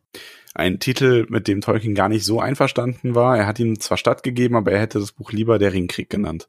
[0.53, 3.35] Ein Titel, mit dem Tolkien gar nicht so einverstanden war.
[3.37, 6.47] Er hat ihm zwar stattgegeben, aber er hätte das Buch lieber der Ringkrieg genannt.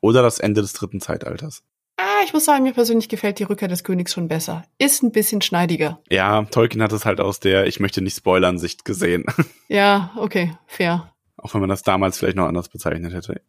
[0.00, 1.62] Oder das Ende des dritten Zeitalters.
[1.96, 4.64] Ah, ich muss sagen, mir persönlich gefällt die Rückkehr des Königs schon besser.
[4.78, 6.00] Ist ein bisschen schneidiger.
[6.10, 9.24] Ja, Tolkien hat es halt aus der Ich möchte nicht spoilern Sicht gesehen.
[9.68, 11.12] Ja, okay, fair.
[11.36, 13.40] Auch wenn man das damals vielleicht noch anders bezeichnet hätte.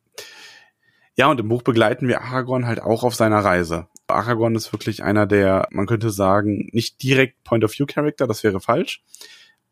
[1.17, 3.87] Ja, und im Buch begleiten wir Aragorn halt auch auf seiner Reise.
[4.07, 9.03] Aragorn ist wirklich einer der, man könnte sagen, nicht direkt Point-of-View-Character, das wäre falsch.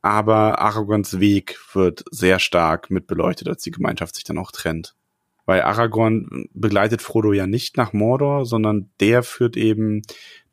[0.02, 4.96] Aber Aragorns Weg wird sehr stark mit beleuchtet, als die Gemeinschaft sich dann auch trennt.
[5.50, 10.04] Weil Aragorn begleitet Frodo ja nicht nach Mordor, sondern der führt eben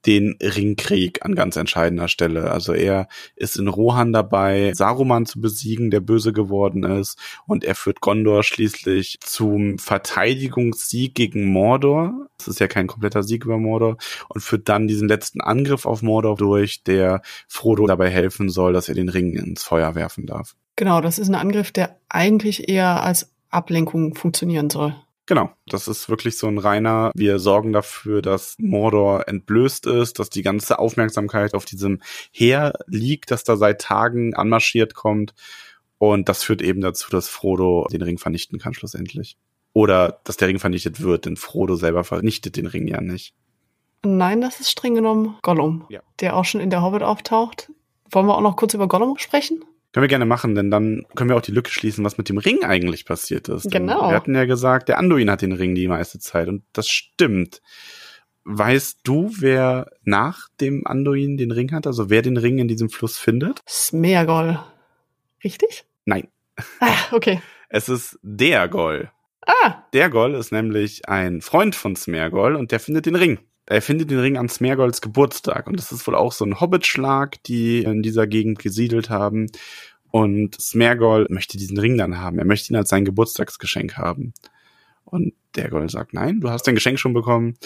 [0.07, 2.51] den Ringkrieg an ganz entscheidender Stelle.
[2.51, 7.75] Also er ist in Rohan dabei, Saruman zu besiegen, der böse geworden ist, und er
[7.75, 12.29] führt Gondor schließlich zum Verteidigungssieg gegen Mordor.
[12.39, 13.99] Das ist ja kein kompletter Sieg über Mordor
[14.31, 18.89] und führt dann diesen letzten Angriff auf Mordor durch, der Frodo dabei helfen soll, dass
[18.89, 20.57] er den Ring ins Feuer werfen darf.
[20.77, 24.95] Genau, das ist ein Angriff, der eigentlich eher als Ablenkung funktionieren soll.
[25.27, 30.31] Genau, das ist wirklich so ein reiner, wir sorgen dafür, dass Mordor entblößt ist, dass
[30.31, 32.01] die ganze Aufmerksamkeit auf diesem
[32.31, 35.35] Heer liegt, das da seit Tagen anmarschiert kommt.
[35.99, 39.37] Und das führt eben dazu, dass Frodo den Ring vernichten kann schlussendlich.
[39.73, 43.35] Oder dass der Ring vernichtet wird, denn Frodo selber vernichtet den Ring ja nicht.
[44.05, 46.01] Nein, das ist streng genommen Gollum, ja.
[46.21, 47.73] der auch schon in der Hobbit auftaucht.
[48.11, 49.65] Wollen wir auch noch kurz über Gollum sprechen?
[49.97, 52.37] Können wir gerne machen, denn dann können wir auch die Lücke schließen, was mit dem
[52.37, 53.71] Ring eigentlich passiert ist.
[53.71, 53.99] Genau.
[54.03, 56.87] Denn wir hatten ja gesagt, der Anduin hat den Ring die meiste Zeit und das
[56.87, 57.63] stimmt.
[58.45, 61.87] Weißt du, wer nach dem Anduin den Ring hat?
[61.87, 63.63] Also wer den Ring in diesem Fluss findet?
[63.67, 64.59] Smeagol.
[65.43, 65.87] Richtig?
[66.05, 66.29] Nein.
[66.81, 67.41] Ah, okay.
[67.71, 69.11] Es ist der Goll.
[69.47, 73.39] Ah, Der Goll ist nämlich ein Freund von Smeagol und der findet den Ring.
[73.67, 77.43] Er findet den Ring an Smeagols Geburtstag und das ist wohl auch so ein Hobbitschlag,
[77.45, 79.49] die in dieser Gegend gesiedelt haben.
[80.13, 82.39] Und Smeagol möchte diesen Ring dann haben.
[82.39, 84.33] Er möchte ihn als sein Geburtstagsgeschenk haben.
[85.05, 87.59] Und der Goll sagt, nein, du hast dein Geschenk schon bekommen.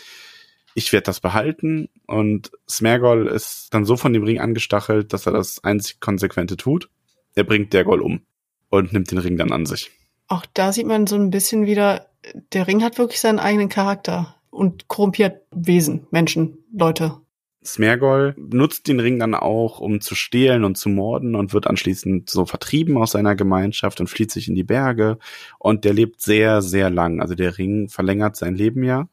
[0.74, 1.88] Ich werde das behalten.
[2.06, 6.88] Und Smeagol ist dann so von dem Ring angestachelt, dass er das einzig Konsequente tut.
[7.34, 8.22] Er bringt der Goll um
[8.70, 9.90] und nimmt den Ring dann an sich.
[10.28, 12.08] auch da sieht man so ein bisschen wieder,
[12.52, 17.20] der Ring hat wirklich seinen eigenen Charakter und korrumpiert Wesen, Menschen, Leute.
[17.62, 22.30] Smergol nutzt den Ring dann auch, um zu stehlen und zu morden und wird anschließend
[22.30, 25.18] so vertrieben aus seiner Gemeinschaft und flieht sich in die Berge.
[25.58, 27.20] Und der lebt sehr, sehr lang.
[27.20, 29.08] Also der Ring verlängert sein Leben ja.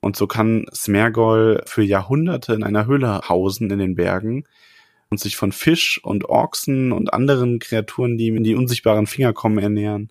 [0.00, 4.44] Und so kann Smergol für Jahrhunderte in einer Höhle hausen in den Bergen
[5.10, 9.32] und sich von Fisch und Ochsen und anderen Kreaturen, die ihm in die unsichtbaren Finger
[9.32, 10.10] kommen, ernähren.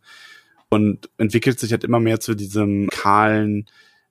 [0.69, 3.65] Und entwickelt sich halt immer mehr zu diesem kahlen,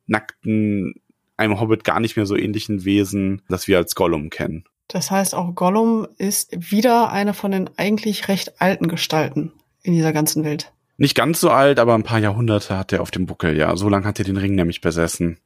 [0.06, 0.94] nackten,
[1.36, 4.64] einem Hobbit gar nicht mehr so ähnlichen Wesen, das wir als Gollum kennen.
[4.88, 9.52] Das heißt, auch Gollum ist wieder eine von den eigentlich recht alten Gestalten
[9.82, 10.72] in dieser ganzen Welt.
[10.96, 13.76] Nicht ganz so alt, aber ein paar Jahrhunderte hat er auf dem Buckel, ja.
[13.76, 15.38] So lange hat er den Ring nämlich besessen.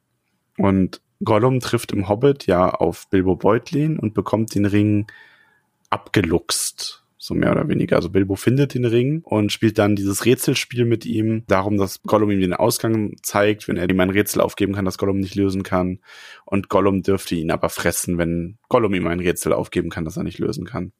[0.57, 5.07] Und Gollum trifft im Hobbit ja auf Bilbo Beutlin und bekommt den Ring
[5.89, 7.97] abgeluchst, so mehr oder weniger.
[7.97, 12.31] Also Bilbo findet den Ring und spielt dann dieses Rätselspiel mit ihm, darum, dass Gollum
[12.31, 15.63] ihm den Ausgang zeigt, wenn er ihm ein Rätsel aufgeben kann, das Gollum nicht lösen
[15.63, 15.99] kann.
[16.45, 20.23] Und Gollum dürfte ihn aber fressen, wenn Gollum ihm ein Rätsel aufgeben kann, das er
[20.23, 20.93] nicht lösen kann.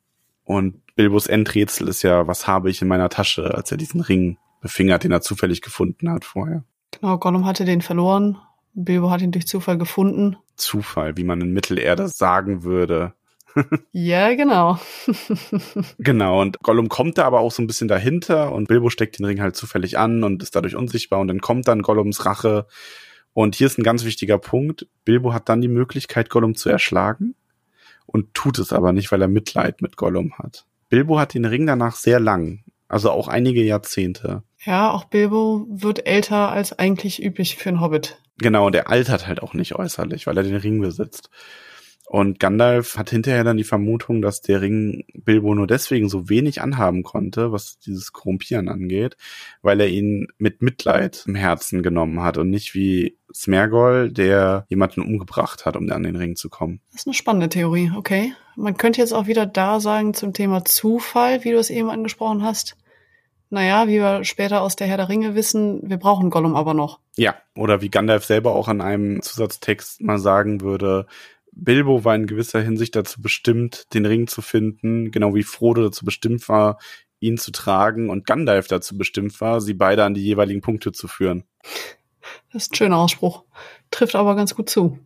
[0.43, 4.37] Und Bilbos Endrätsel ist ja, was habe ich in meiner Tasche, als er diesen Ring
[4.59, 6.65] befingert, den er zufällig gefunden hat vorher.
[6.91, 8.37] Genau, Gollum hatte den verloren.
[8.73, 10.35] Bilbo hat ihn durch Zufall gefunden.
[10.55, 13.13] Zufall, wie man in Mittelerde sagen würde.
[13.91, 14.79] Ja, genau.
[15.97, 19.25] genau, und Gollum kommt da aber auch so ein bisschen dahinter und Bilbo steckt den
[19.25, 22.67] Ring halt zufällig an und ist dadurch unsichtbar und dann kommt dann Gollums Rache.
[23.33, 24.87] Und hier ist ein ganz wichtiger Punkt.
[25.05, 27.35] Bilbo hat dann die Möglichkeit, Gollum zu erschlagen
[28.05, 30.65] und tut es aber nicht, weil er Mitleid mit Gollum hat.
[30.89, 34.43] Bilbo hat den Ring danach sehr lang, also auch einige Jahrzehnte.
[34.65, 38.19] Ja, auch Bilbo wird älter als eigentlich üblich für einen Hobbit.
[38.39, 41.29] Genau, und er altert halt auch nicht äußerlich, weil er den Ring besitzt.
[42.07, 46.59] Und Gandalf hat hinterher dann die Vermutung, dass der Ring Bilbo nur deswegen so wenig
[46.59, 49.15] anhaben konnte, was dieses Korrumpieren angeht,
[49.61, 55.01] weil er ihn mit Mitleid im Herzen genommen hat und nicht wie Smergol, der jemanden
[55.01, 56.81] umgebracht hat, um an den Ring zu kommen.
[56.91, 58.33] Das ist eine spannende Theorie, okay.
[58.55, 62.43] Man könnte jetzt auch wieder da sagen zum Thema Zufall, wie du es eben angesprochen
[62.43, 62.75] hast.
[63.51, 66.99] Naja, wie wir später aus der Herr der Ringe wissen, wir brauchen Gollum aber noch.
[67.15, 71.07] Ja, oder wie Gandalf selber auch an einem Zusatztext mal sagen würde,
[71.63, 76.05] Bilbo war in gewisser Hinsicht dazu bestimmt, den Ring zu finden, genau wie Frodo dazu
[76.05, 76.79] bestimmt war,
[77.19, 81.07] ihn zu tragen und Gandalf dazu bestimmt war, sie beide an die jeweiligen Punkte zu
[81.07, 81.43] führen.
[82.51, 83.43] Das ist ein schöner Ausspruch.
[83.91, 84.99] Trifft aber ganz gut zu.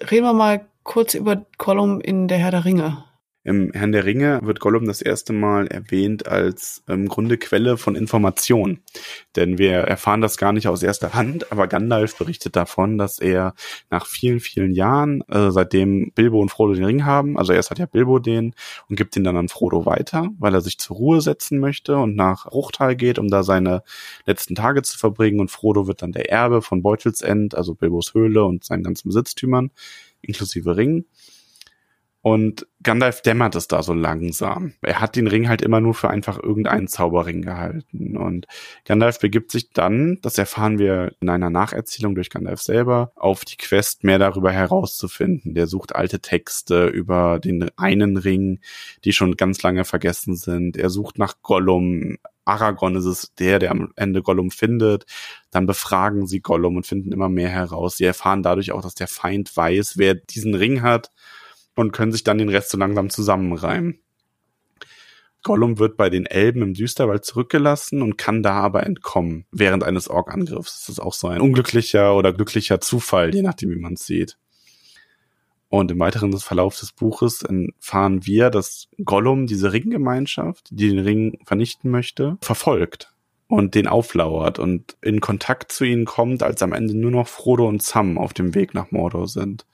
[0.00, 3.04] Reden wir mal kurz über Gollum in der Herr der Ringe.
[3.46, 7.76] Im Herrn der Ringe wird Gollum das erste Mal erwähnt als im ähm, Grunde Quelle
[7.76, 8.80] von Information.
[9.36, 13.54] Denn wir erfahren das gar nicht aus erster Hand, aber Gandalf berichtet davon, dass er
[13.88, 17.78] nach vielen, vielen Jahren, äh, seitdem Bilbo und Frodo den Ring haben, also erst hat
[17.78, 18.52] ja Bilbo den
[18.88, 22.16] und gibt ihn dann an Frodo weiter, weil er sich zur Ruhe setzen möchte und
[22.16, 23.84] nach Ruchtal geht, um da seine
[24.24, 28.44] letzten Tage zu verbringen und Frodo wird dann der Erbe von Beutelsend, also Bilbos Höhle
[28.44, 29.70] und seinen ganzen Besitztümern,
[30.20, 31.04] inklusive Ring.
[32.26, 34.72] Und Gandalf dämmert es da so langsam.
[34.82, 38.16] Er hat den Ring halt immer nur für einfach irgendeinen Zauberring gehalten.
[38.16, 38.48] Und
[38.84, 43.56] Gandalf begibt sich dann, das erfahren wir in einer Nacherzählung durch Gandalf selber, auf die
[43.56, 45.54] Quest, mehr darüber herauszufinden.
[45.54, 48.58] Der sucht alte Texte über den einen Ring,
[49.04, 50.76] die schon ganz lange vergessen sind.
[50.76, 52.16] Er sucht nach Gollum.
[52.44, 55.06] Aragorn ist es der, der am Ende Gollum findet.
[55.52, 57.98] Dann befragen sie Gollum und finden immer mehr heraus.
[57.98, 61.12] Sie erfahren dadurch auch, dass der Feind weiß, wer diesen Ring hat
[61.76, 64.00] und können sich dann den Rest so langsam zusammenreimen.
[65.44, 70.08] Gollum wird bei den Elben im Düsterwald zurückgelassen und kann da aber entkommen während eines
[70.08, 70.80] Orkangriffs.
[70.80, 74.36] Das ist auch so ein unglücklicher oder glücklicher Zufall, je nachdem, wie man es sieht.
[75.68, 81.38] Und im weiteren Verlauf des Buches erfahren wir, dass Gollum diese Ringgemeinschaft, die den Ring
[81.44, 83.12] vernichten möchte, verfolgt
[83.46, 87.68] und den auflauert und in Kontakt zu ihnen kommt, als am Ende nur noch Frodo
[87.68, 89.64] und Sam auf dem Weg nach Mordor sind.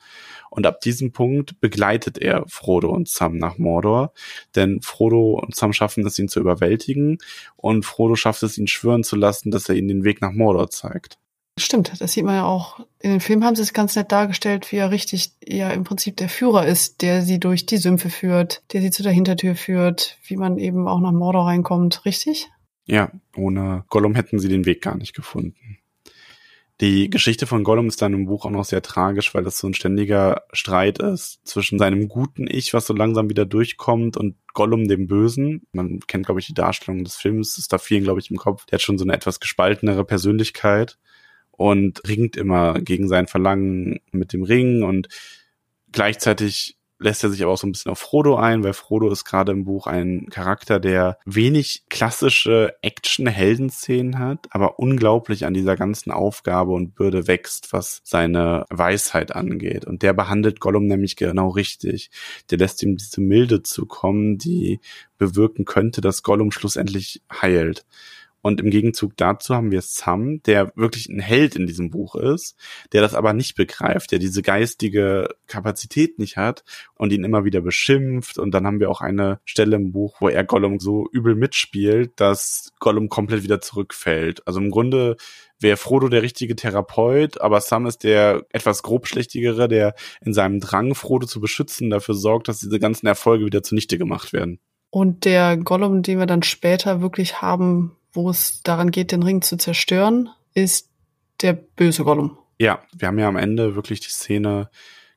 [0.52, 4.12] Und ab diesem Punkt begleitet er Frodo und Sam nach Mordor,
[4.54, 7.16] denn Frodo und Sam schaffen es, ihn zu überwältigen
[7.56, 10.68] und Frodo schafft es, ihn schwören zu lassen, dass er ihnen den Weg nach Mordor
[10.68, 11.16] zeigt.
[11.58, 12.80] Stimmt, das sieht man ja auch.
[12.98, 16.18] In dem Film haben sie es ganz nett dargestellt, wie er richtig ja im Prinzip
[16.18, 20.18] der Führer ist, der sie durch die Sümpfe führt, der sie zu der Hintertür führt,
[20.26, 22.50] wie man eben auch nach Mordor reinkommt, richtig?
[22.84, 25.78] Ja, ohne Gollum hätten sie den Weg gar nicht gefunden.
[26.82, 29.68] Die Geschichte von Gollum ist dann im Buch auch noch sehr tragisch, weil das so
[29.68, 34.88] ein ständiger Streit ist zwischen seinem guten Ich, was so langsam wieder durchkommt, und Gollum
[34.88, 35.64] dem Bösen.
[35.70, 38.66] Man kennt, glaube ich, die Darstellung des Films, ist da vielen, glaube ich, im Kopf.
[38.66, 40.98] Der hat schon so eine etwas gespaltenere Persönlichkeit
[41.52, 45.06] und ringt immer gegen sein Verlangen mit dem Ring und
[45.92, 49.24] gleichzeitig lässt er sich aber auch so ein bisschen auf Frodo ein, weil Frodo ist
[49.24, 56.10] gerade im Buch ein Charakter, der wenig klassische Action-Heldenszenen hat, aber unglaublich an dieser ganzen
[56.10, 59.84] Aufgabe und Bürde wächst, was seine Weisheit angeht.
[59.84, 62.10] Und der behandelt Gollum nämlich genau richtig.
[62.50, 64.80] Der lässt ihm diese Milde zukommen, die
[65.18, 67.84] bewirken könnte, dass Gollum schlussendlich heilt.
[68.42, 72.56] Und im Gegenzug dazu haben wir Sam, der wirklich ein Held in diesem Buch ist,
[72.92, 76.64] der das aber nicht begreift, der diese geistige Kapazität nicht hat
[76.96, 78.38] und ihn immer wieder beschimpft.
[78.38, 82.12] Und dann haben wir auch eine Stelle im Buch, wo er Gollum so übel mitspielt,
[82.16, 84.46] dass Gollum komplett wieder zurückfällt.
[84.46, 85.16] Also im Grunde
[85.60, 90.96] wäre Frodo der richtige Therapeut, aber Sam ist der etwas grobschlächtigere, der in seinem Drang,
[90.96, 94.58] Frodo zu beschützen, dafür sorgt, dass diese ganzen Erfolge wieder zunichte gemacht werden.
[94.90, 99.42] Und der Gollum, den wir dann später wirklich haben, wo es daran geht, den Ring
[99.42, 100.90] zu zerstören, ist
[101.40, 102.38] der böse Gollum.
[102.58, 104.70] Ja, wir haben ja am Ende wirklich die Szene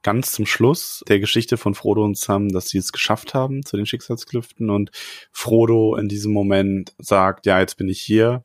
[0.05, 3.75] ganz zum Schluss der Geschichte von Frodo und Sam, dass sie es geschafft haben zu
[3.75, 4.91] den Schicksalsklüften und
[5.31, 8.43] Frodo in diesem Moment sagt, ja, jetzt bin ich hier.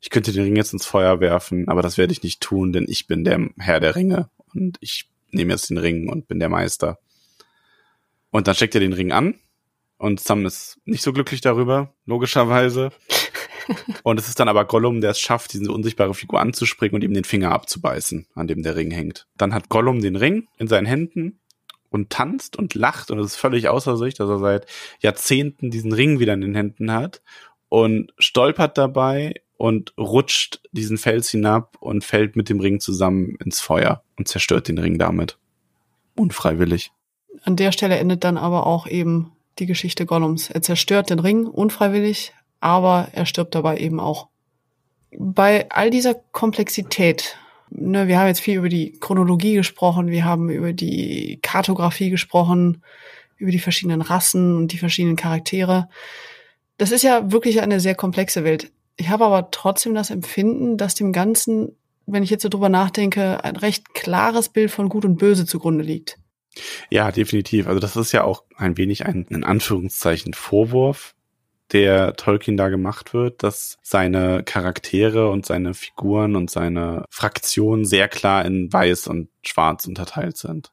[0.00, 2.84] Ich könnte den Ring jetzt ins Feuer werfen, aber das werde ich nicht tun, denn
[2.88, 6.50] ich bin der Herr der Ringe und ich nehme jetzt den Ring und bin der
[6.50, 6.98] Meister.
[8.30, 9.36] Und dann steckt er den Ring an
[9.96, 12.90] und Sam ist nicht so glücklich darüber, logischerweise.
[14.02, 17.14] Und es ist dann aber Gollum, der es schafft, diese unsichtbare Figur anzuspringen und ihm
[17.14, 19.26] den Finger abzubeißen, an dem der Ring hängt.
[19.36, 21.40] Dann hat Gollum den Ring in seinen Händen
[21.90, 24.66] und tanzt und lacht und es ist völlig außer sich, dass er seit
[25.00, 27.22] Jahrzehnten diesen Ring wieder in den Händen hat
[27.68, 33.60] und stolpert dabei und rutscht diesen Fels hinab und fällt mit dem Ring zusammen ins
[33.60, 35.38] Feuer und zerstört den Ring damit.
[36.16, 36.90] Unfreiwillig.
[37.44, 40.50] An der Stelle endet dann aber auch eben die Geschichte Gollums.
[40.50, 42.32] Er zerstört den Ring unfreiwillig,
[42.62, 44.28] aber er stirbt dabei eben auch.
[45.18, 47.36] Bei all dieser Komplexität,
[47.70, 52.82] ne, wir haben jetzt viel über die Chronologie gesprochen, wir haben über die Kartografie gesprochen,
[53.36, 55.88] über die verschiedenen Rassen und die verschiedenen Charaktere.
[56.78, 58.70] Das ist ja wirklich eine sehr komplexe Welt.
[58.96, 63.42] Ich habe aber trotzdem das Empfinden, dass dem Ganzen, wenn ich jetzt so drüber nachdenke,
[63.42, 66.16] ein recht klares Bild von Gut und Böse zugrunde liegt.
[66.90, 67.66] Ja, definitiv.
[67.66, 71.16] Also das ist ja auch ein wenig ein, in Anführungszeichen, Vorwurf,
[71.72, 78.08] der Tolkien da gemacht wird, dass seine Charaktere und seine Figuren und seine Fraktionen sehr
[78.08, 80.72] klar in weiß und schwarz unterteilt sind.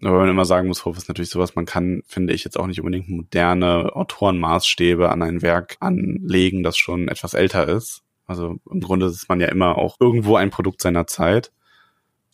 [0.00, 2.58] Aber wenn man immer sagen muss, Vorwurf ist natürlich sowas, man kann, finde ich, jetzt
[2.58, 8.02] auch nicht unbedingt moderne Autorenmaßstäbe an ein Werk anlegen, das schon etwas älter ist.
[8.26, 11.50] Also im Grunde ist man ja immer auch irgendwo ein Produkt seiner Zeit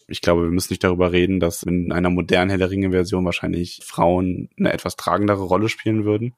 [0.08, 3.80] ich glaube, wir müssen nicht darüber reden, dass in einer modernen Herr der Ringe-Version wahrscheinlich
[3.84, 6.34] Frauen eine etwas tragendere Rolle spielen würden.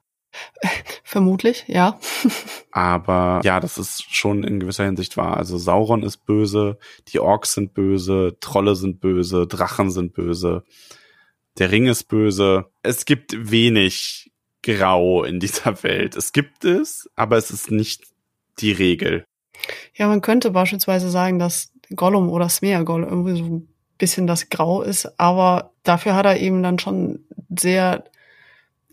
[1.09, 1.99] Vermutlich, ja.
[2.71, 5.39] Aber ja, das ist schon in gewisser Hinsicht wahr.
[5.39, 6.77] Also Sauron ist böse,
[7.09, 10.65] die Orks sind böse, Trolle sind böse, Drachen sind böse,
[11.57, 12.67] der Ring ist böse.
[12.83, 14.33] Es gibt wenig
[14.63, 16.15] Grau in dieser Welt.
[16.15, 18.03] Es gibt es, aber es ist nicht
[18.59, 19.25] die Regel.
[19.95, 24.83] Ja, man könnte beispielsweise sagen, dass Gollum oder Smeagol irgendwie so ein bisschen das Grau
[24.83, 27.21] ist, aber dafür hat er eben dann schon
[27.59, 28.05] sehr,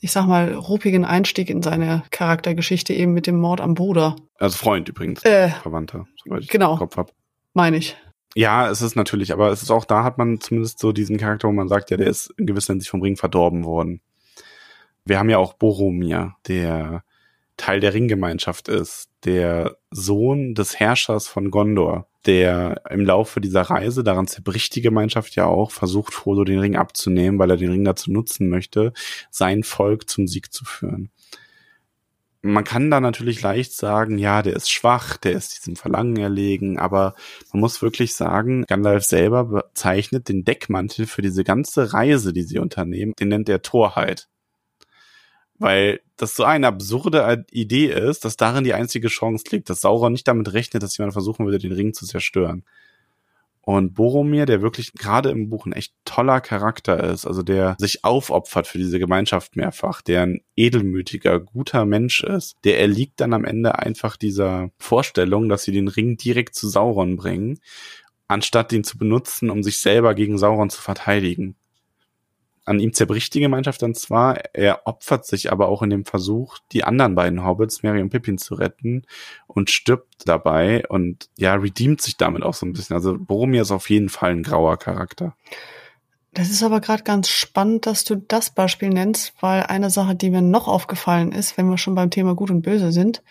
[0.06, 4.16] ich sag mal, ruppigen Einstieg in seine Charaktergeschichte eben mit dem Mord am Bruder.
[4.38, 7.12] Also Freund übrigens, äh, Verwandter, soweit ich genau, Kopf hab.
[7.56, 7.98] Meine ich.
[8.36, 11.48] Ja, es ist natürlich, aber es ist auch da hat man zumindest so diesen Charakter,
[11.48, 14.00] wo man sagt, ja, der ist in gewisser Hinsicht vom Ring verdorben worden.
[15.06, 17.04] Wir haben ja auch Boromir, der
[17.58, 24.04] Teil der Ringgemeinschaft ist, der Sohn des Herrschers von Gondor, der im Laufe dieser Reise,
[24.04, 27.84] daran zerbricht die Gemeinschaft ja auch, versucht Frodo den Ring abzunehmen, weil er den Ring
[27.84, 28.94] dazu nutzen möchte,
[29.32, 31.12] sein Volk zum Sieg zu führen.
[32.42, 36.78] Man kann da natürlich leicht sagen, ja, der ist schwach, der ist diesem Verlangen erlegen,
[36.78, 37.16] aber
[37.52, 42.60] man muss wirklich sagen, Gandalf selber bezeichnet den Deckmantel für diese ganze Reise, die sie
[42.60, 44.28] unternehmen, den nennt er Torheit
[45.58, 50.14] weil das so eine absurde Idee ist, dass darin die einzige Chance liegt, dass Sauron
[50.14, 52.64] nicht damit rechnet, dass jemand versuchen würde, den Ring zu zerstören.
[53.62, 58.04] Und Boromir, der wirklich gerade im Buch ein echt toller Charakter ist, also der sich
[58.06, 63.44] aufopfert für diese Gemeinschaft mehrfach, der ein edelmütiger, guter Mensch ist, der erliegt dann am
[63.44, 67.58] Ende einfach dieser Vorstellung, dass sie den Ring direkt zu Sauron bringen,
[68.28, 71.56] anstatt ihn zu benutzen, um sich selber gegen Sauron zu verteidigen
[72.66, 76.58] an ihm zerbricht die Gemeinschaft dann zwar, er opfert sich aber auch in dem Versuch,
[76.72, 79.04] die anderen beiden Hobbits, Mary und Pippin, zu retten
[79.48, 82.96] und stirbt dabei und ja, redeemt sich damit auch so ein bisschen.
[82.96, 85.36] Also Boromir ist auf jeden Fall ein grauer Charakter.
[86.34, 90.30] Das ist aber gerade ganz spannend, dass du das Beispiel nennst, weil eine Sache, die
[90.30, 93.24] mir noch aufgefallen ist, wenn wir schon beim Thema Gut und Böse sind,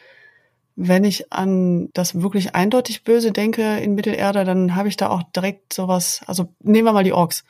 [0.76, 5.22] wenn ich an das wirklich eindeutig Böse denke in Mittelerde, dann habe ich da auch
[5.36, 7.44] direkt sowas, also nehmen wir mal die Orks.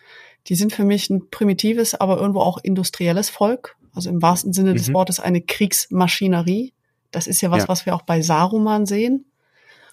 [0.49, 3.77] Die sind für mich ein primitives, aber irgendwo auch industrielles Volk.
[3.95, 4.77] Also im wahrsten Sinne mhm.
[4.77, 6.73] des Wortes eine Kriegsmaschinerie.
[7.11, 7.69] Das ist ja was, ja.
[7.69, 9.27] was wir auch bei Saruman sehen.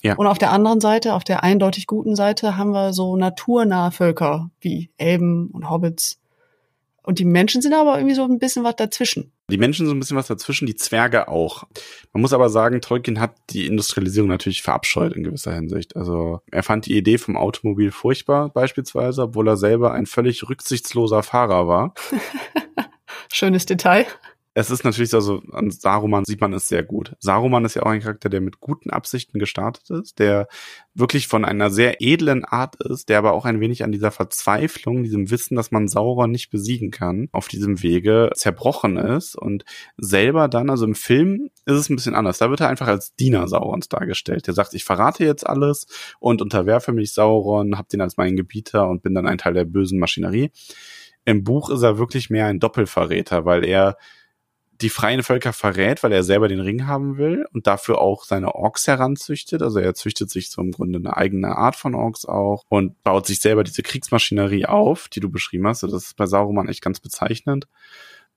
[0.02, 0.16] Ja.
[0.16, 4.50] Und auf der anderen Seite, auf der eindeutig guten Seite, haben wir so naturnahe Völker
[4.60, 6.21] wie Elben und Hobbits.
[7.04, 9.32] Und die Menschen sind aber irgendwie so ein bisschen was dazwischen.
[9.50, 11.64] Die Menschen sind ein bisschen was dazwischen, die Zwerge auch.
[12.14, 15.96] Man muss aber sagen, Tolkien hat die Industrialisierung natürlich verabscheut in gewisser Hinsicht.
[15.96, 21.24] Also er fand die Idee vom Automobil furchtbar beispielsweise, obwohl er selber ein völlig rücksichtsloser
[21.24, 21.94] Fahrer war.
[23.32, 24.06] Schönes Detail
[24.54, 27.16] es ist natürlich so, also an Saruman sieht man es sehr gut.
[27.20, 30.48] Saruman ist ja auch ein Charakter, der mit guten Absichten gestartet ist, der
[30.94, 35.04] wirklich von einer sehr edlen Art ist, der aber auch ein wenig an dieser Verzweiflung,
[35.04, 39.64] diesem Wissen, dass man Sauron nicht besiegen kann, auf diesem Wege zerbrochen ist und
[39.96, 42.40] selber dann, also im Film ist es ein bisschen anders.
[42.40, 44.48] Da wird er einfach als Diener Saurons dargestellt.
[44.48, 45.86] Der sagt, ich verrate jetzt alles
[46.20, 49.64] und unterwerfe mich Sauron, hab den als meinen Gebieter und bin dann ein Teil der
[49.64, 50.52] bösen Maschinerie.
[51.24, 53.96] Im Buch ist er wirklich mehr ein Doppelverräter, weil er
[54.82, 58.56] die freien Völker verrät, weil er selber den Ring haben will und dafür auch seine
[58.56, 59.62] Orks heranzüchtet.
[59.62, 63.28] Also er züchtet sich so im Grunde eine eigene Art von Orks auch und baut
[63.28, 65.84] sich selber diese Kriegsmaschinerie auf, die du beschrieben hast.
[65.84, 67.68] Also das ist bei Saruman echt ganz bezeichnend.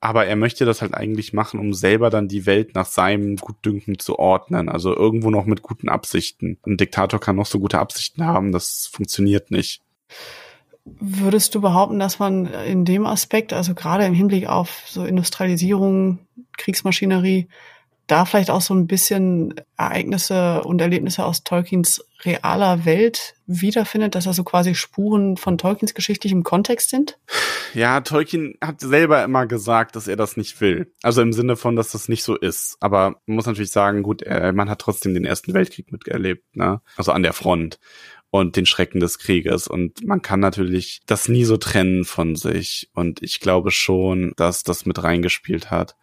[0.01, 3.99] Aber er möchte das halt eigentlich machen, um selber dann die Welt nach seinem Gutdünken
[3.99, 4.69] zu ordnen.
[4.69, 6.59] Also irgendwo noch mit guten Absichten.
[6.67, 9.81] Ein Diktator kann noch so gute Absichten haben, das funktioniert nicht.
[10.85, 16.19] Würdest du behaupten, dass man in dem Aspekt, also gerade im Hinblick auf so Industrialisierung,
[16.59, 17.49] Kriegsmaschinerie,
[18.07, 24.27] da vielleicht auch so ein bisschen Ereignisse und Erlebnisse aus Tolkiens realer Welt wiederfindet, dass
[24.27, 27.19] also quasi Spuren von Tolkiens geschichtlichem Kontext sind?
[27.73, 30.93] Ja, Tolkien hat selber immer gesagt, dass er das nicht will.
[31.03, 32.77] Also im Sinne von, dass das nicht so ist.
[32.81, 36.81] Aber man muss natürlich sagen, gut, er, man hat trotzdem den Ersten Weltkrieg miterlebt, ne?
[36.97, 37.79] Also an der Front
[38.35, 39.69] und den Schrecken des Krieges.
[39.69, 42.91] Und man kann natürlich das nie so trennen von sich.
[42.93, 45.95] Und ich glaube schon, dass das mit reingespielt hat.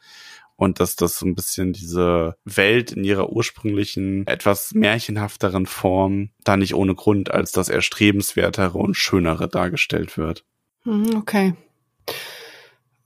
[0.56, 6.56] Und dass das so ein bisschen diese Welt in ihrer ursprünglichen, etwas märchenhafteren Form da
[6.56, 10.46] nicht ohne Grund als das erstrebenswertere und schönere dargestellt wird.
[10.84, 11.54] Hm, okay.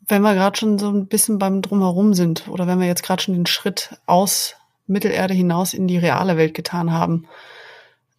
[0.08, 3.24] Wenn wir gerade schon so ein bisschen beim Drumherum sind oder wenn wir jetzt gerade
[3.24, 4.54] schon den Schritt aus
[4.86, 7.26] Mittelerde hinaus in die reale Welt getan haben,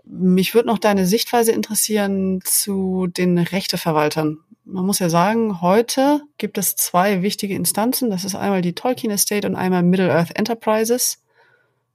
[0.07, 4.39] mich würde noch deine Sichtweise interessieren zu den Rechteverwaltern.
[4.65, 8.11] Man muss ja sagen, heute gibt es zwei wichtige Instanzen.
[8.11, 11.23] Das ist einmal die Tolkien Estate und einmal Middle-earth Enterprises.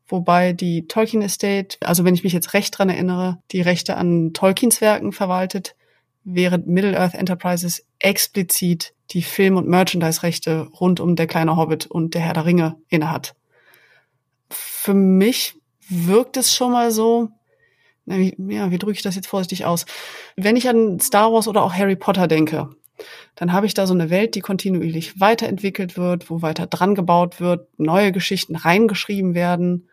[0.07, 4.33] Wobei die Tolkien Estate, also wenn ich mich jetzt recht dran erinnere, die Rechte an
[4.33, 5.75] Tolkiens Werken verwaltet,
[6.23, 12.21] während Middle-earth Enterprises explizit die Film- und Merchandise-Rechte rund um Der kleine Hobbit und Der
[12.21, 13.35] Herr der Ringe innehat.
[14.49, 15.55] Für mich
[15.87, 17.29] wirkt es schon mal so,
[18.05, 19.85] ja, wie drücke ich das jetzt vorsichtig aus?
[20.35, 22.69] Wenn ich an Star Wars oder auch Harry Potter denke,
[23.35, 27.39] dann habe ich da so eine Welt, die kontinuierlich weiterentwickelt wird, wo weiter dran gebaut
[27.39, 29.89] wird, neue Geschichten reingeschrieben werden.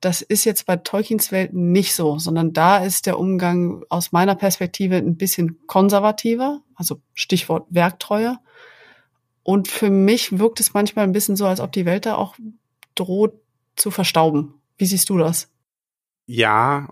[0.00, 4.34] Das ist jetzt bei Tolkiens Welt nicht so, sondern da ist der Umgang aus meiner
[4.34, 8.38] Perspektive ein bisschen konservativer, also Stichwort Werktreue.
[9.42, 12.36] Und für mich wirkt es manchmal ein bisschen so, als ob die Welt da auch
[12.94, 13.34] droht
[13.76, 14.54] zu verstauben.
[14.78, 15.48] Wie siehst du das?
[16.26, 16.88] Ja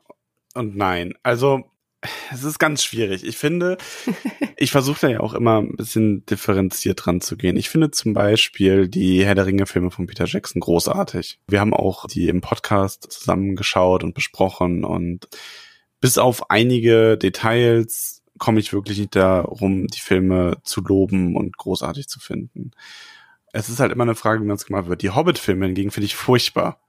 [0.58, 1.14] und nein.
[1.22, 1.62] Also
[2.30, 3.24] es ist ganz schwierig.
[3.24, 3.78] Ich finde,
[4.56, 7.56] ich versuche da ja auch immer ein bisschen differenziert dran zu gehen.
[7.56, 11.38] Ich finde zum Beispiel die Herr der Ringe-Filme von Peter Jackson großartig.
[11.48, 15.28] Wir haben auch die im Podcast zusammengeschaut und besprochen und
[16.00, 22.06] bis auf einige Details komme ich wirklich nicht darum, die Filme zu loben und großartig
[22.06, 22.70] zu finden.
[23.52, 25.02] Es ist halt immer eine Frage, wie man es gemacht wird.
[25.02, 26.80] Die Hobbit-Filme hingegen finde ich furchtbar.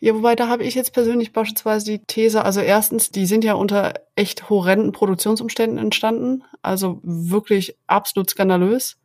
[0.00, 3.54] Ja, wobei da habe ich jetzt persönlich beispielsweise die These, also erstens, die sind ja
[3.54, 8.98] unter echt horrenden Produktionsumständen entstanden, also wirklich absolut skandalös.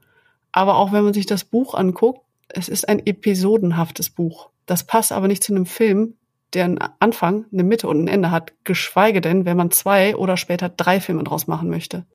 [0.52, 4.50] Aber auch wenn man sich das Buch anguckt, es ist ein episodenhaftes Buch.
[4.66, 6.16] Das passt aber nicht zu einem Film,
[6.54, 10.36] der einen Anfang, eine Mitte und ein Ende hat, geschweige denn, wenn man zwei oder
[10.36, 12.06] später drei Filme draus machen möchte.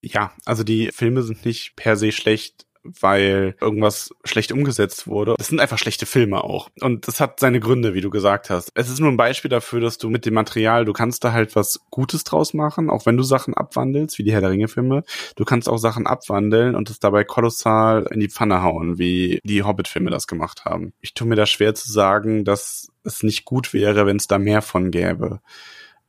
[0.00, 5.34] Ja, also die Filme sind nicht per se schlecht weil irgendwas schlecht umgesetzt wurde.
[5.38, 6.68] Das sind einfach schlechte Filme auch.
[6.80, 8.70] Und das hat seine Gründe, wie du gesagt hast.
[8.74, 11.54] Es ist nur ein Beispiel dafür, dass du mit dem Material, du kannst da halt
[11.56, 15.04] was Gutes draus machen, auch wenn du Sachen abwandelst, wie die Herr der Ringe Filme.
[15.36, 19.62] Du kannst auch Sachen abwandeln und es dabei kolossal in die Pfanne hauen, wie die
[19.62, 20.92] Hobbit Filme das gemacht haben.
[21.00, 24.38] Ich tue mir da schwer zu sagen, dass es nicht gut wäre, wenn es da
[24.38, 25.40] mehr von gäbe.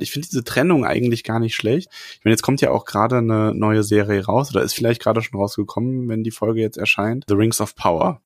[0.03, 1.89] Ich finde diese Trennung eigentlich gar nicht schlecht.
[1.91, 5.21] Ich meine, jetzt kommt ja auch gerade eine neue Serie raus oder ist vielleicht gerade
[5.21, 7.25] schon rausgekommen, wenn die Folge jetzt erscheint.
[7.27, 8.21] The Rings of Power.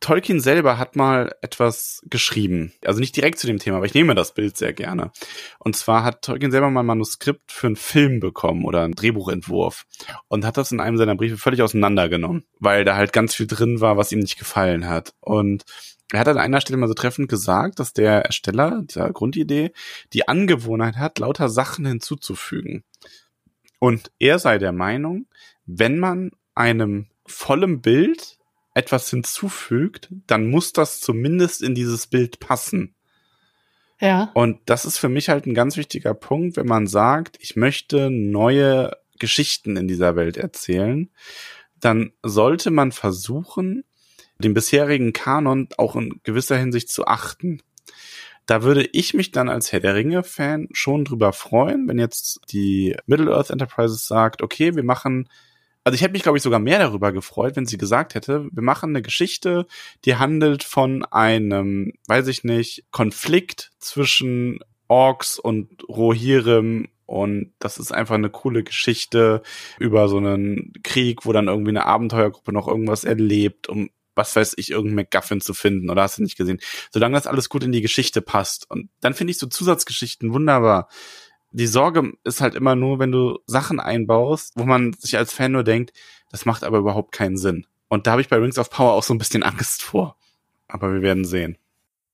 [0.00, 2.72] Tolkien selber hat mal etwas geschrieben.
[2.84, 5.12] Also nicht direkt zu dem Thema, aber ich nehme das Bild sehr gerne.
[5.60, 9.86] Und zwar hat Tolkien selber mal ein Manuskript für einen Film bekommen oder einen Drehbuchentwurf
[10.26, 13.80] und hat das in einem seiner Briefe völlig auseinandergenommen, weil da halt ganz viel drin
[13.80, 15.14] war, was ihm nicht gefallen hat.
[15.20, 15.64] Und
[16.12, 19.72] er hat an einer Stelle mal so treffend gesagt, dass der Ersteller dieser Grundidee
[20.12, 22.84] die Angewohnheit hat, lauter Sachen hinzuzufügen.
[23.78, 25.26] Und er sei der Meinung,
[25.66, 28.38] wenn man einem vollem Bild
[28.74, 32.94] etwas hinzufügt, dann muss das zumindest in dieses Bild passen.
[34.00, 34.30] Ja.
[34.34, 38.10] Und das ist für mich halt ein ganz wichtiger Punkt, wenn man sagt, ich möchte
[38.10, 41.10] neue Geschichten in dieser Welt erzählen,
[41.78, 43.84] dann sollte man versuchen,
[44.42, 47.60] den bisherigen Kanon auch in gewisser Hinsicht zu achten.
[48.46, 52.96] Da würde ich mich dann als Herr der Ringe-Fan schon drüber freuen, wenn jetzt die
[53.06, 55.28] Middle-earth Enterprises sagt, okay, wir machen
[55.84, 58.62] also ich hätte mich, glaube ich, sogar mehr darüber gefreut, wenn sie gesagt hätte, wir
[58.62, 59.66] machen eine Geschichte,
[60.04, 67.92] die handelt von einem, weiß ich nicht, Konflikt zwischen Orks und Rohirrim und das ist
[67.92, 69.42] einfach eine coole Geschichte
[69.78, 74.54] über so einen Krieg, wo dann irgendwie eine Abenteuergruppe noch irgendwas erlebt, um was weiß
[74.56, 76.60] ich, irgendeinen McGuffin zu finden, oder hast du nicht gesehen?
[76.90, 78.70] Solange das alles gut in die Geschichte passt.
[78.70, 80.88] Und dann finde ich so Zusatzgeschichten wunderbar.
[81.50, 85.52] Die Sorge ist halt immer nur, wenn du Sachen einbaust, wo man sich als Fan
[85.52, 85.92] nur denkt,
[86.30, 87.66] das macht aber überhaupt keinen Sinn.
[87.88, 90.16] Und da habe ich bei Rings of Power auch so ein bisschen Angst vor.
[90.66, 91.58] Aber wir werden sehen.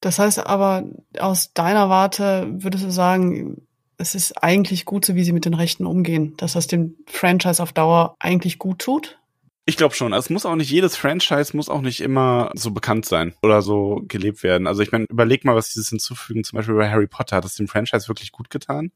[0.01, 0.84] Das heißt aber,
[1.18, 5.55] aus deiner Warte würdest du sagen, es ist eigentlich gut, so wie sie mit den
[5.55, 9.18] Rechten umgehen, dass das dem Franchise auf Dauer eigentlich gut tut?
[9.68, 10.14] Ich glaube schon.
[10.14, 13.60] Also es muss auch nicht jedes Franchise muss auch nicht immer so bekannt sein oder
[13.60, 14.66] so gelebt werden.
[14.66, 16.42] Also ich meine, überleg mal, was dieses hinzufügen.
[16.42, 18.92] Zum Beispiel bei Harry Potter hat das dem Franchise wirklich gut getan.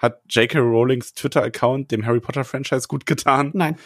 [0.00, 0.58] Hat J.K.
[0.58, 3.52] Rowlings Twitter-Account dem Harry Potter Franchise gut getan?
[3.54, 3.78] Nein.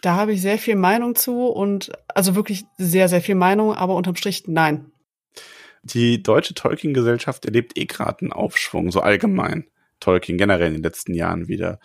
[0.00, 3.96] Da habe ich sehr viel Meinung zu und also wirklich sehr, sehr viel Meinung, aber
[3.96, 4.92] unterm Strich nein.
[5.82, 9.64] Die deutsche Tolkien-Gesellschaft erlebt eh gerade einen Aufschwung, so allgemein.
[9.98, 11.80] Tolkien generell in den letzten Jahren wieder.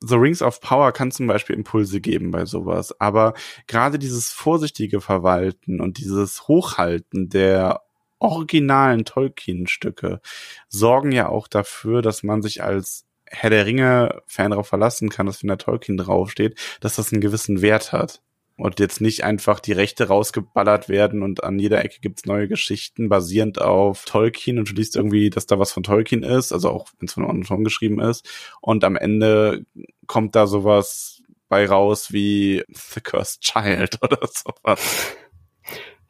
[0.00, 3.34] The Rings of Power kann zum Beispiel Impulse geben bei sowas, aber
[3.66, 7.82] gerade dieses vorsichtige Verwalten und dieses Hochhalten der
[8.20, 10.20] originalen Tolkien-Stücke
[10.68, 15.42] sorgen ja auch dafür, dass man sich als Herr der Ringe-Fan darauf verlassen kann, dass
[15.42, 18.22] wenn da Tolkien draufsteht, dass das einen gewissen Wert hat
[18.58, 23.08] und jetzt nicht einfach die Rechte rausgeballert werden und an jeder Ecke gibt's neue Geschichten
[23.08, 26.88] basierend auf Tolkien und du liest irgendwie, dass da was von Tolkien ist, also auch
[26.98, 28.28] wenn es von einem Autor geschrieben ist
[28.60, 29.64] und am Ende
[30.06, 35.16] kommt da sowas bei raus wie The Cursed Child oder sowas.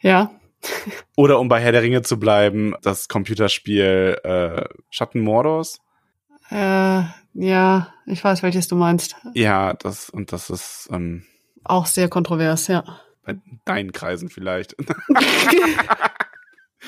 [0.01, 0.31] Ja.
[1.17, 5.81] oder um bei Herr der Ringe zu bleiben, das Computerspiel äh, Schatten Mordors.
[6.51, 7.03] Äh,
[7.35, 9.17] ja, ich weiß, welches du meinst.
[9.35, 11.25] Ja, das und das ist ähm,
[11.69, 12.85] auch sehr kontrovers, ja.
[13.25, 14.77] Bei deinen Kreisen vielleicht.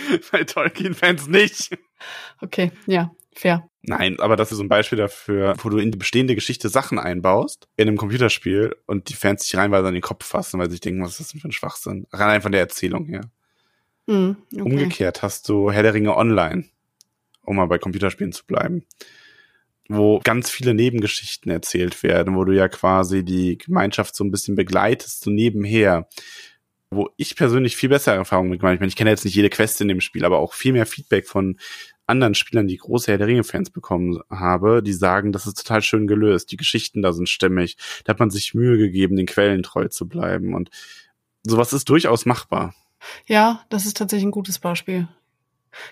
[0.33, 1.77] Bei Tolkien-Fans nicht.
[2.41, 3.69] Okay, ja, fair.
[3.83, 6.99] Nein, aber das ist so ein Beispiel dafür, wo du in die bestehende Geschichte Sachen
[6.99, 10.73] einbaust in einem Computerspiel und die Fans sich reinweise an den Kopf fassen, weil sie
[10.73, 12.07] sich denken, was ist das denn für ein Schwachsinn?
[12.13, 13.23] Rein von der Erzählung her.
[14.07, 14.63] Mm, okay.
[14.63, 16.65] Umgekehrt hast du Herr der Ringe online,
[17.43, 18.85] um mal bei Computerspielen zu bleiben
[19.93, 24.55] wo ganz viele Nebengeschichten erzählt werden, wo du ja quasi die Gemeinschaft so ein bisschen
[24.55, 26.09] begleitest, so nebenher.
[26.91, 28.75] Wo ich persönlich viel bessere Erfahrungen mit gemacht habe.
[28.77, 30.87] Ich, meine, ich kenne jetzt nicht jede Quest in dem Spiel, aber auch viel mehr
[30.87, 31.59] Feedback von
[32.07, 36.07] anderen Spielern, die große Herr der Ringe-Fans bekommen habe, die sagen, das ist total schön
[36.07, 36.53] gelöst.
[36.53, 37.77] Die Geschichten da sind stimmig.
[38.05, 40.55] Da hat man sich Mühe gegeben, den Quellen treu zu bleiben.
[40.55, 40.71] Und
[41.43, 42.75] sowas ist durchaus machbar.
[43.27, 45.09] Ja, das ist tatsächlich ein gutes Beispiel.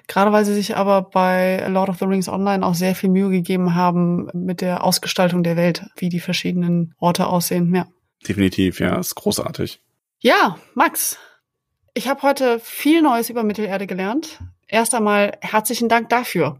[0.07, 3.31] Gerade weil sie sich aber bei Lord of the Rings Online auch sehr viel Mühe
[3.31, 7.75] gegeben haben mit der Ausgestaltung der Welt, wie die verschiedenen Orte aussehen.
[7.75, 7.87] Ja.
[8.27, 9.81] Definitiv, ja, ist großartig.
[10.21, 11.19] Ja, Max,
[11.95, 14.41] ich habe heute viel Neues über Mittelerde gelernt.
[14.67, 16.59] Erst einmal herzlichen Dank dafür.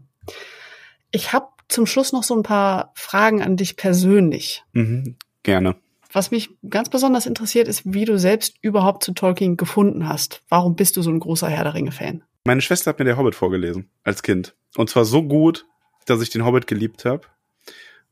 [1.11, 4.63] Ich habe zum Schluss noch so ein paar Fragen an dich persönlich.
[4.73, 5.75] Mhm, gerne.
[6.11, 10.41] Was mich ganz besonders interessiert, ist, wie du selbst überhaupt zu Tolkien gefunden hast.
[10.49, 12.23] Warum bist du so ein großer Herr der Ringe-Fan?
[12.45, 14.55] Meine Schwester hat mir der Hobbit vorgelesen als Kind.
[14.75, 15.67] Und zwar so gut,
[16.05, 17.27] dass ich den Hobbit geliebt habe.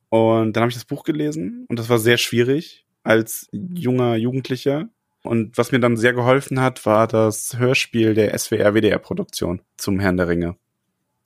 [0.09, 4.89] Und dann habe ich das Buch gelesen und das war sehr schwierig als junger Jugendlicher.
[5.23, 10.27] Und was mir dann sehr geholfen hat, war das Hörspiel der SWR-WDR-Produktion zum Herrn der
[10.27, 10.55] Ringe.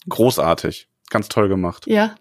[0.09, 0.87] Großartig.
[1.09, 1.85] Ganz toll gemacht.
[1.87, 2.15] Ja,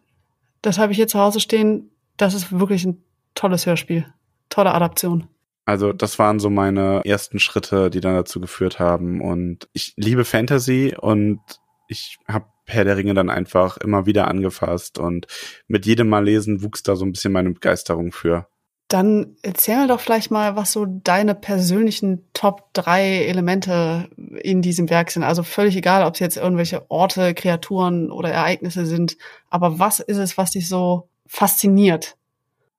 [0.60, 1.90] das habe ich hier zu Hause stehen.
[2.16, 3.02] Das ist wirklich ein
[3.34, 4.12] tolles Hörspiel.
[4.50, 5.26] Tolle Adaption.
[5.64, 9.20] Also das waren so meine ersten Schritte, die dann dazu geführt haben.
[9.20, 11.40] Und ich liebe Fantasy und
[11.88, 15.26] ich habe Herr der Ringe dann einfach immer wieder angefasst und
[15.66, 18.46] mit jedem Mal lesen wuchs da so ein bisschen meine Begeisterung für.
[18.88, 24.90] Dann erzähl mir doch vielleicht mal, was so deine persönlichen Top drei Elemente in diesem
[24.90, 25.22] Werk sind.
[25.22, 29.16] Also völlig egal, ob es jetzt irgendwelche Orte, Kreaturen oder Ereignisse sind.
[29.48, 32.16] Aber was ist es, was dich so fasziniert?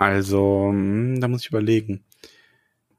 [0.01, 2.03] Also, hm, da muss ich überlegen.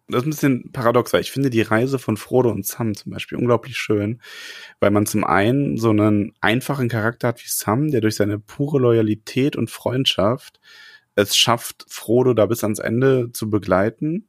[0.07, 3.11] Das ist ein bisschen paradox, weil ich finde die Reise von Frodo und Sam zum
[3.11, 4.21] Beispiel unglaublich schön,
[4.79, 8.79] weil man zum einen so einen einfachen Charakter hat wie Sam, der durch seine pure
[8.79, 10.61] Loyalität und Freundschaft
[11.17, 14.29] es schafft, Frodo da bis ans Ende zu begleiten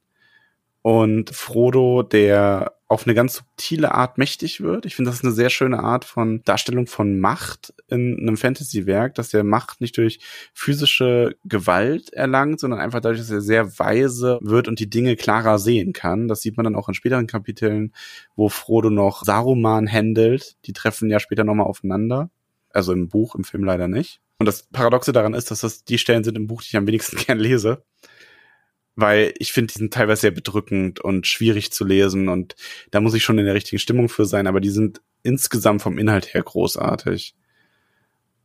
[0.84, 4.86] und Frodo, der auf eine ganz subtile Art mächtig wird.
[4.86, 9.16] Ich finde, das ist eine sehr schöne Art von Darstellung von Macht in einem Fantasy-Werk,
[9.16, 10.20] dass der Macht nicht durch
[10.54, 15.58] physische Gewalt erlangt, sondern einfach dadurch, dass er sehr weise wird und die Dinge klarer
[15.58, 16.28] sehen kann.
[16.28, 17.94] Das sieht man dann auch in späteren Kapiteln,
[18.36, 20.58] wo Frodo noch Saruman handelt.
[20.66, 22.30] Die treffen ja später nochmal aufeinander.
[22.72, 24.20] Also im Buch, im Film leider nicht.
[24.38, 26.88] Und das Paradoxe daran ist, dass das die Stellen sind im Buch, die ich am
[26.88, 27.84] wenigsten gern lese
[28.96, 32.56] weil ich finde, die sind teilweise sehr bedrückend und schwierig zu lesen und
[32.92, 35.98] da muss ich schon in der richtigen Stimmung für sein, aber die sind insgesamt vom
[35.98, 37.36] Inhalt her großartig.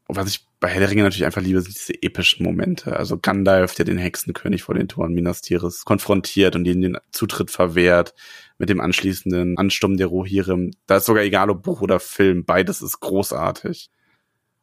[0.07, 2.97] Und was ich bei Herr der Ringe natürlich einfach liebe, sind diese epischen Momente.
[2.97, 7.51] Also Gandalf, der den Hexenkönig vor den Toren Minas Tirith konfrontiert und ihnen den Zutritt
[7.51, 8.15] verwehrt
[8.57, 10.71] mit dem anschließenden Ansturm der Rohirrim.
[10.87, 13.91] Da ist sogar egal, ob Buch oder Film, beides ist großartig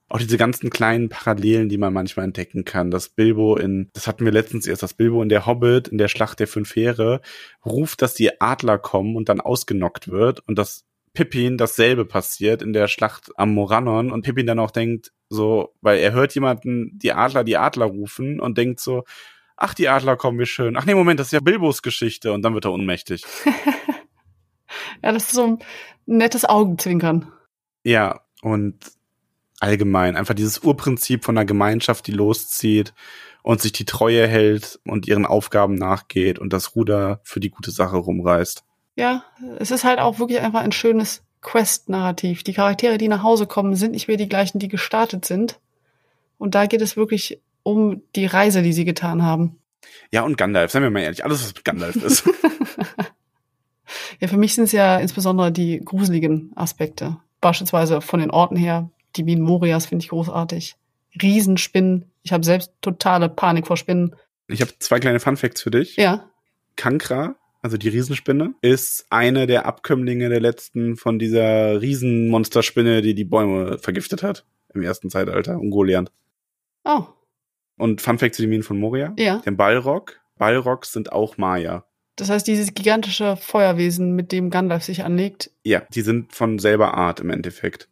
[0.07, 2.91] auch diese ganzen kleinen Parallelen, die man manchmal entdecken kann.
[2.91, 6.07] Das Bilbo in, das hatten wir letztens erst, das Bilbo in der Hobbit, in der
[6.07, 7.21] Schlacht der fünf Heere,
[7.65, 12.73] ruft, dass die Adler kommen und dann ausgenockt wird und dass Pippin dasselbe passiert in
[12.73, 17.13] der Schlacht am Morannon und Pippin dann auch denkt, so, weil er hört jemanden, die
[17.13, 19.03] Adler, die Adler rufen und denkt so,
[19.57, 20.77] ach, die Adler kommen, wie schön.
[20.77, 23.23] Ach nee, Moment, das ist ja Bilbos Geschichte und dann wird er ohnmächtig.
[25.03, 25.59] ja, das ist so ein
[26.05, 27.31] nettes Augenzwinkern.
[27.83, 28.77] Ja, und
[29.59, 30.15] allgemein.
[30.15, 32.93] Einfach dieses Urprinzip von einer Gemeinschaft, die loszieht
[33.43, 37.71] und sich die Treue hält und ihren Aufgaben nachgeht und das Ruder für die gute
[37.71, 38.63] Sache rumreißt.
[38.95, 39.23] Ja,
[39.59, 42.43] es ist halt auch wirklich einfach ein schönes Quest-Narrativ.
[42.43, 45.59] Die Charaktere, die nach Hause kommen, sind nicht mehr die gleichen, die gestartet sind.
[46.37, 49.57] Und da geht es wirklich um die Reise, die sie getan haben.
[50.11, 52.23] Ja, und Gandalf, seien wir mal ehrlich, alles, was mit Gandalf ist.
[54.19, 57.17] ja, für mich sind es ja insbesondere die gruseligen Aspekte.
[57.41, 60.75] Beispielsweise von den Orten her, die Minen Morias finde ich großartig.
[61.21, 62.05] Riesenspinnen.
[62.23, 64.15] Ich habe selbst totale Panik vor Spinnen.
[64.47, 65.95] Ich habe zwei kleine Funfacts für dich.
[65.95, 66.29] Ja.
[66.75, 73.23] Kankra, also die Riesenspinne, ist eine der Abkömmlinge der letzten von dieser Riesenmonsterspinne, die die
[73.23, 76.11] Bäume vergiftet hat im ersten Zeitalter, Ungoliant.
[76.83, 77.05] Oh.
[77.77, 79.13] Und Funfact zu den Minen von Moria.
[79.17, 79.39] Ja.
[79.39, 80.19] Den Ballrock.
[80.37, 81.85] Ballrocks sind auch Maya.
[82.17, 85.51] Das heißt, dieses gigantische Feuerwesen, mit dem Gandalf sich anlegt.
[85.63, 87.89] Ja, die sind von selber Art im Endeffekt.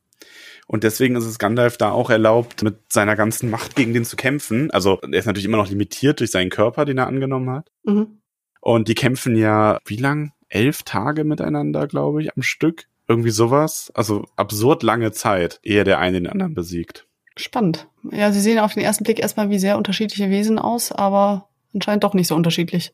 [0.67, 4.15] Und deswegen ist es Gandalf da auch erlaubt, mit seiner ganzen Macht gegen den zu
[4.15, 4.71] kämpfen.
[4.71, 7.69] Also er ist natürlich immer noch limitiert durch seinen Körper, den er angenommen hat.
[7.83, 8.19] Mhm.
[8.61, 10.31] Und die kämpfen ja, wie lang?
[10.47, 12.85] Elf Tage miteinander, glaube ich, am Stück.
[13.07, 13.91] Irgendwie sowas.
[13.93, 17.07] Also absurd lange Zeit, ehe der eine den anderen besiegt.
[17.35, 17.87] Spannend.
[18.11, 22.03] Ja, sie sehen auf den ersten Blick erstmal wie sehr unterschiedliche Wesen aus, aber anscheinend
[22.03, 22.93] doch nicht so unterschiedlich.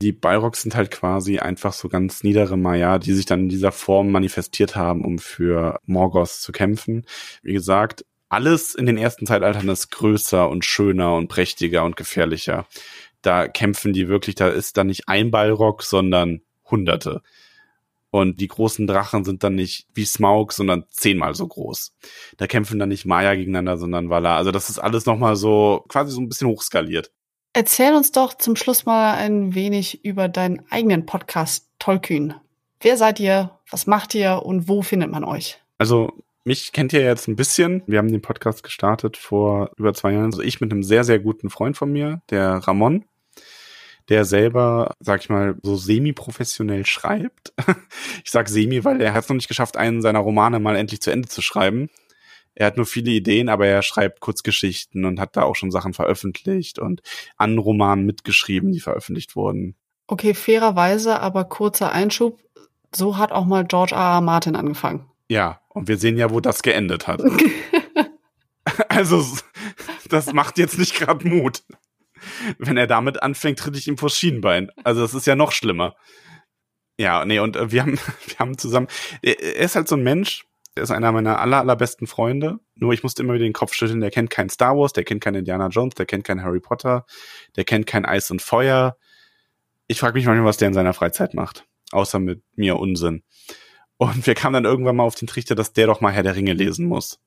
[0.00, 3.72] Die Balrogs sind halt quasi einfach so ganz niedere Maya, die sich dann in dieser
[3.72, 7.06] Form manifestiert haben, um für Morgoth zu kämpfen.
[7.42, 12.66] Wie gesagt, alles in den ersten Zeitaltern ist größer und schöner und prächtiger und gefährlicher.
[13.22, 17.22] Da kämpfen die wirklich, da ist dann nicht ein Balrog, sondern Hunderte.
[18.12, 21.94] Und die großen Drachen sind dann nicht wie Smaug, sondern zehnmal so groß.
[22.38, 24.36] Da kämpfen dann nicht Maya gegeneinander, sondern Valar.
[24.36, 27.12] Also das ist alles nochmal so quasi so ein bisschen hochskaliert.
[27.52, 32.34] Erzähl uns doch zum Schluss mal ein wenig über deinen eigenen Podcast Tollkühn.
[32.80, 33.58] Wer seid ihr?
[33.70, 35.60] Was macht ihr und wo findet man euch?
[35.76, 36.12] Also
[36.44, 37.82] mich kennt ihr jetzt ein bisschen.
[37.86, 40.26] Wir haben den Podcast gestartet vor über zwei Jahren.
[40.26, 43.04] Also ich mit einem sehr, sehr guten Freund von mir, der Ramon,
[44.08, 47.52] der selber, sag ich mal, so semi-professionell schreibt.
[48.24, 51.00] Ich sag semi, weil er hat es noch nicht geschafft, einen seiner Romane mal endlich
[51.00, 51.88] zu Ende zu schreiben.
[52.60, 55.94] Er hat nur viele Ideen, aber er schreibt Kurzgeschichten und hat da auch schon Sachen
[55.94, 57.00] veröffentlicht und
[57.38, 59.76] an Romanen mitgeschrieben, die veröffentlicht wurden.
[60.06, 62.38] Okay, fairerweise, aber kurzer Einschub.
[62.94, 64.16] So hat auch mal George R.
[64.16, 64.20] R.
[64.20, 65.06] Martin angefangen.
[65.30, 67.22] Ja, und wir sehen ja, wo das geendet hat.
[68.90, 69.24] also,
[70.10, 71.62] das macht jetzt nicht gerade Mut.
[72.58, 74.70] Wenn er damit anfängt, tritt ich ihm vor Schienbein.
[74.84, 75.96] Also, das ist ja noch schlimmer.
[76.98, 78.88] Ja, nee, und äh, wir haben, wir haben zusammen,
[79.22, 80.44] er ist halt so ein Mensch,
[80.80, 82.58] der ist einer meiner aller, allerbesten Freunde.
[82.74, 85.20] Nur ich musste immer wieder den Kopf schütteln, der kennt kein Star Wars, der kennt
[85.20, 87.04] kein Indiana Jones, der kennt kein Harry Potter,
[87.56, 88.96] der kennt kein Eis und Feuer.
[89.88, 91.66] Ich frage mich manchmal, was der in seiner Freizeit macht.
[91.92, 93.24] Außer mit mir Unsinn.
[93.98, 96.34] Und wir kamen dann irgendwann mal auf den Trichter, dass der doch mal Herr der
[96.34, 97.20] Ringe lesen muss.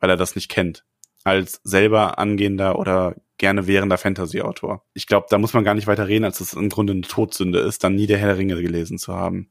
[0.00, 0.86] Weil er das nicht kennt.
[1.24, 4.82] Als selber angehender oder gerne währender Fantasy-Autor.
[4.94, 7.58] Ich glaube, da muss man gar nicht weiter reden, als es im Grunde eine Todsünde
[7.58, 9.50] ist, dann nie der Herr der Ringe gelesen zu haben.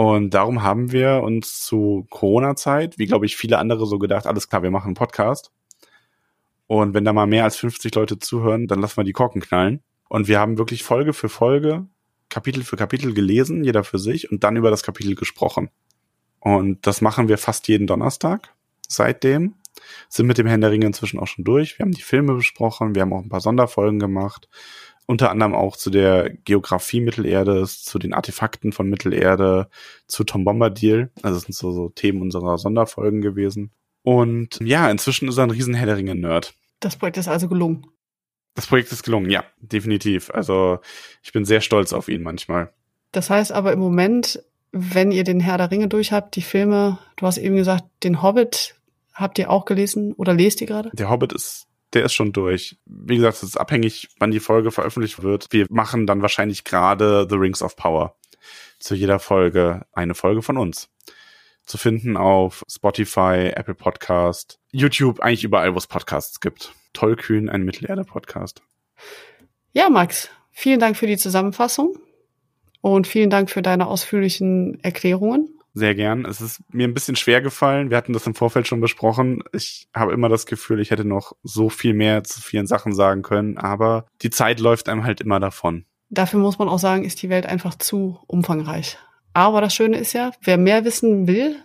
[0.00, 4.48] Und darum haben wir uns zu Corona-Zeit, wie glaube ich viele andere so gedacht, alles
[4.48, 5.52] klar, wir machen einen Podcast.
[6.66, 9.82] Und wenn da mal mehr als 50 Leute zuhören, dann lassen wir die Korken knallen.
[10.08, 11.84] Und wir haben wirklich Folge für Folge,
[12.30, 15.68] Kapitel für Kapitel gelesen, jeder für sich, und dann über das Kapitel gesprochen.
[16.38, 18.54] Und das machen wir fast jeden Donnerstag
[18.88, 19.56] seitdem.
[20.08, 21.78] Sind mit dem Herrn der Ringe inzwischen auch schon durch.
[21.78, 24.48] Wir haben die Filme besprochen, wir haben auch ein paar Sonderfolgen gemacht.
[25.06, 29.68] Unter anderem auch zu der Geografie Mittelerdes, zu den Artefakten von Mittelerde,
[30.06, 31.10] zu Tom Bombadil.
[31.22, 33.72] Also das sind so, so Themen unserer Sonderfolgen gewesen.
[34.02, 36.54] Und ja, inzwischen ist er ein riesen Herr der Ringe-Nerd.
[36.78, 37.86] Das Projekt ist also gelungen.
[38.54, 40.30] Das Projekt ist gelungen, ja, definitiv.
[40.30, 40.78] Also
[41.22, 42.72] ich bin sehr stolz auf ihn manchmal.
[43.12, 46.98] Das heißt aber im Moment, wenn ihr den Herr der Ringe durch habt, die Filme,
[47.16, 48.76] du hast eben gesagt, den Hobbit
[49.12, 50.90] habt ihr auch gelesen oder lest ihr gerade?
[50.94, 52.76] Der Hobbit ist der ist schon durch.
[52.86, 55.48] Wie gesagt, es ist abhängig, wann die Folge veröffentlicht wird.
[55.50, 58.16] Wir machen dann wahrscheinlich gerade The Rings of Power.
[58.78, 60.88] Zu jeder Folge eine Folge von uns.
[61.66, 66.72] Zu finden auf Spotify, Apple Podcast, YouTube, eigentlich überall, wo es Podcasts gibt.
[66.92, 68.62] Tollkühn, ein Mittelerde-Podcast.
[69.72, 71.96] Ja, Max, vielen Dank für die Zusammenfassung
[72.80, 76.24] und vielen Dank für deine ausführlichen Erklärungen sehr gern.
[76.24, 77.90] Es ist mir ein bisschen schwer gefallen.
[77.90, 79.42] Wir hatten das im Vorfeld schon besprochen.
[79.52, 83.22] Ich habe immer das Gefühl, ich hätte noch so viel mehr zu vielen Sachen sagen
[83.22, 85.84] können, aber die Zeit läuft einem halt immer davon.
[86.08, 88.98] Dafür muss man auch sagen, ist die Welt einfach zu umfangreich.
[89.32, 91.56] Aber das Schöne ist ja, wer mehr wissen will,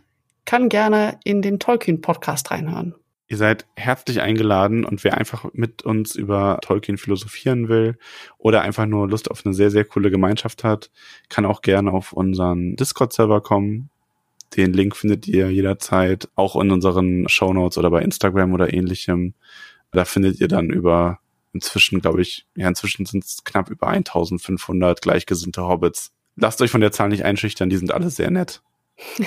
[0.46, 2.94] kann gerne in den Tolkien-Podcast reinhören.
[3.28, 7.98] Ihr seid herzlich eingeladen und wer einfach mit uns über Tolkien philosophieren will
[8.38, 10.92] oder einfach nur Lust auf eine sehr, sehr coole Gemeinschaft hat,
[11.28, 13.90] kann auch gerne auf unseren Discord-Server kommen.
[14.56, 19.34] Den Link findet ihr jederzeit auch in unseren Show Notes oder bei Instagram oder ähnlichem.
[19.92, 21.20] Da findet ihr dann über
[21.54, 26.12] inzwischen, glaube ich, ja, inzwischen sind es knapp über 1500 gleichgesinnte Hobbits.
[26.36, 28.62] Lasst euch von der Zahl nicht einschüchtern, die sind alle sehr nett.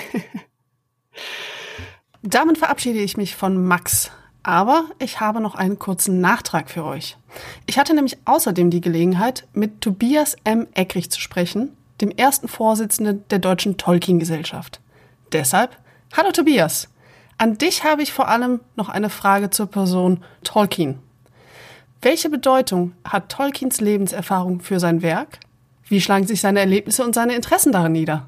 [2.21, 4.11] Damit verabschiede ich mich von Max.
[4.43, 7.17] Aber ich habe noch einen kurzen Nachtrag für euch.
[7.65, 10.67] Ich hatte nämlich außerdem die Gelegenheit, mit Tobias M.
[10.73, 14.79] Eckrich zu sprechen, dem ersten Vorsitzenden der Deutschen Tolkien-Gesellschaft.
[15.31, 15.77] Deshalb,
[16.17, 16.89] hallo Tobias.
[17.37, 20.97] An dich habe ich vor allem noch eine Frage zur Person Tolkien.
[22.01, 25.39] Welche Bedeutung hat Tolkiens Lebenserfahrung für sein Werk?
[25.87, 28.27] Wie schlagen sich seine Erlebnisse und seine Interessen darin nieder?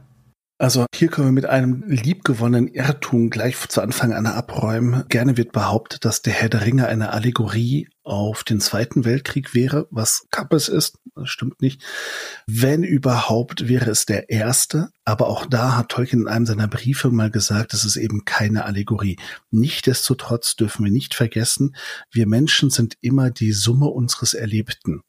[0.62, 5.06] Also hier können wir mit einem liebgewonnenen Irrtum gleich zu Anfang an abräumen.
[5.10, 9.88] Gerne wird behauptet, dass der Herr der Ringe eine Allegorie auf den Zweiten Weltkrieg wäre,
[9.90, 11.00] was Kappes ist.
[11.16, 11.82] Das stimmt nicht.
[12.46, 14.92] Wenn überhaupt, wäre es der erste.
[15.04, 18.64] Aber auch da hat Tolkien in einem seiner Briefe mal gesagt, es ist eben keine
[18.64, 19.18] Allegorie.
[19.50, 21.76] Nichtsdestotrotz dürfen wir nicht vergessen,
[22.12, 25.02] wir Menschen sind immer die Summe unseres Erlebten.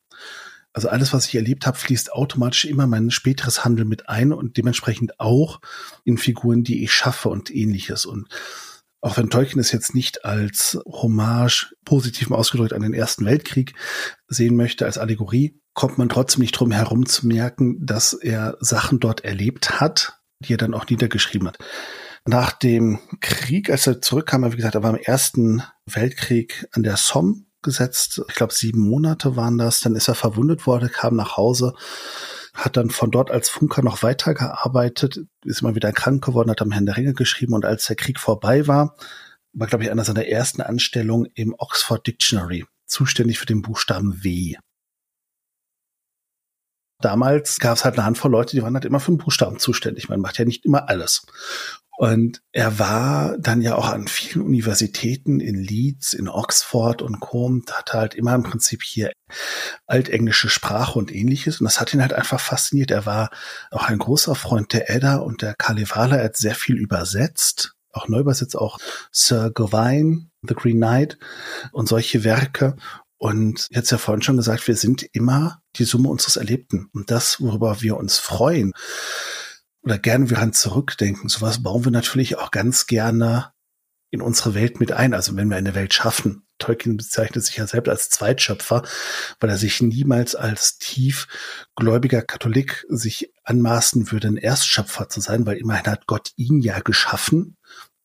[0.72, 4.56] Also alles, was ich erlebt habe, fließt automatisch immer mein späteres Handeln mit ein und
[4.56, 5.60] dementsprechend auch
[6.04, 8.06] in Figuren, die ich schaffe und ähnliches.
[8.06, 8.28] Und
[9.02, 13.74] auch wenn Tolkien es jetzt nicht als Hommage positiv ausgedrückt an den Ersten Weltkrieg
[14.28, 19.00] sehen möchte, als Allegorie, kommt man trotzdem nicht drum herum zu merken, dass er Sachen
[19.00, 21.58] dort erlebt hat, die er dann auch niedergeschrieben hat.
[22.24, 26.96] Nach dem Krieg, als er zurückkam, wie gesagt, er war im Ersten Weltkrieg an der
[26.96, 28.22] Somme gesetzt.
[28.28, 29.80] Ich glaube, sieben Monate waren das.
[29.80, 31.74] Dann ist er verwundet worden, kam nach Hause,
[32.54, 36.72] hat dann von dort als Funker noch weitergearbeitet, ist immer wieder krank geworden, hat am
[36.72, 38.96] Herrn der Ringe geschrieben und als der Krieg vorbei war,
[39.52, 44.56] war, glaube ich, einer seiner ersten Anstellungen im Oxford Dictionary, zuständig für den Buchstaben W.
[47.00, 50.08] Damals gab es halt eine Handvoll Leute, die waren halt immer für den Buchstaben zuständig.
[50.08, 51.26] Man macht ja nicht immer alles.
[52.02, 57.48] Und er war dann ja auch an vielen Universitäten in Leeds, in Oxford und Co.
[57.70, 59.12] hatte halt immer im Prinzip hier
[59.86, 61.60] altenglische Sprache und ähnliches.
[61.60, 62.90] Und das hat ihn halt einfach fasziniert.
[62.90, 63.30] Er war
[63.70, 66.16] auch ein großer Freund der Edda und der Kalevala.
[66.16, 68.80] Er hat sehr viel übersetzt, auch neu übersetzt, auch
[69.12, 71.18] Sir Gawain, The Green Knight
[71.70, 72.74] und solche Werke.
[73.16, 76.88] Und jetzt ja vorhin schon gesagt, wir sind immer die Summe unseres Erlebten.
[76.92, 78.72] Und das, worüber wir uns freuen,
[79.82, 83.52] oder gerne wir an zurückdenken, sowas bauen wir natürlich auch ganz gerne
[84.10, 85.14] in unsere Welt mit ein.
[85.14, 86.46] Also wenn wir eine Welt schaffen.
[86.58, 88.82] Tolkien bezeichnet sich ja selbst als Zweitschöpfer,
[89.40, 95.56] weil er sich niemals als tiefgläubiger Katholik sich anmaßen würde, ein Erstschöpfer zu sein, weil
[95.56, 97.56] immerhin hat Gott ihn ja geschaffen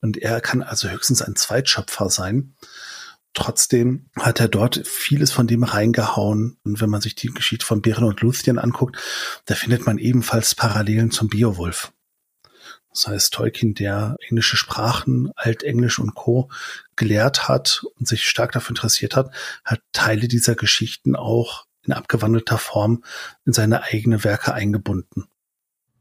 [0.01, 2.55] und er kann also höchstens ein Zweitschöpfer sein.
[3.37, 6.57] Trotzdem hat er dort vieles von dem reingehauen.
[6.63, 8.97] Und wenn man sich die Geschichte von Beren und Luthien anguckt,
[9.45, 11.93] da findet man ebenfalls Parallelen zum Beowulf.
[12.89, 16.49] Das heißt, Tolkien, der englische Sprachen, Altenglisch und Co.
[16.95, 19.29] gelehrt hat und sich stark dafür interessiert hat,
[19.63, 23.03] hat Teile dieser Geschichten auch in abgewandelter Form
[23.45, 25.27] in seine eigene Werke eingebunden.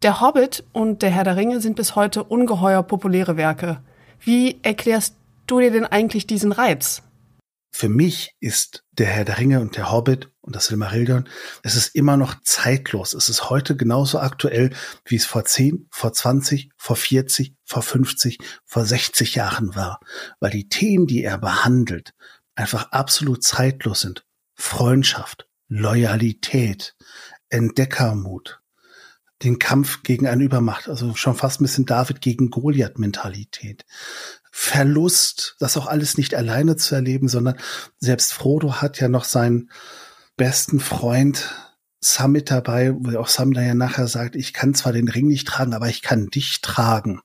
[0.00, 3.82] Der Hobbit und der Herr der Ringe sind bis heute ungeheuer populäre Werke.
[4.20, 7.02] Wie erklärst du dir denn eigentlich diesen Reiz?
[7.78, 11.28] Für mich ist der Herr der Ringe und der Hobbit und das Silmarillion,
[11.62, 13.12] es ist immer noch zeitlos.
[13.12, 14.74] Es ist heute genauso aktuell,
[15.04, 20.00] wie es vor 10, vor 20, vor 40, vor 50, vor 60 Jahren war.
[20.40, 22.14] Weil die Themen, die er behandelt,
[22.54, 24.24] einfach absolut zeitlos sind.
[24.54, 26.96] Freundschaft, Loyalität,
[27.50, 28.62] Entdeckermut,
[29.42, 33.84] den Kampf gegen eine Übermacht, also schon fast ein bisschen David gegen Goliath-Mentalität.
[34.58, 37.58] Verlust, das auch alles nicht alleine zu erleben, sondern
[37.98, 39.70] selbst Frodo hat ja noch seinen
[40.38, 41.54] besten Freund
[42.00, 45.46] Sam mit dabei, wo auch Sam ja nachher sagt, ich kann zwar den Ring nicht
[45.46, 47.20] tragen, aber ich kann dich tragen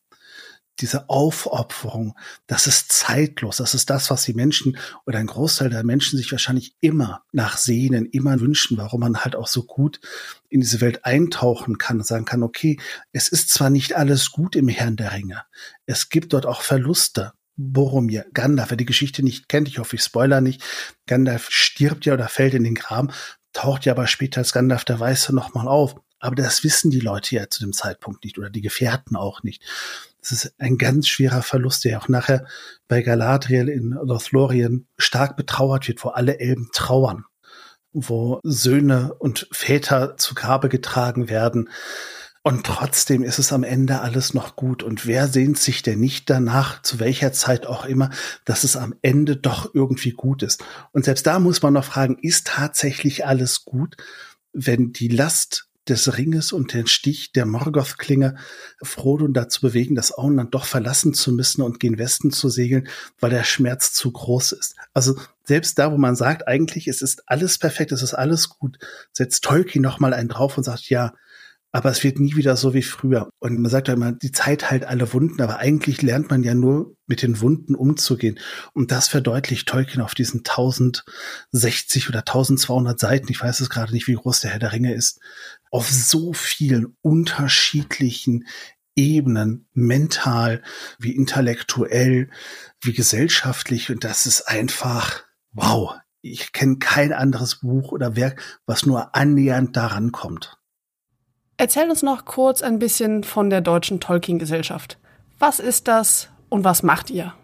[0.82, 2.16] diese Aufopferung,
[2.48, 3.58] das ist zeitlos.
[3.58, 8.06] Das ist das, was die Menschen oder ein Großteil der Menschen sich wahrscheinlich immer nachsehnen,
[8.08, 10.00] immer wünschen, warum man halt auch so gut
[10.50, 12.80] in diese Welt eintauchen kann und sagen kann, okay,
[13.12, 15.44] es ist zwar nicht alles gut im Herrn der Ringe.
[15.86, 17.34] Es gibt dort auch Verluste.
[17.58, 20.64] Boromir, Gandalf, wer die Geschichte nicht kennt, ich hoffe, ich spoiler nicht,
[21.06, 23.12] Gandalf stirbt ja oder fällt in den Graben,
[23.54, 25.96] taucht ja aber später als Gandalf der Weiße nochmal auf.
[26.20, 29.64] Aber das wissen die Leute ja zu dem Zeitpunkt nicht oder die Gefährten auch nicht.
[30.22, 32.46] Das ist ein ganz schwerer Verlust, der auch nachher
[32.88, 37.26] bei Galadriel in Lothlorien stark betrauert wird, wo alle Elben trauern,
[37.92, 41.70] wo Söhne und Väter zu Grabe getragen werden.
[42.44, 44.82] Und trotzdem ist es am Ende alles noch gut.
[44.82, 48.10] Und wer sehnt sich denn nicht danach, zu welcher Zeit auch immer,
[48.46, 50.64] dass es am Ende doch irgendwie gut ist?
[50.92, 53.96] Und selbst da muss man noch fragen, ist tatsächlich alles gut,
[54.54, 58.36] wenn die Last des Ringes und den Stich der Morgoth-Klinge
[58.84, 62.88] Frodo dazu bewegen, das Auenland doch verlassen zu müssen und gen Westen zu segeln,
[63.20, 64.76] weil der Schmerz zu groß ist.
[64.94, 68.78] Also selbst da, wo man sagt, eigentlich es ist alles perfekt, es ist alles gut,
[69.12, 71.14] setzt Tolkien noch mal einen drauf und sagt, ja,
[71.72, 73.30] aber es wird nie wieder so wie früher.
[73.40, 76.54] Und man sagt ja immer, die Zeit heilt alle Wunden, aber eigentlich lernt man ja
[76.54, 78.40] nur mit den Wunden umzugehen.
[78.74, 83.32] Und das verdeutlicht Tolkien auf diesen 1060 oder 1200 Seiten.
[83.32, 85.20] Ich weiß es gerade nicht, wie groß der Herr der Ringe ist.
[85.70, 88.46] Auf so vielen unterschiedlichen
[88.96, 90.62] Ebenen, mental,
[91.00, 92.30] wie intellektuell,
[92.82, 93.90] wie gesellschaftlich.
[93.90, 95.24] Und das ist einfach,
[95.54, 95.96] wow.
[96.24, 100.61] Ich kenne kein anderes Buch oder Werk, was nur annähernd daran kommt.
[101.62, 104.98] Erzähl uns noch kurz ein bisschen von der Deutschen Tolkien-Gesellschaft.
[105.38, 107.36] Was ist das und was macht ihr?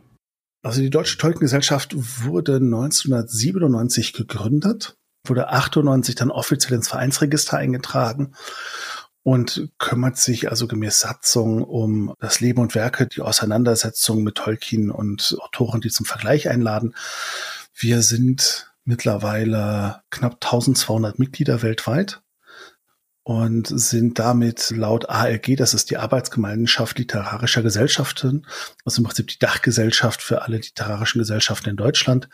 [0.64, 8.34] Also die Deutsche Tolkien-Gesellschaft wurde 1997 gegründet, wurde 98 dann offiziell ins Vereinsregister eingetragen
[9.22, 14.90] und kümmert sich also gemäß Satzung um das Leben und Werke, die Auseinandersetzung mit Tolkien
[14.90, 16.96] und Autoren, die zum Vergleich einladen.
[17.76, 22.24] Wir sind mittlerweile knapp 1200 Mitglieder weltweit
[23.28, 28.48] und sind damit laut ALG, das ist die Arbeitsgemeinschaft literarischer Gesellschaften,
[28.86, 32.30] also im Prinzip die Dachgesellschaft für alle literarischen Gesellschaften in Deutschland.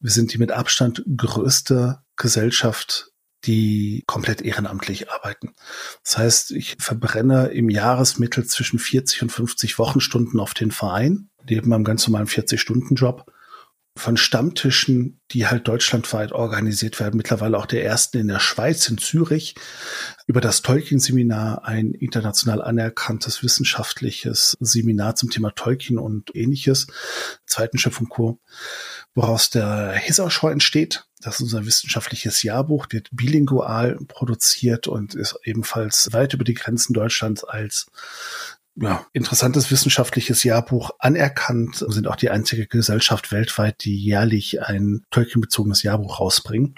[0.00, 3.12] Wir sind die mit Abstand größte Gesellschaft,
[3.44, 5.54] die komplett ehrenamtlich arbeiten.
[6.02, 11.68] Das heißt, ich verbrenne im Jahresmittel zwischen 40 und 50 Wochenstunden auf den Verein, neben
[11.68, 13.30] meinem ganz normalen 40-Stunden-Job
[13.94, 18.96] von Stammtischen, die halt deutschlandweit organisiert werden, mittlerweile auch der ersten in der Schweiz, in
[18.96, 19.54] Zürich,
[20.26, 26.86] über das Tolkien-Seminar, ein international anerkanntes wissenschaftliches Seminar zum Thema Tolkien und ähnliches,
[27.46, 28.40] zweiten Schiff und Co.,
[29.14, 31.04] woraus der Hisserschau entsteht.
[31.20, 36.94] Das ist unser wissenschaftliches Jahrbuch, wird bilingual produziert und ist ebenfalls weit über die Grenzen
[36.94, 37.86] Deutschlands als
[38.76, 45.82] ja, interessantes wissenschaftliches Jahrbuch anerkannt, sind auch die einzige Gesellschaft weltweit, die jährlich ein Tolkien-bezogenes
[45.82, 46.76] Jahrbuch rausbringen.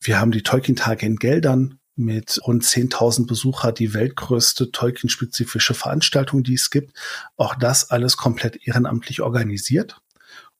[0.00, 6.54] Wir haben die Tolkien-Tage in Geldern mit rund 10.000 Besucher, die weltgrößte Tolkien-spezifische Veranstaltung, die
[6.54, 6.96] es gibt.
[7.36, 10.00] Auch das alles komplett ehrenamtlich organisiert.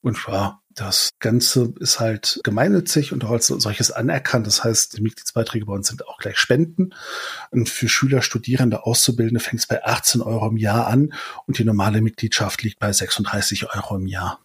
[0.02, 4.47] Und ja, das Ganze ist halt gemeinnützig und auch als solches anerkannt.
[4.47, 6.94] Das heißt, die Mitgliedsbeiträge bei uns sind auch gleich Spenden.
[7.51, 11.12] Und für Schüler, Studierende, Auszubildende fängt es bei 18 Euro im Jahr an
[11.47, 14.40] und die normale Mitgliedschaft liegt bei 36 Euro im Jahr.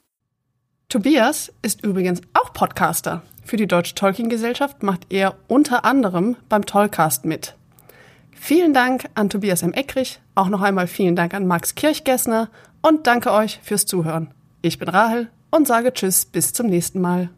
[0.90, 3.24] Tobias ist übrigens auch Podcaster.
[3.44, 7.56] Für die Deutsche Tolkien-Gesellschaft macht er unter anderem beim Tollcast mit.
[8.34, 9.72] Vielen Dank an Tobias M.
[9.72, 12.50] Eckrich, auch noch einmal vielen Dank an Max Kirchgessner
[12.82, 14.34] und danke euch fürs Zuhören.
[14.62, 17.30] Ich bin Rahel und sage Tschüss bis zum nächsten Mal.